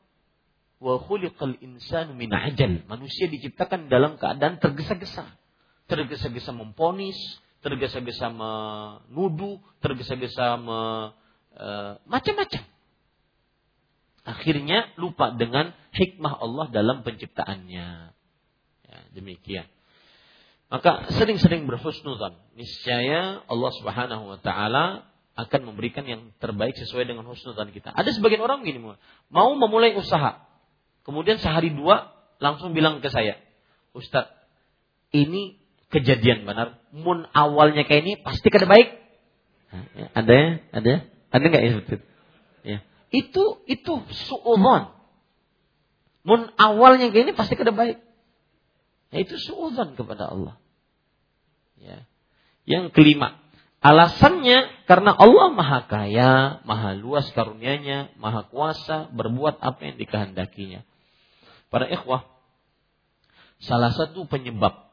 wa 0.80 0.95
khuliqal 0.95 1.60
insanu 1.60 2.16
min 2.16 2.32
ajal. 2.32 2.88
Manusia 2.88 3.28
diciptakan 3.28 3.91
dalam 3.91 4.16
keadaan 4.16 4.57
tergesa-gesa. 4.57 5.28
Tergesa-gesa 5.86 6.56
memponis, 6.56 7.18
tergesa-gesa 7.60 8.31
menuduh, 8.31 9.60
tergesa-gesa 9.84 10.56
me, 10.60 10.80
e, 11.56 11.68
macam-macam. 12.07 12.64
Akhirnya 14.23 14.94
lupa 14.95 15.34
dengan 15.34 15.73
hikmah 15.95 16.40
Allah 16.40 16.65
dalam 16.69 17.02
penciptaannya. 17.02 17.88
Ya, 18.90 18.99
demikian. 19.15 19.65
Maka 20.69 21.10
sering-sering 21.18 21.65
berhusnuzan. 21.65 22.38
Niscaya 22.53 23.41
Allah 23.49 23.72
Subhanahu 23.81 24.23
wa 24.30 24.40
taala 24.40 25.10
akan 25.40 25.72
memberikan 25.72 26.03
yang 26.03 26.36
terbaik 26.38 26.76
sesuai 26.76 27.07
dengan 27.07 27.23
husnuzan 27.26 27.72
kita. 27.72 27.95
Ada 27.95 28.11
sebagian 28.11 28.44
orang 28.44 28.61
begini, 28.61 28.84
mau 29.31 29.49
memulai 29.56 29.95
usaha. 29.95 30.44
Kemudian 31.07 31.40
sehari 31.40 31.72
dua 31.72 32.11
langsung 32.44 32.76
bilang 32.76 32.99
ke 32.99 33.07
saya, 33.07 33.40
Ustadz, 33.95 34.36
ini 35.15 35.59
kejadian 35.90 36.45
benar. 36.45 36.82
Mun 36.94 37.26
awalnya 37.34 37.86
kayak 37.86 38.02
ini 38.06 38.14
pasti 38.22 38.48
kada 38.49 38.70
baik. 38.70 38.90
Ya, 39.70 40.06
ada 40.18 40.32
ya? 40.34 40.49
Ada? 40.74 40.94
Ada 41.30 41.44
nggak 41.45 41.61
ya 41.61 41.72
itu? 41.78 41.95
Ya. 42.66 42.80
Itu 43.10 43.44
itu 43.66 43.94
suudzon. 44.30 44.94
Mun 46.26 46.41
awalnya 46.57 47.10
kayak 47.14 47.30
ini 47.30 47.34
pasti 47.38 47.57
kada 47.57 47.74
baik. 47.74 48.02
Ya, 49.10 49.18
itu 49.26 49.38
suudzon 49.38 49.98
kepada 49.98 50.30
Allah. 50.30 50.56
Ya. 51.82 52.06
Yang 52.70 52.94
kelima, 52.94 53.41
alasannya 53.82 54.86
karena 54.86 55.10
Allah 55.10 55.49
maha 55.49 55.90
kaya, 55.90 56.61
maha 56.70 56.94
luas 56.94 57.26
karunia-Nya, 57.34 58.14
maha 58.22 58.45
kuasa 58.45 59.10
berbuat 59.10 59.57
apa 59.57 59.80
yang 59.90 59.95
dikehendakinya. 59.98 60.86
Para 61.74 61.90
ikhwah, 61.90 62.30
salah 63.57 63.90
satu 63.94 64.30
penyebab 64.30 64.89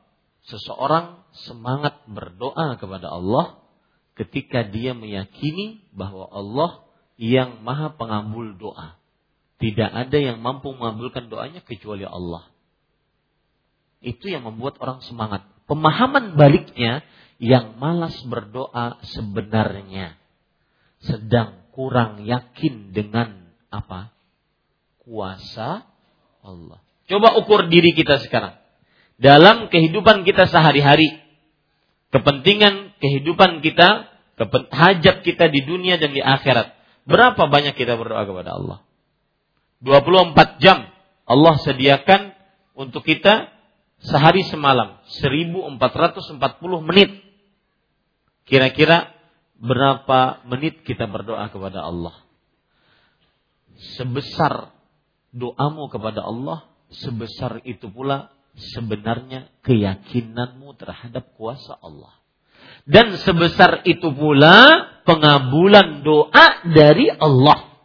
seseorang 0.47 1.27
semangat 1.47 2.07
berdoa 2.07 2.79
kepada 2.79 3.11
Allah 3.11 3.59
ketika 4.17 4.65
dia 4.65 4.95
meyakini 4.97 5.85
bahwa 5.93 6.27
Allah 6.31 6.71
yang 7.21 7.63
maha 7.67 7.93
pengabul 7.93 8.57
doa. 8.57 8.97
Tidak 9.57 9.89
ada 9.89 10.19
yang 10.21 10.45
mampu 10.45 10.73
mengabulkan 10.77 11.33
doanya 11.33 11.65
kecuali 11.65 12.05
Allah. 12.05 12.45
Itu 14.05 14.29
yang 14.29 14.45
membuat 14.45 14.77
orang 14.79 15.01
semangat. 15.01 15.49
Pemahaman 15.65 16.37
baliknya 16.37 17.03
yang 17.41 17.81
malas 17.81 18.15
berdoa 18.29 19.01
sebenarnya 19.17 20.15
sedang 21.01 21.65
kurang 21.73 22.25
yakin 22.25 22.93
dengan 22.93 23.49
apa? 23.73 24.13
Kuasa 25.03 25.85
Allah. 26.45 26.81
Coba 27.07 27.37
ukur 27.41 27.69
diri 27.73 27.97
kita 27.97 28.21
sekarang. 28.23 28.66
Dalam 29.17 29.73
kehidupan 29.73 30.29
kita 30.29 30.49
sehari-hari. 30.49 31.25
Kepentingan 32.13 32.97
kehidupan 33.03 33.61
kita, 33.65 34.09
hajat 34.71 35.17
kita 35.25 35.49
di 35.49 35.65
dunia 35.65 35.97
dan 35.97 36.13
di 36.13 36.21
akhirat. 36.21 36.77
Berapa 37.09 37.49
banyak 37.49 37.75
kita 37.77 37.97
berdoa 37.97 38.25
kepada 38.25 38.57
Allah? 38.57 38.79
24 39.85 40.63
jam 40.63 40.89
Allah 41.27 41.55
sediakan 41.61 42.33
untuk 42.77 43.05
kita 43.05 43.53
sehari 44.01 44.45
semalam 44.47 45.01
1440 45.09 46.39
menit. 46.87 47.11
Kira-kira 48.47 49.11
berapa 49.59 50.45
menit 50.47 50.85
kita 50.87 51.09
berdoa 51.11 51.49
kepada 51.51 51.83
Allah? 51.83 52.15
Sebesar 53.99 54.73
doamu 55.35 55.89
kepada 55.93 56.25
Allah, 56.25 56.65
sebesar 56.93 57.61
itu 57.67 57.91
pula 57.91 58.36
sebenarnya 58.57 59.53
keyakinanmu 59.63 60.77
terhadap 60.81 61.37
kuasa 61.37 61.77
Allah. 61.77 62.17
Dan 62.89 63.19
sebesar 63.21 63.85
itu 63.85 64.11
pula 64.15 64.89
pengabulan 65.05 66.03
doa 66.03 66.47
dari 66.67 67.11
Allah. 67.13 67.77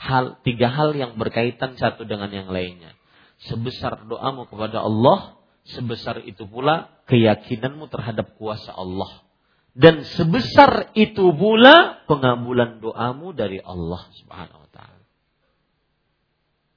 Hal 0.00 0.40
tiga 0.42 0.72
hal 0.72 0.96
yang 0.96 1.16
berkaitan 1.20 1.76
satu 1.76 2.08
dengan 2.08 2.32
yang 2.32 2.48
lainnya. 2.48 2.96
Sebesar 3.40 4.04
doamu 4.04 4.48
kepada 4.48 4.84
Allah, 4.84 5.40
sebesar 5.64 6.24
itu 6.24 6.44
pula 6.44 6.92
keyakinanmu 7.08 7.88
terhadap 7.88 8.36
kuasa 8.36 8.72
Allah. 8.74 9.24
Dan 9.70 10.02
sebesar 10.02 10.90
itu 10.98 11.30
pula 11.30 12.04
pengabulan 12.10 12.82
doamu 12.82 13.30
dari 13.30 13.62
Allah 13.62 14.02
Subhanahu 14.18 14.66
wa 14.66 14.70
taala. 14.74 14.99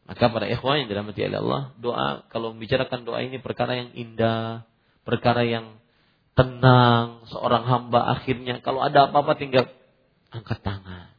Maka 0.04 0.28
para 0.28 0.46
ikhwan 0.52 0.84
yang 0.84 0.90
dirahmati 0.92 1.24
oleh 1.24 1.40
Allah, 1.40 1.62
doa 1.80 2.08
kalau 2.28 2.52
membicarakan 2.52 3.08
doa 3.08 3.24
ini 3.24 3.40
perkara 3.40 3.80
yang 3.80 3.96
indah, 3.96 4.68
perkara 5.08 5.48
yang 5.48 5.80
tenang, 6.36 7.24
seorang 7.32 7.64
hamba 7.64 8.12
akhirnya 8.20 8.60
kalau 8.60 8.84
ada 8.84 9.08
apa-apa 9.08 9.40
tinggal 9.40 9.72
angkat 10.34 10.60
tangan. 10.60 11.14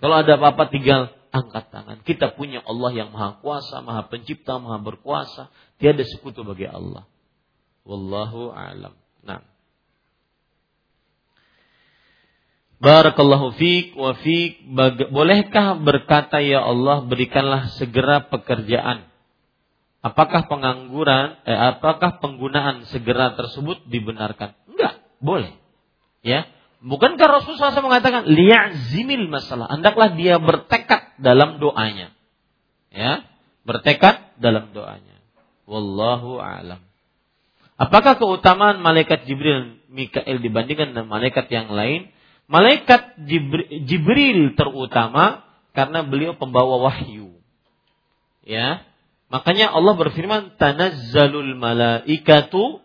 Kalau 0.00 0.16
ada 0.20 0.32
apa-apa 0.40 0.72
tinggal 0.72 1.12
angkat 1.34 1.68
tangan. 1.74 1.98
Kita 2.06 2.32
punya 2.38 2.62
Allah 2.62 2.94
yang 2.94 3.10
maha 3.10 3.42
kuasa, 3.42 3.82
maha 3.82 4.06
pencipta, 4.06 4.62
maha 4.62 4.78
berkuasa. 4.78 5.50
Tiada 5.82 6.06
sekutu 6.06 6.46
bagi 6.46 6.70
Allah. 6.70 7.04
Wallahu 7.82 8.54
a'lam. 8.54 8.94
Nah. 9.26 9.53
Barakallahu 12.84 13.56
fiik 13.56 13.96
wa 13.96 14.12
fiik. 14.12 14.68
Bolehkah 15.08 15.80
berkata 15.80 16.44
ya 16.44 16.60
Allah 16.60 17.00
berikanlah 17.08 17.72
segera 17.80 18.28
pekerjaan? 18.28 19.08
Apakah 20.04 20.44
pengangguran, 20.52 21.40
eh, 21.48 21.56
apakah 21.56 22.20
penggunaan 22.20 22.84
segera 22.92 23.32
tersebut 23.32 23.88
dibenarkan? 23.88 24.52
Enggak, 24.68 25.00
boleh. 25.16 25.56
Ya, 26.20 26.44
Bukankah 26.84 27.40
Rasulullah 27.40 27.72
SAW 27.72 27.88
mengatakan 27.88 28.28
liya'zimil 28.28 29.32
masalah. 29.32 29.72
Hendaklah 29.72 30.12
dia 30.20 30.36
bertekad 30.36 31.16
dalam 31.16 31.56
doanya. 31.56 32.12
Ya, 32.92 33.24
bertekad 33.64 34.36
dalam 34.36 34.76
doanya. 34.76 35.16
Wallahu 35.64 36.36
a'lam. 36.44 36.84
Apakah 37.80 38.20
keutamaan 38.20 38.84
malaikat 38.84 39.24
Jibril 39.24 39.80
Mikael 39.88 40.44
dibandingkan 40.44 40.92
dengan 40.92 41.08
malaikat 41.08 41.48
yang 41.48 41.72
lain? 41.72 42.12
Malaikat 42.44 43.16
Jibril, 43.88 44.52
terutama 44.52 45.48
karena 45.72 46.04
beliau 46.04 46.36
pembawa 46.36 46.90
wahyu. 46.90 47.40
Ya. 48.44 48.84
Makanya 49.32 49.72
Allah 49.72 49.96
berfirman 49.96 50.60
tanazzalul 50.60 51.56
malaikatu 51.56 52.84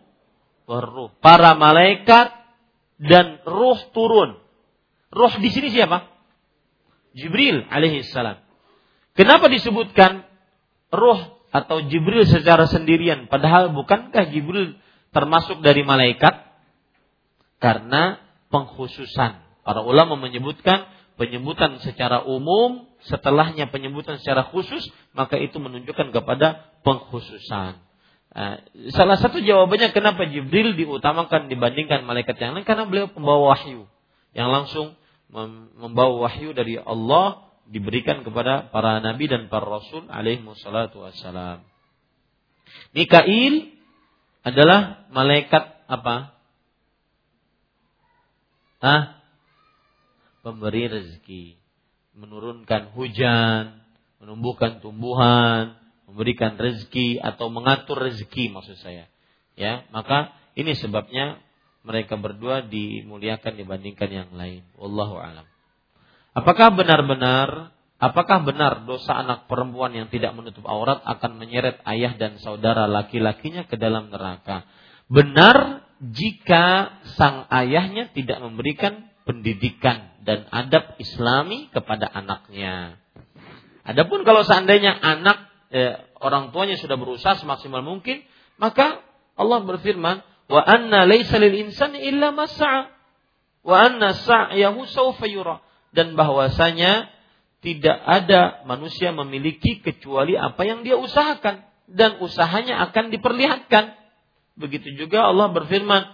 warruh. 0.64 1.12
Para 1.20 1.54
malaikat 1.54 2.32
dan 2.96 3.44
ruh 3.44 3.78
turun. 3.92 4.40
Ruh 5.12 5.34
di 5.38 5.48
sini 5.52 5.68
siapa? 5.70 6.08
Jibril 7.12 7.66
alaihissalam. 7.68 8.40
Kenapa 9.18 9.52
disebutkan 9.52 10.24
ruh 10.94 11.20
atau 11.50 11.84
Jibril 11.84 12.24
secara 12.24 12.64
sendirian? 12.70 13.28
Padahal 13.28 13.74
bukankah 13.76 14.30
Jibril 14.32 14.78
termasuk 15.12 15.60
dari 15.60 15.84
malaikat? 15.84 16.48
Karena 17.60 18.16
pengkhususan. 18.48 19.49
Para 19.60 19.84
ulama 19.84 20.16
menyebutkan 20.16 20.88
penyebutan 21.20 21.78
secara 21.84 22.24
umum, 22.24 22.88
setelahnya 23.04 23.68
penyebutan 23.68 24.16
secara 24.18 24.48
khusus, 24.48 24.88
maka 25.12 25.36
itu 25.36 25.60
menunjukkan 25.60 26.16
kepada 26.16 26.72
pengkhususan. 26.80 27.76
Eh, 28.30 28.56
salah 28.94 29.18
satu 29.18 29.42
jawabannya 29.42 29.90
kenapa 29.90 30.22
Jibril 30.30 30.78
diutamakan 30.78 31.50
dibandingkan 31.50 32.06
malaikat 32.06 32.38
yang 32.38 32.54
lain 32.54 32.62
karena 32.62 32.86
beliau 32.86 33.10
pembawa 33.10 33.58
wahyu 33.58 33.90
yang 34.38 34.54
langsung 34.54 34.94
membawa 35.74 36.30
wahyu 36.30 36.54
dari 36.54 36.78
Allah 36.78 37.50
diberikan 37.66 38.26
kepada 38.26 38.70
para 38.70 38.98
nabi 38.98 39.30
dan 39.30 39.46
para 39.46 39.66
rasul 39.66 40.06
alaihi 40.10 40.42
wassalatu 40.42 41.02
wassalam. 41.02 41.62
Mikail 42.94 43.74
adalah 44.46 45.06
malaikat 45.10 45.86
apa? 45.86 46.34
Hah? 48.80 49.19
Pemberi 50.40 50.88
rezeki, 50.88 51.60
menurunkan 52.16 52.96
hujan, 52.96 53.80
menumbuhkan 54.20 54.80
tumbuhan, 54.80 55.76
memberikan 56.08 56.58
rezeki 56.58 57.20
atau 57.20 57.52
mengatur 57.52 58.00
rezeki 58.00 58.50
maksud 58.50 58.76
saya. 58.80 59.06
Ya, 59.54 59.84
maka 59.92 60.32
ini 60.56 60.74
sebabnya 60.74 61.38
mereka 61.86 62.18
berdua 62.18 62.64
dimuliakan 62.66 63.56
dibandingkan 63.56 64.10
yang 64.10 64.30
lain. 64.36 64.66
Wallahu 64.76 65.16
alam. 65.16 65.46
Apakah 66.36 66.74
benar-benar 66.74 67.74
apakah 68.00 68.44
benar 68.44 68.84
dosa 68.88 69.16
anak 69.16 69.46
perempuan 69.46 69.92
yang 69.92 70.08
tidak 70.08 70.32
menutup 70.32 70.64
aurat 70.64 71.00
akan 71.04 71.36
menyeret 71.36 71.80
ayah 71.84 72.16
dan 72.16 72.40
saudara 72.40 72.88
laki-lakinya 72.88 73.68
ke 73.68 73.80
dalam 73.80 74.12
neraka? 74.12 74.66
Benar 75.10 75.84
jika 76.00 76.96
sang 77.18 77.44
ayahnya 77.50 78.08
tidak 78.14 78.40
memberikan 78.40 79.10
pendidikan 79.28 80.09
dan 80.30 80.46
adab 80.54 80.94
islami 81.02 81.66
kepada 81.74 82.06
anaknya. 82.06 83.02
Adapun 83.82 84.22
kalau 84.22 84.46
seandainya 84.46 84.94
anak 84.94 85.50
eh, 85.74 85.98
orang 86.22 86.54
tuanya 86.54 86.78
sudah 86.78 86.94
berusaha 86.94 87.34
semaksimal 87.42 87.82
mungkin, 87.82 88.22
maka 88.62 89.02
Allah 89.34 89.58
berfirman, 89.66 90.22
"Wa 90.46 90.62
anna 90.62 91.02
laisa 91.02 91.42
lil 91.42 91.66
insani 91.66 91.98
illa 92.06 92.30
ma 92.30 92.46
wa 93.66 93.74
anna 93.74 94.14
sa'yahu 94.14 94.86
sawfa 94.86 95.26
yura." 95.26 95.66
Dan 95.90 96.14
bahwasanya 96.14 97.10
tidak 97.58 97.98
ada 97.98 98.62
manusia 98.70 99.10
memiliki 99.10 99.82
kecuali 99.82 100.38
apa 100.38 100.62
yang 100.62 100.86
dia 100.86 100.94
usahakan 100.94 101.66
dan 101.90 102.22
usahanya 102.22 102.86
akan 102.86 103.10
diperlihatkan. 103.10 103.98
Begitu 104.54 104.94
juga 104.94 105.26
Allah 105.26 105.50
berfirman, 105.50 106.06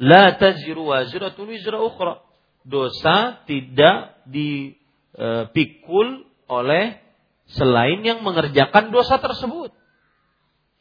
"La 0.00 0.32
taziru 0.40 0.88
waziratun 0.88 1.52
wizra 1.52 1.76
ukhra." 1.76 2.31
Dosa 2.62 3.42
tidak 3.46 4.22
dipikul 4.26 6.08
oleh 6.46 7.02
selain 7.50 8.00
yang 8.06 8.22
mengerjakan 8.22 8.94
dosa 8.94 9.18
tersebut. 9.18 9.74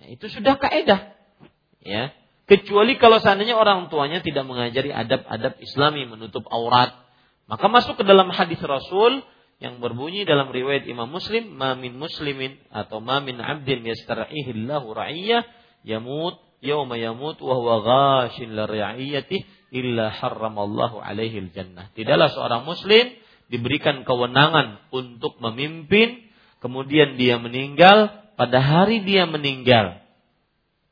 Ya, 0.02 0.08
itu 0.14 0.26
sudah 0.30 0.58
kaedah. 0.58 1.14
Ya. 1.82 2.14
Kecuali 2.45 2.99
kalau 2.99 3.24
seandainya 3.24 3.56
orang 3.56 3.88
tuanya 3.88 4.20
tidak 4.20 4.44
mengajari 4.44 4.91
adab-adab 4.91 5.56
Islami 5.64 6.03
menutup 6.03 6.44
aurat, 6.52 6.91
maka 7.48 7.66
masuk 7.72 8.02
ke 8.02 8.03
dalam 8.03 8.28
hadis 8.30 8.60
Rasul 8.60 9.24
yang 9.62 9.78
berbunyi 9.78 10.26
dalam 10.26 10.49
riwayat 10.49 10.90
Imam 10.90 11.08
Muslim, 11.08 11.53
"Mamin 11.53 11.95
muslimin 11.95 12.58
atau 12.74 12.98
mamin 12.98 13.38
abdin 13.40 13.86
yastarihillahu 13.86 14.90
ra'iyah 14.90 15.45
yamut 15.86 16.41
yauma 16.66 16.98
yamut 16.98 17.38
wa 17.40 17.53
huwa 17.56 17.76
illa 19.72 20.11
harramallahu 20.11 20.99
alaihi 21.02 21.49
jannah." 21.56 21.89
Tidaklah 21.98 22.30
seorang 22.35 22.64
muslim 22.68 23.15
diberikan 23.48 24.03
kewenangan 24.06 24.80
untuk 24.93 25.39
memimpin 25.39 26.27
kemudian 26.64 27.18
dia 27.19 27.41
meninggal 27.41 28.14
pada 28.39 28.61
hari 28.64 29.03
dia 29.03 29.27
meninggal 29.27 29.99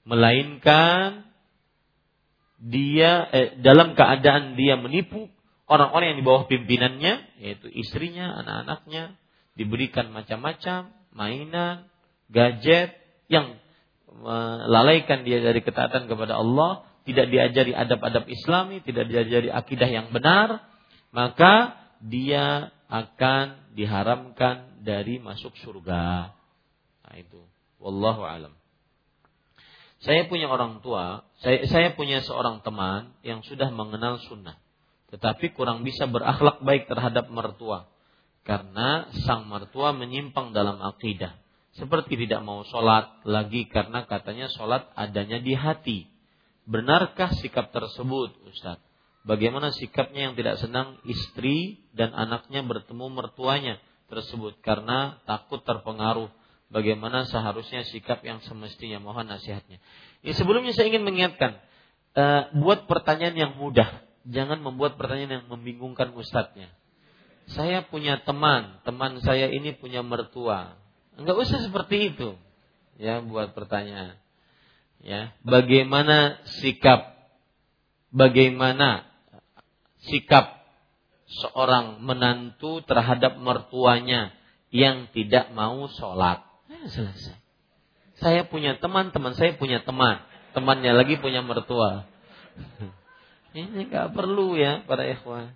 melainkan 0.03 1.29
dia 2.59 3.29
eh, 3.31 3.55
dalam 3.63 3.95
keadaan 3.95 4.59
dia 4.59 4.75
menipu 4.75 5.31
orang-orang 5.69 6.11
yang 6.11 6.19
di 6.19 6.25
bawah 6.25 6.43
pimpinannya 6.49 7.13
yaitu 7.39 7.69
istrinya, 7.71 8.33
anak-anaknya 8.43 9.15
diberikan 9.53 10.09
macam-macam 10.09 10.91
mainan, 11.13 11.87
gadget 12.27 12.97
yang 13.29 13.55
melalaikan 14.09 15.21
dia 15.23 15.39
dari 15.39 15.61
ketaatan 15.61 16.09
kepada 16.09 16.41
Allah, 16.41 16.88
tidak 17.09 17.33
diajari 17.33 17.73
adab-adab 17.73 18.29
Islami, 18.29 18.85
tidak 18.85 19.09
diajari 19.09 19.49
akidah 19.49 19.89
yang 19.89 20.13
benar, 20.13 20.61
maka 21.09 21.73
dia 21.99 22.69
akan 22.89 23.73
diharamkan 23.73 24.81
dari 24.85 25.17
masuk 25.17 25.53
surga. 25.59 26.33
Nah 27.05 27.15
itu. 27.17 27.41
Wallahu 27.79 28.27
alam. 28.27 28.53
Saya 29.99 30.27
punya 30.31 30.47
orang 30.47 30.79
tua, 30.79 31.27
saya, 31.43 31.67
saya 31.67 31.91
punya 31.95 32.23
seorang 32.23 32.63
teman 32.63 33.11
yang 33.23 33.43
sudah 33.43 33.67
mengenal 33.71 34.19
sunnah. 34.23 34.55
Tetapi 35.11 35.51
kurang 35.57 35.83
bisa 35.83 36.07
berakhlak 36.07 36.63
baik 36.63 36.87
terhadap 36.87 37.27
mertua. 37.27 37.91
Karena 38.47 39.11
sang 39.27 39.47
mertua 39.51 39.91
menyimpang 39.91 40.55
dalam 40.55 40.79
akidah. 40.79 41.35
Seperti 41.75 42.15
tidak 42.15 42.41
mau 42.43 42.63
sholat 42.67 43.23
lagi 43.27 43.67
karena 43.67 44.07
katanya 44.07 44.47
sholat 44.51 44.87
adanya 44.95 45.39
di 45.39 45.53
hati. 45.53 45.99
Benarkah 46.69 47.33
sikap 47.33 47.73
tersebut 47.73 48.29
Ustaz? 48.45 48.77
Bagaimana 49.25 49.73
sikapnya 49.73 50.29
yang 50.29 50.37
tidak 50.37 50.61
senang 50.61 51.01
istri 51.09 51.81
dan 51.97 52.13
anaknya 52.13 52.61
bertemu 52.61 53.09
mertuanya 53.09 53.81
tersebut 54.05 54.61
karena 54.61 55.17
takut 55.25 55.65
terpengaruh 55.65 56.29
bagaimana 56.69 57.25
seharusnya 57.25 57.83
sikap 57.89 58.21
yang 58.21 58.39
semestinya. 58.45 59.01
Mohon 59.01 59.33
nasihatnya. 59.33 59.81
Ya, 60.21 60.33
sebelumnya 60.37 60.71
saya 60.77 60.93
ingin 60.93 61.03
mengingatkan, 61.03 61.57
uh, 62.13 62.53
buat 62.61 62.85
pertanyaan 62.85 63.35
yang 63.35 63.51
mudah, 63.57 64.05
jangan 64.29 64.61
membuat 64.61 64.95
pertanyaan 64.95 65.41
yang 65.41 65.45
membingungkan 65.49 66.13
ustadznya. 66.13 66.69
Saya 67.49 67.81
punya 67.81 68.21
teman, 68.21 68.77
teman 68.85 69.17
saya 69.25 69.49
ini 69.49 69.73
punya 69.73 70.05
mertua. 70.05 70.77
Enggak 71.17 71.33
usah 71.33 71.65
seperti 71.65 72.13
itu. 72.13 72.37
Ya, 73.01 73.25
buat 73.25 73.57
pertanyaan. 73.57 74.21
Ya, 74.99 75.31
bagaimana 75.47 76.43
sikap 76.59 77.15
bagaimana 78.11 79.07
sikap 80.03 80.59
seorang 81.29 82.01
menantu 82.01 82.81
terhadap 82.83 83.37
mertuanya 83.37 84.33
yang 84.73 85.09
tidak 85.13 85.53
mau 85.53 85.87
sholat 85.87 86.41
selesai. 86.89 87.37
Saya 88.19 88.43
punya 88.43 88.75
teman, 88.75 89.15
teman 89.15 89.33
saya 89.37 89.55
punya 89.55 89.79
teman. 89.79 90.19
Temannya 90.51 90.91
lagi 90.91 91.15
punya 91.21 91.39
mertua. 91.39 92.03
Ini 93.55 93.87
nggak 93.87 94.11
perlu 94.11 94.59
ya 94.59 94.83
para 94.83 95.07
ikhwan. 95.07 95.55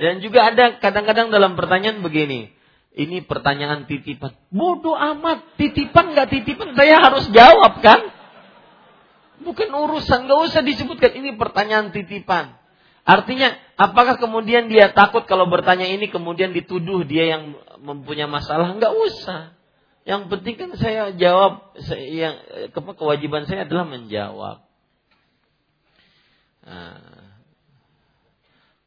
Dan 0.00 0.24
juga 0.24 0.48
ada 0.48 0.80
kadang-kadang 0.80 1.28
dalam 1.28 1.54
pertanyaan 1.54 2.00
begini. 2.00 2.48
Ini 2.92 3.24
pertanyaan 3.24 3.88
titipan. 3.88 4.36
Bodoh 4.52 4.96
amat, 4.96 5.56
titipan 5.56 6.12
nggak 6.12 6.28
titipan, 6.28 6.76
saya 6.76 7.00
harus 7.00 7.28
jawab 7.32 7.80
kan? 7.80 8.11
Bukan 9.42 9.68
urusan, 9.68 10.30
nggak 10.30 10.40
usah 10.50 10.62
disebutkan. 10.62 11.12
Ini 11.18 11.34
pertanyaan 11.34 11.90
titipan. 11.90 12.54
Artinya, 13.02 13.58
apakah 13.74 14.14
kemudian 14.22 14.70
dia 14.70 14.94
takut 14.94 15.26
kalau 15.26 15.50
bertanya 15.50 15.90
ini 15.90 16.06
kemudian 16.06 16.54
dituduh 16.54 17.02
dia 17.02 17.34
yang 17.34 17.58
mempunyai 17.82 18.30
masalah? 18.30 18.78
Nggak 18.78 18.94
usah. 18.94 19.58
Yang 20.02 20.22
penting 20.30 20.54
kan 20.58 20.70
saya 20.78 21.14
jawab 21.14 21.78
yang 21.94 22.38
kewajiban 22.74 23.46
saya 23.46 23.66
adalah 23.66 23.86
menjawab. 23.86 24.66
Nah. 26.62 27.22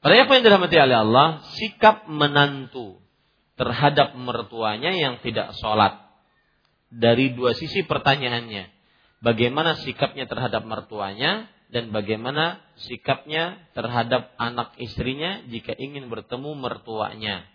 Apa 0.05 0.31
yang 0.37 0.43
dirahmati 0.45 0.77
oleh 0.77 0.97
Allah, 1.01 1.27
sikap 1.57 2.05
menantu 2.05 3.01
terhadap 3.57 4.13
mertuanya 4.15 4.93
yang 4.93 5.17
tidak 5.19 5.55
sholat. 5.57 5.97
Dari 6.93 7.33
dua 7.33 7.57
sisi 7.57 7.83
pertanyaannya. 7.83 8.74
Bagaimana 9.23 9.79
sikapnya 9.83 10.27
terhadap 10.27 10.67
mertuanya 10.67 11.47
dan 11.69 11.89
bagaimana 11.89 12.61
sikapnya 12.87 13.57
terhadap 13.73 14.31
anak 14.37 14.77
istrinya 14.77 15.43
jika 15.49 15.73
ingin 15.75 16.07
bertemu 16.07 16.55
mertuanya. 16.55 17.47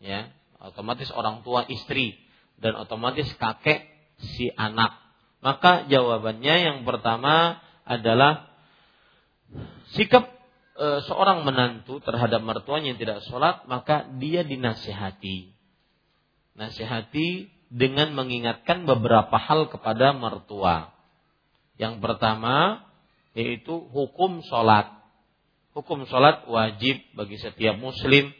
Ya, 0.00 0.32
otomatis 0.60 1.08
orang 1.12 1.44
tua 1.46 1.64
istri 1.68 2.18
dan 2.58 2.74
otomatis 2.74 3.28
kakek 3.36 3.84
si 4.36 4.50
anak. 4.54 4.96
Maka 5.44 5.84
jawabannya 5.92 6.54
yang 6.66 6.78
pertama 6.88 7.60
adalah 7.84 8.48
sikap 9.92 10.24
e, 10.74 11.04
seorang 11.04 11.44
menantu 11.44 12.00
terhadap 12.00 12.40
mertuanya 12.40 12.96
yang 12.96 13.00
tidak 13.00 13.20
sholat, 13.28 13.68
maka 13.68 14.08
dia 14.16 14.40
dinasihati. 14.40 15.52
Nasihati 16.56 17.53
dengan 17.74 18.14
mengingatkan 18.14 18.86
beberapa 18.86 19.34
hal 19.34 19.66
kepada 19.66 20.14
mertua. 20.14 20.94
Yang 21.74 21.98
pertama 21.98 22.86
yaitu 23.34 23.74
hukum 23.90 24.46
sholat. 24.46 24.94
Hukum 25.74 26.06
sholat 26.06 26.46
wajib 26.46 27.02
bagi 27.18 27.34
setiap 27.34 27.74
muslim, 27.82 28.30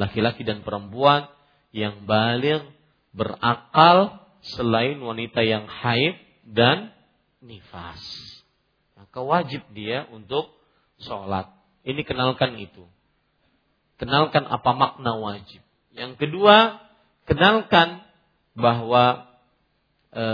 laki-laki 0.00 0.48
dan 0.48 0.64
perempuan 0.64 1.28
yang 1.76 2.08
balik 2.08 2.64
berakal 3.12 4.24
selain 4.40 4.96
wanita 4.96 5.44
yang 5.44 5.68
haid 5.68 6.16
dan 6.48 6.96
nifas. 7.44 8.00
Maka 8.96 9.20
wajib 9.20 9.60
dia 9.76 10.08
untuk 10.08 10.56
sholat. 11.04 11.52
Ini 11.84 12.00
kenalkan 12.08 12.56
itu. 12.56 12.88
Kenalkan 14.00 14.48
apa 14.48 14.72
makna 14.72 15.20
wajib. 15.20 15.60
Yang 15.92 16.16
kedua, 16.16 16.80
kenalkan 17.28 18.05
bahwa 18.56 19.28
e, 20.10 20.24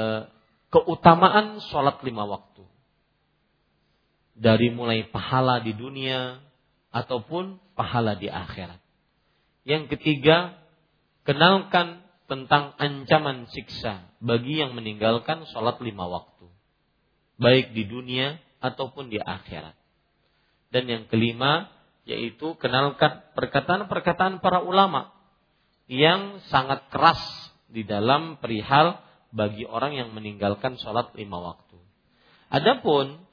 keutamaan 0.71 1.59
sholat 1.69 2.01
lima 2.07 2.25
waktu. 2.25 2.65
Dari 4.33 4.73
mulai 4.73 5.05
pahala 5.11 5.61
di 5.61 5.77
dunia 5.77 6.41
ataupun 6.95 7.61
pahala 7.77 8.17
di 8.17 8.33
akhirat. 8.33 8.81
Yang 9.69 9.99
ketiga, 9.99 10.57
kenalkan 11.29 12.03
tentang 12.31 12.73
ancaman 12.81 13.45
siksa 13.53 14.09
bagi 14.23 14.63
yang 14.63 14.73
meninggalkan 14.73 15.45
sholat 15.53 15.83
lima 15.85 16.09
waktu. 16.09 16.49
Baik 17.37 17.77
di 17.77 17.85
dunia 17.85 18.41
ataupun 18.63 19.13
di 19.13 19.21
akhirat. 19.21 19.77
Dan 20.73 20.89
yang 20.89 21.05
kelima, 21.13 21.69
yaitu 22.09 22.57
kenalkan 22.57 23.21
perkataan-perkataan 23.37 24.41
para 24.41 24.65
ulama 24.65 25.13
yang 25.87 26.41
sangat 26.49 26.89
keras 26.89 27.21
di 27.73 27.83
dalam 27.89 28.37
perihal 28.39 29.01
bagi 29.33 29.65
orang 29.65 29.97
yang 29.97 30.09
meninggalkan 30.13 30.77
sholat 30.77 31.17
lima 31.17 31.41
waktu. 31.41 31.81
Adapun 32.53 33.25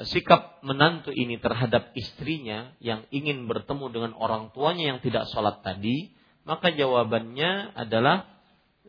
eh, 0.00 0.04
sikap 0.08 0.64
menantu 0.64 1.12
ini 1.12 1.36
terhadap 1.36 1.92
istrinya 1.92 2.72
yang 2.80 3.04
ingin 3.12 3.44
bertemu 3.44 3.92
dengan 3.92 4.12
orang 4.16 4.50
tuanya 4.56 4.96
yang 4.96 4.98
tidak 5.04 5.28
sholat 5.28 5.60
tadi, 5.60 6.16
maka 6.44 6.72
jawabannya 6.72 7.72
adalah 7.72 8.28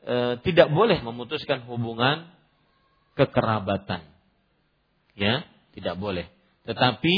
e, 0.04 0.16
tidak 0.44 0.70
boleh 0.70 1.00
memutuskan 1.02 1.64
hubungan 1.66 2.28
kekerabatan. 3.16 4.04
Ya, 5.16 5.48
tidak 5.72 5.96
boleh. 5.96 6.28
Tetapi 6.68 7.16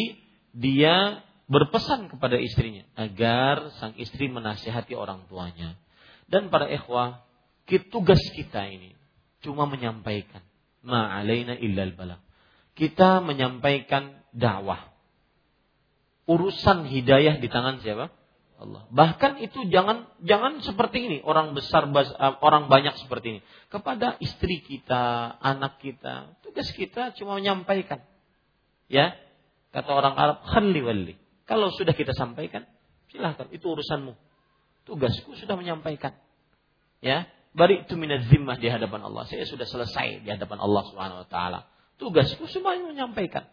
dia 0.53 1.25
berpesan 1.49 2.11
kepada 2.13 2.37
istrinya 2.37 2.85
agar 2.93 3.73
sang 3.81 3.97
istri 3.97 4.29
menasihati 4.29 4.93
orang 4.93 5.25
tuanya. 5.25 5.79
Dan 6.27 6.51
para 6.51 6.67
ikhwah, 6.69 7.23
tugas 7.67 8.23
kita 8.31 8.63
ini 8.71 8.95
cuma 9.43 9.67
menyampaikan. 9.67 10.39
Ma'alaina 10.87 11.59
illal 11.59 11.91
balang. 11.93 12.23
Kita 12.71 13.19
menyampaikan 13.19 14.23
dakwah. 14.31 14.95
Urusan 16.27 16.87
hidayah 16.87 17.39
di 17.39 17.47
tangan 17.51 17.83
siapa? 17.83 18.11
Allah. 18.57 18.89
Bahkan 18.89 19.37
itu 19.45 19.69
jangan 19.69 20.09
jangan 20.25 20.65
seperti 20.65 21.05
ini 21.05 21.17
orang 21.21 21.53
besar 21.53 21.85
eh, 21.93 22.35
orang 22.41 22.65
banyak 22.65 22.97
seperti 22.97 23.37
ini 23.37 23.41
kepada 23.69 24.17
istri 24.17 24.65
kita, 24.65 25.37
anak 25.37 25.77
kita. 25.77 26.33
Tugas 26.41 26.73
kita 26.73 27.13
cuma 27.19 27.37
menyampaikan. 27.37 28.01
Ya. 28.89 29.13
Kata 29.69 29.93
orang 29.93 30.15
Arab, 30.17 30.37
"Khalli 30.47 30.81
walli." 30.81 31.15
Kalau 31.45 31.69
sudah 31.69 31.93
kita 31.93 32.17
sampaikan, 32.17 32.65
silahkan 33.13 33.45
itu 33.53 33.67
urusanmu. 33.67 34.17
Tugasku 34.89 35.37
sudah 35.37 35.53
menyampaikan. 35.53 36.17
Ya. 37.03 37.29
Bari 37.57 37.89
itu 37.89 37.97
minaz 37.97 38.29
zimmah 38.29 38.61
di 38.61 38.69
hadapan 38.69 39.09
Allah. 39.09 39.25
Saya 39.25 39.49
sudah 39.49 39.65
selesai 39.65 40.21
di 40.21 40.29
hadapan 40.29 40.61
Allah 40.61 40.85
Subhanahu 40.93 41.25
wa 41.25 41.27
taala. 41.27 41.59
Tugasku 41.97 42.45
semuanya 42.45 42.93
menyampaikan. 42.93 43.49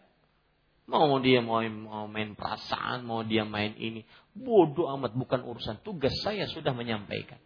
Mau 0.85 1.17
dia 1.17 1.41
mau, 1.41 1.65
mau 1.65 2.05
main 2.05 2.37
perasaan, 2.37 3.01
mau 3.01 3.25
dia 3.25 3.41
main 3.49 3.73
ini. 3.73 4.05
Bodoh 4.37 4.93
amat 4.93 5.17
bukan 5.17 5.41
urusan 5.41 5.81
tugas 5.81 6.13
saya 6.21 6.45
sudah 6.45 6.77
menyampaikan. 6.77 7.41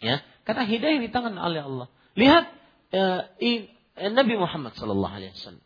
Ya, 0.00 0.24
karena 0.48 0.64
hidayah 0.64 0.98
di 1.04 1.12
tangan 1.12 1.36
oleh 1.36 1.60
Allah. 1.60 1.86
Lihat 2.16 2.44
uh, 2.96 3.20
Nabi 4.16 4.34
Muhammad 4.40 4.72
sallallahu 4.80 5.12
alaihi 5.12 5.36
wasallam 5.36 5.64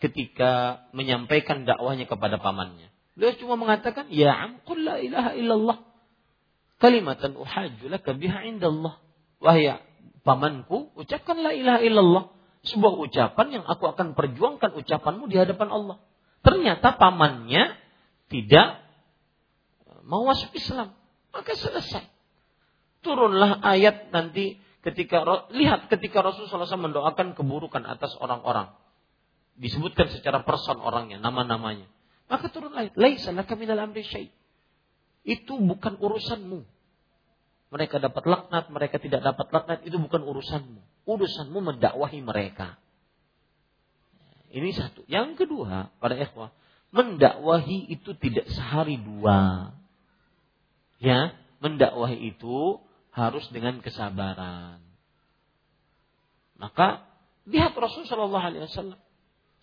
ketika 0.00 0.84
menyampaikan 0.96 1.68
dakwahnya 1.68 2.08
kepada 2.08 2.40
pamannya. 2.40 2.88
Beliau 3.12 3.36
cuma 3.36 3.60
mengatakan, 3.60 4.08
"Ya 4.08 4.32
am, 4.32 4.64
la 4.80 4.96
ilaha 4.96 5.30
illallah." 5.36 5.78
Kalimatan 6.76 7.36
uhajju 7.36 7.88
laka 7.88 8.12
biha 8.12 8.44
indallah. 8.44 9.00
Wahai 9.40 9.80
pamanku, 10.26 10.92
ucapkan 10.98 11.38
la 11.38 11.54
ilaha 11.54 11.80
illallah 11.80 12.24
sebuah 12.66 12.94
ucapan 12.98 13.46
yang 13.62 13.64
aku 13.64 13.86
akan 13.94 14.18
perjuangkan 14.18 14.74
ucapanmu 14.74 15.30
di 15.30 15.38
hadapan 15.38 15.70
Allah. 15.70 15.96
Ternyata 16.42 16.98
pamannya 16.98 17.78
tidak 18.26 18.82
mau 20.02 20.26
masuk 20.26 20.50
Islam, 20.58 20.94
maka 21.30 21.54
selesai. 21.54 22.04
Turunlah 23.06 23.62
ayat 23.62 24.10
nanti 24.10 24.58
ketika 24.82 25.22
lihat 25.54 25.86
ketika 25.86 26.22
Rasulullah 26.22 26.66
SAW 26.66 26.90
mendoakan 26.90 27.38
keburukan 27.38 27.86
atas 27.86 28.14
orang-orang. 28.18 28.74
Disebutkan 29.56 30.10
secara 30.12 30.42
person 30.42 30.78
orangnya, 30.82 31.16
nama-namanya. 31.22 31.88
Maka 32.26 32.50
turun 32.50 32.74
ayat, 32.74 32.92
"Laisa 32.98 33.32
laka 33.32 33.54
minal 33.54 33.78
amri 33.78 34.04
syai." 34.04 34.28
Itu 35.26 35.58
bukan 35.58 35.98
urusanmu. 35.98 36.62
Mereka 37.74 37.98
dapat 37.98 38.22
laknat, 38.22 38.70
mereka 38.70 39.02
tidak 39.02 39.26
dapat 39.26 39.50
laknat, 39.50 39.82
itu 39.82 39.98
bukan 39.98 40.22
urusanmu. 40.22 40.80
Urusanmu 41.02 41.58
mendakwahi 41.58 42.22
mereka. 42.22 42.78
Ini 44.54 44.70
satu. 44.70 45.02
Yang 45.10 45.44
kedua, 45.44 45.90
pada 45.98 46.14
ikhwah, 46.14 46.54
mendakwahi 46.94 47.90
itu 47.90 48.14
tidak 48.22 48.46
sehari 48.54 49.02
dua. 49.02 49.74
Ya, 51.02 51.34
mendakwahi 51.58 52.30
itu 52.30 52.78
harus 53.10 53.44
dengan 53.50 53.82
kesabaran. 53.82 54.78
Maka 56.56 57.04
lihat 57.50 57.74
Rasulullah 57.74 58.08
Shallallahu 58.08 58.46
Alaihi 58.46 58.64
Wasallam 58.70 59.00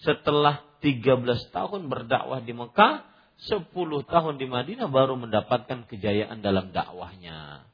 setelah 0.04 0.62
13 0.84 1.24
tahun 1.56 1.88
berdakwah 1.88 2.44
di 2.44 2.52
Mekah, 2.52 3.08
10 3.42 3.74
tahun 4.06 4.36
di 4.38 4.46
Madinah 4.48 4.88
baru 4.88 5.18
mendapatkan 5.18 5.90
kejayaan 5.90 6.40
dalam 6.40 6.72
dakwahnya. 6.72 7.68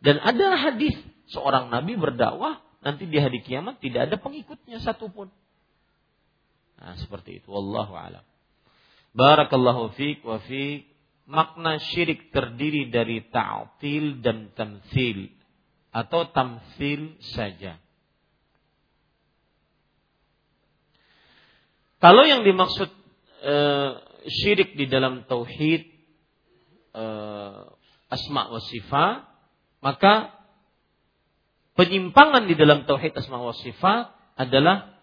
Dan 0.00 0.16
ada 0.16 0.56
hadis 0.56 0.96
seorang 1.28 1.68
nabi 1.68 1.94
berdakwah 1.94 2.58
nanti 2.80 3.04
di 3.04 3.20
hari 3.20 3.44
kiamat 3.44 3.78
tidak 3.84 4.08
ada 4.08 4.16
pengikutnya 4.16 4.80
satupun. 4.80 5.28
Nah, 6.80 6.96
seperti 6.96 7.44
itu. 7.44 7.52
Wallahu 7.52 7.92
alam. 7.92 8.24
Barakallahu 9.12 9.92
fiik 9.94 10.24
wa 10.24 10.40
fiik. 10.40 10.88
Makna 11.30 11.78
syirik 11.78 12.34
terdiri 12.34 12.90
dari 12.90 13.22
ta'til 13.22 14.18
dan 14.18 14.50
tamsil 14.50 15.30
atau 15.94 16.26
tamsil 16.34 17.22
saja. 17.22 17.78
Kalau 22.02 22.26
yang 22.26 22.42
dimaksud 22.42 22.90
e, 23.40 23.56
syirik 24.28 24.76
di 24.76 24.86
dalam 24.86 25.24
tauhid 25.24 25.82
e, 26.92 27.04
asma 28.12 28.52
wa 28.52 28.60
sifat, 28.60 29.24
maka 29.80 30.36
penyimpangan 31.74 32.44
di 32.44 32.54
dalam 32.54 32.84
tauhid 32.84 33.16
asma 33.16 33.40
wa 33.40 33.56
sifat 33.56 34.12
adalah 34.36 35.00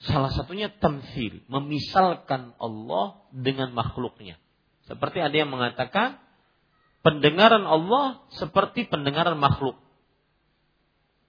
Salah 0.00 0.32
satunya 0.32 0.72
tamsil, 0.80 1.44
memisalkan 1.44 2.56
Allah 2.56 3.20
dengan 3.36 3.76
makhluknya. 3.76 4.40
Seperti 4.88 5.20
ada 5.20 5.36
yang 5.36 5.52
mengatakan 5.52 6.16
pendengaran 7.04 7.68
Allah 7.68 8.24
seperti 8.32 8.88
pendengaran 8.88 9.36
makhluk. 9.36 9.76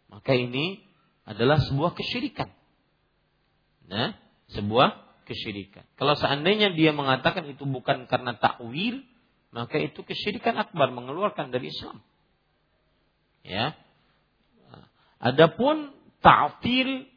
Maka 0.08 0.40
ini 0.40 0.88
adalah 1.28 1.60
sebuah 1.60 2.00
kesyirikan. 2.00 2.48
Nah, 3.92 4.16
sebuah 4.56 5.11
kesyirikan. 5.26 5.86
Kalau 5.96 6.18
seandainya 6.18 6.74
dia 6.74 6.92
mengatakan 6.92 7.48
itu 7.50 7.64
bukan 7.68 8.06
karena 8.10 8.38
takwil, 8.38 9.04
maka 9.52 9.78
itu 9.78 10.02
kesyirikan 10.02 10.56
akbar 10.58 10.90
mengeluarkan 10.96 11.52
dari 11.52 11.70
Islam. 11.70 12.00
Ya. 13.42 13.76
Adapun 15.22 15.94
ta'til 16.22 17.10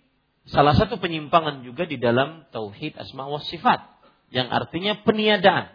salah 0.49 0.77
satu 0.77 1.01
penyimpangan 1.01 1.65
juga 1.65 1.89
di 1.89 1.97
dalam 1.97 2.45
tauhid 2.53 3.01
asma 3.01 3.25
wa 3.29 3.41
sifat 3.41 3.81
yang 4.29 4.53
artinya 4.53 5.01
peniadaan 5.01 5.73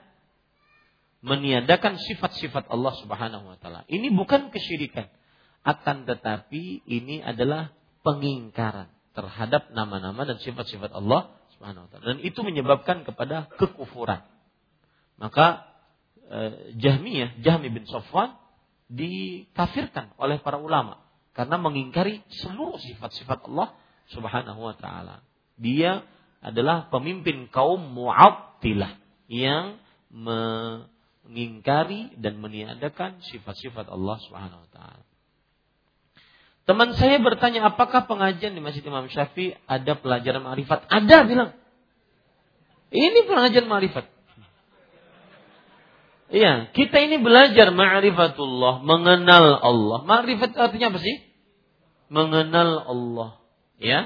meniadakan 1.19 1.99
sifat-sifat 1.99 2.69
Allah 2.69 2.93
Subhanahu 3.01 3.49
wa 3.49 3.57
taala. 3.59 3.83
Ini 3.89 4.13
bukan 4.13 4.53
kesyirikan, 4.53 5.09
akan 5.67 6.07
tetapi 6.07 6.85
ini 6.87 7.19
adalah 7.19 7.75
pengingkaran 8.03 8.87
terhadap 9.15 9.73
nama-nama 9.75 10.23
dan 10.23 10.39
sifat-sifat 10.39 10.95
Allah 10.95 11.33
Subhanahu 11.59 11.91
wa. 11.91 11.99
Dan 11.99 12.23
itu 12.23 12.39
menyebabkan 12.39 13.03
kepada 13.03 13.51
kekufuran. 13.59 14.23
Maka 15.19 15.67
eh, 16.31 16.79
Jahmiyah, 16.79 17.43
Jahmi 17.43 17.67
bin 17.67 17.83
Safwan 17.83 18.39
dikafirkan 18.87 20.15
oleh 20.15 20.39
para 20.39 20.57
ulama 20.57 21.03
karena 21.35 21.59
mengingkari 21.59 22.23
seluruh 22.31 22.79
sifat-sifat 22.79 23.43
Allah 23.51 23.75
Subhanahu 24.15 24.63
wa 24.63 24.75
taala. 24.79 25.27
Dia 25.59 26.07
adalah 26.39 26.87
pemimpin 26.87 27.51
kaum 27.51 27.83
Mu'attilah 27.91 28.95
yang 29.27 29.75
mengingkari 30.09 32.15
dan 32.17 32.39
meniadakan 32.39 33.19
sifat-sifat 33.27 33.91
Allah 33.91 34.17
Subhanahu 34.23 34.63
wa 34.63 34.71
taala. 34.71 35.08
Teman 36.69 36.93
saya 36.93 37.17
bertanya, 37.17 37.73
apakah 37.73 38.05
pengajian 38.05 38.53
di 38.53 38.61
Masjid 38.61 38.85
Imam 38.85 39.09
Syafi'i 39.09 39.57
ada 39.65 39.97
pelajaran 39.97 40.45
ma'rifat? 40.45 40.85
Ada 40.85 41.25
bilang. 41.25 41.57
Ini 42.93 43.25
pengajian 43.25 43.65
ma'rifat. 43.65 44.05
Iya, 46.29 46.69
kita 46.69 47.01
ini 47.01 47.25
belajar 47.25 47.73
ma'rifatullah, 47.73 48.85
mengenal 48.85 49.57
Allah. 49.65 50.05
Ma'rifat 50.05 50.53
artinya 50.53 50.93
apa 50.93 51.01
sih? 51.01 51.25
Mengenal 52.13 52.85
Allah. 52.85 53.41
Ya. 53.81 54.05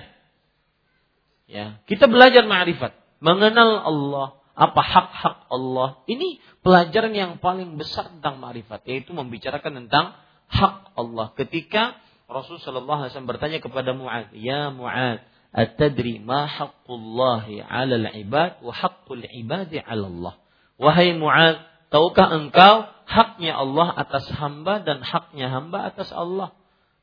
Ya, 1.52 1.84
kita 1.92 2.08
belajar 2.08 2.48
ma'rifat, 2.48 2.96
mengenal 3.20 3.76
Allah, 3.84 4.40
apa 4.56 4.80
hak-hak 4.80 5.52
Allah. 5.52 6.00
Ini 6.08 6.40
pelajaran 6.64 7.12
yang 7.12 7.44
paling 7.44 7.76
besar 7.76 8.08
tentang 8.08 8.40
ma'rifat, 8.40 8.88
yaitu 8.88 9.12
membicarakan 9.12 9.84
tentang 9.84 10.16
hak 10.48 10.96
Allah. 10.96 11.36
Ketika 11.36 12.00
Rasulullah 12.30 12.66
sallallahu 12.66 13.00
alaihi 13.04 13.12
wasallam 13.14 13.32
bertanya 13.32 13.60
kepada 13.60 13.92
Mu'ad, 13.94 14.32
"Ya 14.34 14.72
Mu'ad, 14.72 15.22
atadri 15.54 16.24
ma 16.24 16.50
haqqullahi 16.50 17.62
'ala 17.62 17.96
al-ibad 18.00 18.64
wa 18.64 18.74
haqqul 18.74 19.22
ibadi 19.28 19.80
'ala 19.84 20.08
Allah?" 20.08 20.34
Wahai 20.82 21.14
Mu'ad, 21.14 21.62
tahukah 21.94 22.34
engkau 22.34 22.90
haknya 23.06 23.54
Allah 23.60 23.94
atas 23.94 24.26
hamba 24.34 24.82
dan 24.82 25.04
haknya 25.06 25.52
hamba 25.52 25.94
atas 25.94 26.10
Allah? 26.10 26.56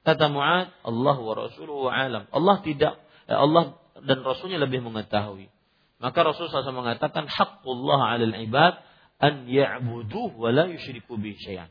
Kata 0.02 0.32
Mu'ad, 0.32 0.72
Allah 0.82 1.16
wa 1.20 1.32
Rasuluhu 1.36 1.92
alam. 1.92 2.24
Allah 2.32 2.56
tidak, 2.64 2.96
eh, 3.28 3.36
Allah 3.36 3.76
dan 4.00 4.24
Rasulnya 4.24 4.56
lebih 4.56 4.80
mengetahui. 4.80 5.52
Maka 6.00 6.18
Rasulullah 6.24 6.64
SAW 6.64 6.80
mengatakan, 6.80 7.28
Haqqullah 7.28 8.16
alal 8.16 8.32
ibad 8.40 8.80
an 9.20 9.44
ya'buduh 9.44 10.32
wa 10.32 10.48
la 10.48 10.64
yushriku 10.72 11.20
bi 11.20 11.36
syai'an. 11.36 11.68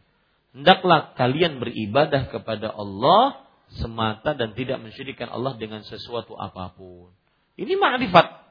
Hendaklah 0.50 1.14
kalian 1.14 1.62
beribadah 1.62 2.30
kepada 2.34 2.74
Allah 2.74 3.46
semata 3.78 4.34
dan 4.34 4.58
tidak 4.58 4.82
mensyirikan 4.82 5.30
Allah 5.30 5.54
dengan 5.62 5.86
sesuatu 5.86 6.34
apa 6.34 6.74
pun. 6.74 7.14
Ini 7.54 7.78
ma'rifat. 7.78 8.50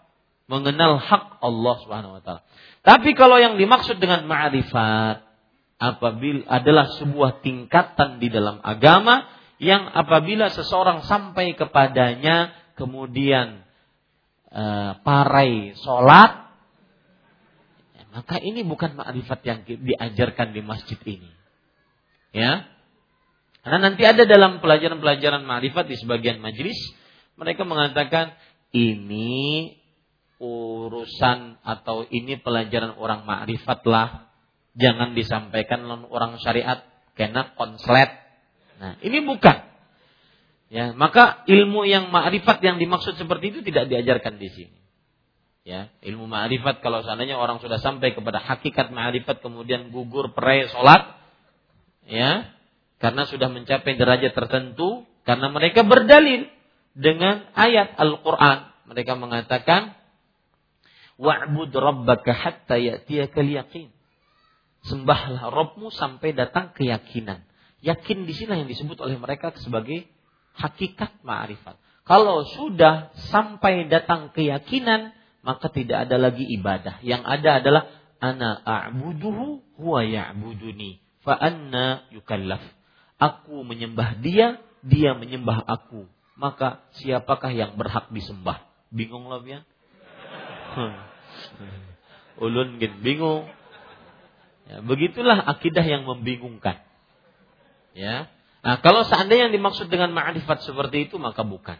Mengenal 0.48 0.96
hak 0.96 1.44
Allah 1.44 1.74
Subhanahu 1.84 2.16
wa 2.16 2.22
taala. 2.24 2.40
Tapi 2.80 3.12
kalau 3.12 3.36
yang 3.36 3.60
dimaksud 3.60 4.00
dengan 4.00 4.24
ma'rifat 4.24 5.20
apabila 5.78 6.48
adalah 6.48 6.88
sebuah 6.96 7.44
tingkatan 7.44 8.18
di 8.18 8.32
dalam 8.32 8.58
agama 8.64 9.28
yang 9.58 9.90
apabila 9.90 10.50
seseorang 10.50 11.06
sampai 11.06 11.54
kepadanya 11.54 12.54
kemudian 12.74 13.62
e, 14.50 14.64
parai 15.02 15.74
sholat 15.78 16.50
ya, 17.94 18.02
maka 18.14 18.38
ini 18.42 18.62
bukan 18.66 18.94
makrifat 18.94 19.40
yang 19.46 19.58
diajarkan 19.66 20.54
di 20.54 20.62
masjid 20.62 20.98
ini 21.06 21.30
ya 22.32 22.68
karena 23.64 23.78
nanti 23.90 24.02
ada 24.06 24.24
dalam 24.24 24.64
pelajaran-pelajaran 24.64 25.44
makrifat 25.44 25.88
di 25.90 25.96
sebagian 25.98 26.40
majelis 26.40 26.78
mereka 27.36 27.62
mengatakan 27.68 28.34
ini 28.72 29.74
urusan 30.38 31.60
atau 31.66 32.06
ini 32.08 32.38
pelajaran 32.38 32.94
orang 32.96 33.26
makrifat 33.26 33.80
lah 33.88 34.08
jangan 34.78 35.12
disampaikan 35.12 35.82
orang 36.08 36.38
syariat 36.38 36.86
kena 37.18 37.52
konslet 37.58 38.28
Nah, 38.78 38.94
ini 39.02 39.18
bukan. 39.26 39.66
Ya, 40.68 40.92
maka 40.94 41.42
ilmu 41.48 41.88
yang 41.88 42.12
ma'rifat 42.12 42.62
yang 42.62 42.78
dimaksud 42.78 43.18
seperti 43.18 43.50
itu 43.56 43.58
tidak 43.66 43.90
diajarkan 43.90 44.38
di 44.38 44.48
sini. 44.52 44.78
Ya, 45.66 45.92
ilmu 46.00 46.30
ma'rifat 46.30 46.80
kalau 46.80 47.04
seandainya 47.04 47.36
orang 47.36 47.60
sudah 47.60 47.76
sampai 47.82 48.14
kepada 48.14 48.40
hakikat 48.40 48.88
ma'rifat 48.94 49.42
kemudian 49.44 49.90
gugur 49.92 50.32
perai 50.32 50.70
salat 50.70 51.17
ya, 52.08 52.50
karena 52.98 53.22
sudah 53.28 53.52
mencapai 53.52 53.94
derajat 53.94 54.34
tertentu 54.34 55.06
karena 55.22 55.52
mereka 55.52 55.86
berdalil 55.86 56.50
dengan 56.96 57.46
ayat 57.54 57.94
Al-Qur'an. 57.94 58.74
Mereka 58.90 59.14
mengatakan 59.14 59.94
wa'bud 61.20 61.70
rabbaka 61.70 62.34
hatta 62.34 62.80
ya'tiyakal 62.80 63.46
yaqin. 63.46 63.94
Sembahlah 64.82 65.52
Rabbmu 65.52 65.92
sampai 65.92 66.32
datang 66.32 66.72
keyakinan. 66.72 67.44
Yakin 67.84 68.24
di 68.24 68.32
sini 68.32 68.64
yang 68.64 68.70
disebut 68.70 68.98
oleh 69.04 69.20
mereka 69.20 69.52
sebagai 69.60 70.06
hakikat 70.56 71.22
ma'rifat. 71.22 71.76
Kalau 72.08 72.46
sudah 72.46 73.12
sampai 73.28 73.86
datang 73.90 74.32
keyakinan, 74.32 75.12
maka 75.44 75.68
tidak 75.68 76.08
ada 76.08 76.16
lagi 76.16 76.46
ibadah. 76.56 77.04
Yang 77.04 77.22
ada 77.26 77.50
adalah 77.60 77.82
ana 78.18 78.50
a'buduhu 78.64 79.76
huwa 79.76 80.00
ya'buduni 80.02 81.07
fa 81.28 81.36
anna 81.36 82.08
yukallaf. 82.08 82.64
Aku 83.20 83.60
menyembah 83.60 84.16
dia, 84.24 84.56
dia 84.80 85.12
menyembah 85.12 85.60
aku. 85.60 86.08
Maka 86.40 86.80
siapakah 86.96 87.52
yang 87.52 87.76
berhak 87.76 88.08
disembah? 88.08 88.64
Bingung 88.88 89.28
lah 89.28 89.44
ya? 89.44 89.60
Ulun 92.40 92.80
gitu 92.80 92.96
bingung. 93.04 93.44
Ya, 94.64 94.80
begitulah 94.80 95.36
akidah 95.36 95.84
yang 95.84 96.08
membingungkan. 96.08 96.80
Ya. 97.92 98.32
Nah, 98.64 98.80
kalau 98.80 99.04
seandainya 99.04 99.52
yang 99.52 99.54
dimaksud 99.60 99.92
dengan 99.92 100.16
ma'rifat 100.16 100.64
seperti 100.64 101.12
itu 101.12 101.20
maka 101.20 101.44
bukan. 101.44 101.76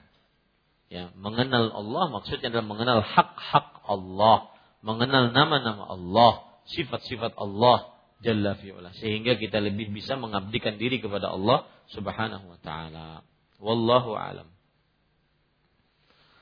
Ya, 0.92 1.08
mengenal 1.16 1.72
Allah 1.72 2.04
maksudnya 2.12 2.52
adalah 2.52 2.66
mengenal 2.68 3.00
hak-hak 3.04 3.84
Allah, 3.88 4.52
mengenal 4.84 5.32
nama-nama 5.32 5.84
Allah, 5.84 6.48
sifat-sifat 6.68 7.36
Allah 7.36 7.97
jalla 8.18 8.58
fi'ala 8.58 8.90
sehingga 8.98 9.38
kita 9.38 9.62
lebih 9.62 9.94
bisa 9.94 10.18
mengabdikan 10.18 10.74
diri 10.76 10.98
kepada 10.98 11.30
Allah 11.30 11.66
Subhanahu 11.94 12.50
wa 12.50 12.58
taala. 12.60 13.22
Wallahu 13.58 14.14
alam. 14.14 14.48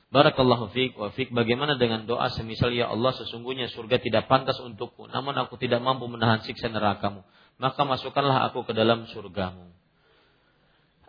Barakallahu 0.07 0.71
fiik 0.73 0.97
wa 0.97 1.11
fiik. 1.13 1.35
Bagaimana 1.35 1.77
dengan 1.77 2.07
doa 2.09 2.31
semisal 2.33 2.73
ya 2.73 2.89
Allah 2.89 3.13
sesungguhnya 3.13 3.69
surga 3.69 4.01
tidak 4.01 4.31
pantas 4.31 4.57
untukku, 4.63 5.11
namun 5.11 5.37
aku 5.37 5.59
tidak 5.61 5.83
mampu 5.83 6.09
menahan 6.09 6.41
siksa 6.41 6.73
nerakamu. 6.73 7.27
Maka 7.61 7.83
masukkanlah 7.85 8.49
aku 8.53 8.65
ke 8.65 8.73
dalam 8.73 9.05
surgamu. 9.11 9.73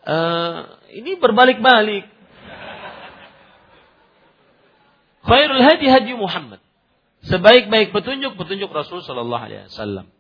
Uh, 0.08 0.80
ini 0.96 1.20
berbalik-balik. 1.20 2.08
Khairul 5.28 5.60
hadi 5.60 5.88
hadi 5.92 6.12
Muhammad. 6.16 6.64
Sebaik-baik 7.28 7.92
petunjuk 7.92 8.40
petunjuk 8.40 8.72
Rasul 8.72 9.04
Shallallahu 9.04 9.44
Alaihi 9.44 9.68
Wasallam. 9.68 10.17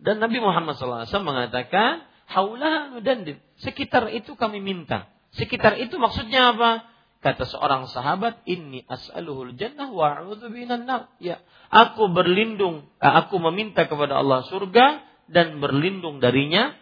Dan 0.00 0.18
Nabi 0.18 0.40
Muhammad 0.40 0.80
Wasallam 0.80 1.28
mengatakan, 1.28 2.08
haulah 2.24 3.04
dan 3.04 3.26
sekitar 3.60 4.08
itu 4.16 4.32
kami 4.34 4.64
minta. 4.64 5.12
Sekitar 5.36 5.76
itu 5.76 6.00
maksudnya 6.00 6.56
apa? 6.56 6.88
Kata 7.20 7.44
seorang 7.44 7.84
sahabat, 7.84 8.48
ini 8.48 8.80
as'aluhul 8.88 9.52
jannah 9.60 9.92
wa 9.92 10.24
nar. 10.24 11.12
Ya, 11.20 11.44
aku 11.68 12.08
berlindung, 12.16 12.88
eh, 12.96 13.12
aku 13.12 13.36
meminta 13.36 13.84
kepada 13.84 14.24
Allah 14.24 14.40
surga 14.48 15.04
dan 15.28 15.60
berlindung 15.60 16.16
darinya 16.24 16.72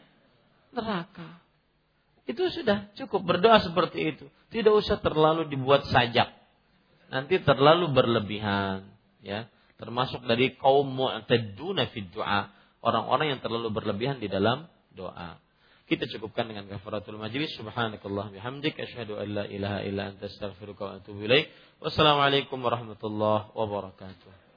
neraka. 0.71 1.43
Itu 2.23 2.47
sudah 2.55 2.95
cukup 2.95 3.27
berdoa 3.27 3.59
seperti 3.59 4.15
itu. 4.15 4.25
Tidak 4.55 4.71
usah 4.71 5.03
terlalu 5.03 5.51
dibuat 5.51 5.91
sajak. 5.91 6.31
Nanti 7.11 7.41
terlalu 7.43 7.91
berlebihan, 7.91 8.87
ya. 9.25 9.51
Termasuk 9.81 10.23
dari 10.23 10.55
kaum 10.55 10.87
mu'taduna 10.87 11.91
fid 11.91 12.15
du'a, 12.15 12.53
orang-orang 12.83 13.37
yang 13.37 13.41
terlalu 13.41 13.69
berlebihan 13.71 14.19
di 14.23 14.31
dalam 14.31 14.67
doa. 14.95 15.39
Kita 15.89 16.05
cukupkan 16.05 16.45
dengan 16.45 16.69
kafaratul 16.69 17.17
majlis. 17.17 17.57
Subhanakallah 17.57 18.29
bihamdik. 18.29 18.77
Asyhadu 18.77 19.17
an 19.17 19.29
la 19.33 19.45
ilaha 19.49 19.81
illa 19.89 20.13
anta 20.13 20.29
astaghfiruka 20.29 20.83
wa 20.85 20.93
atubu 21.01 21.25
ilaik. 21.25 21.49
Wassalamualaikum 21.81 22.61
warahmatullahi 22.61 23.57
wabarakatuh. 23.57 24.48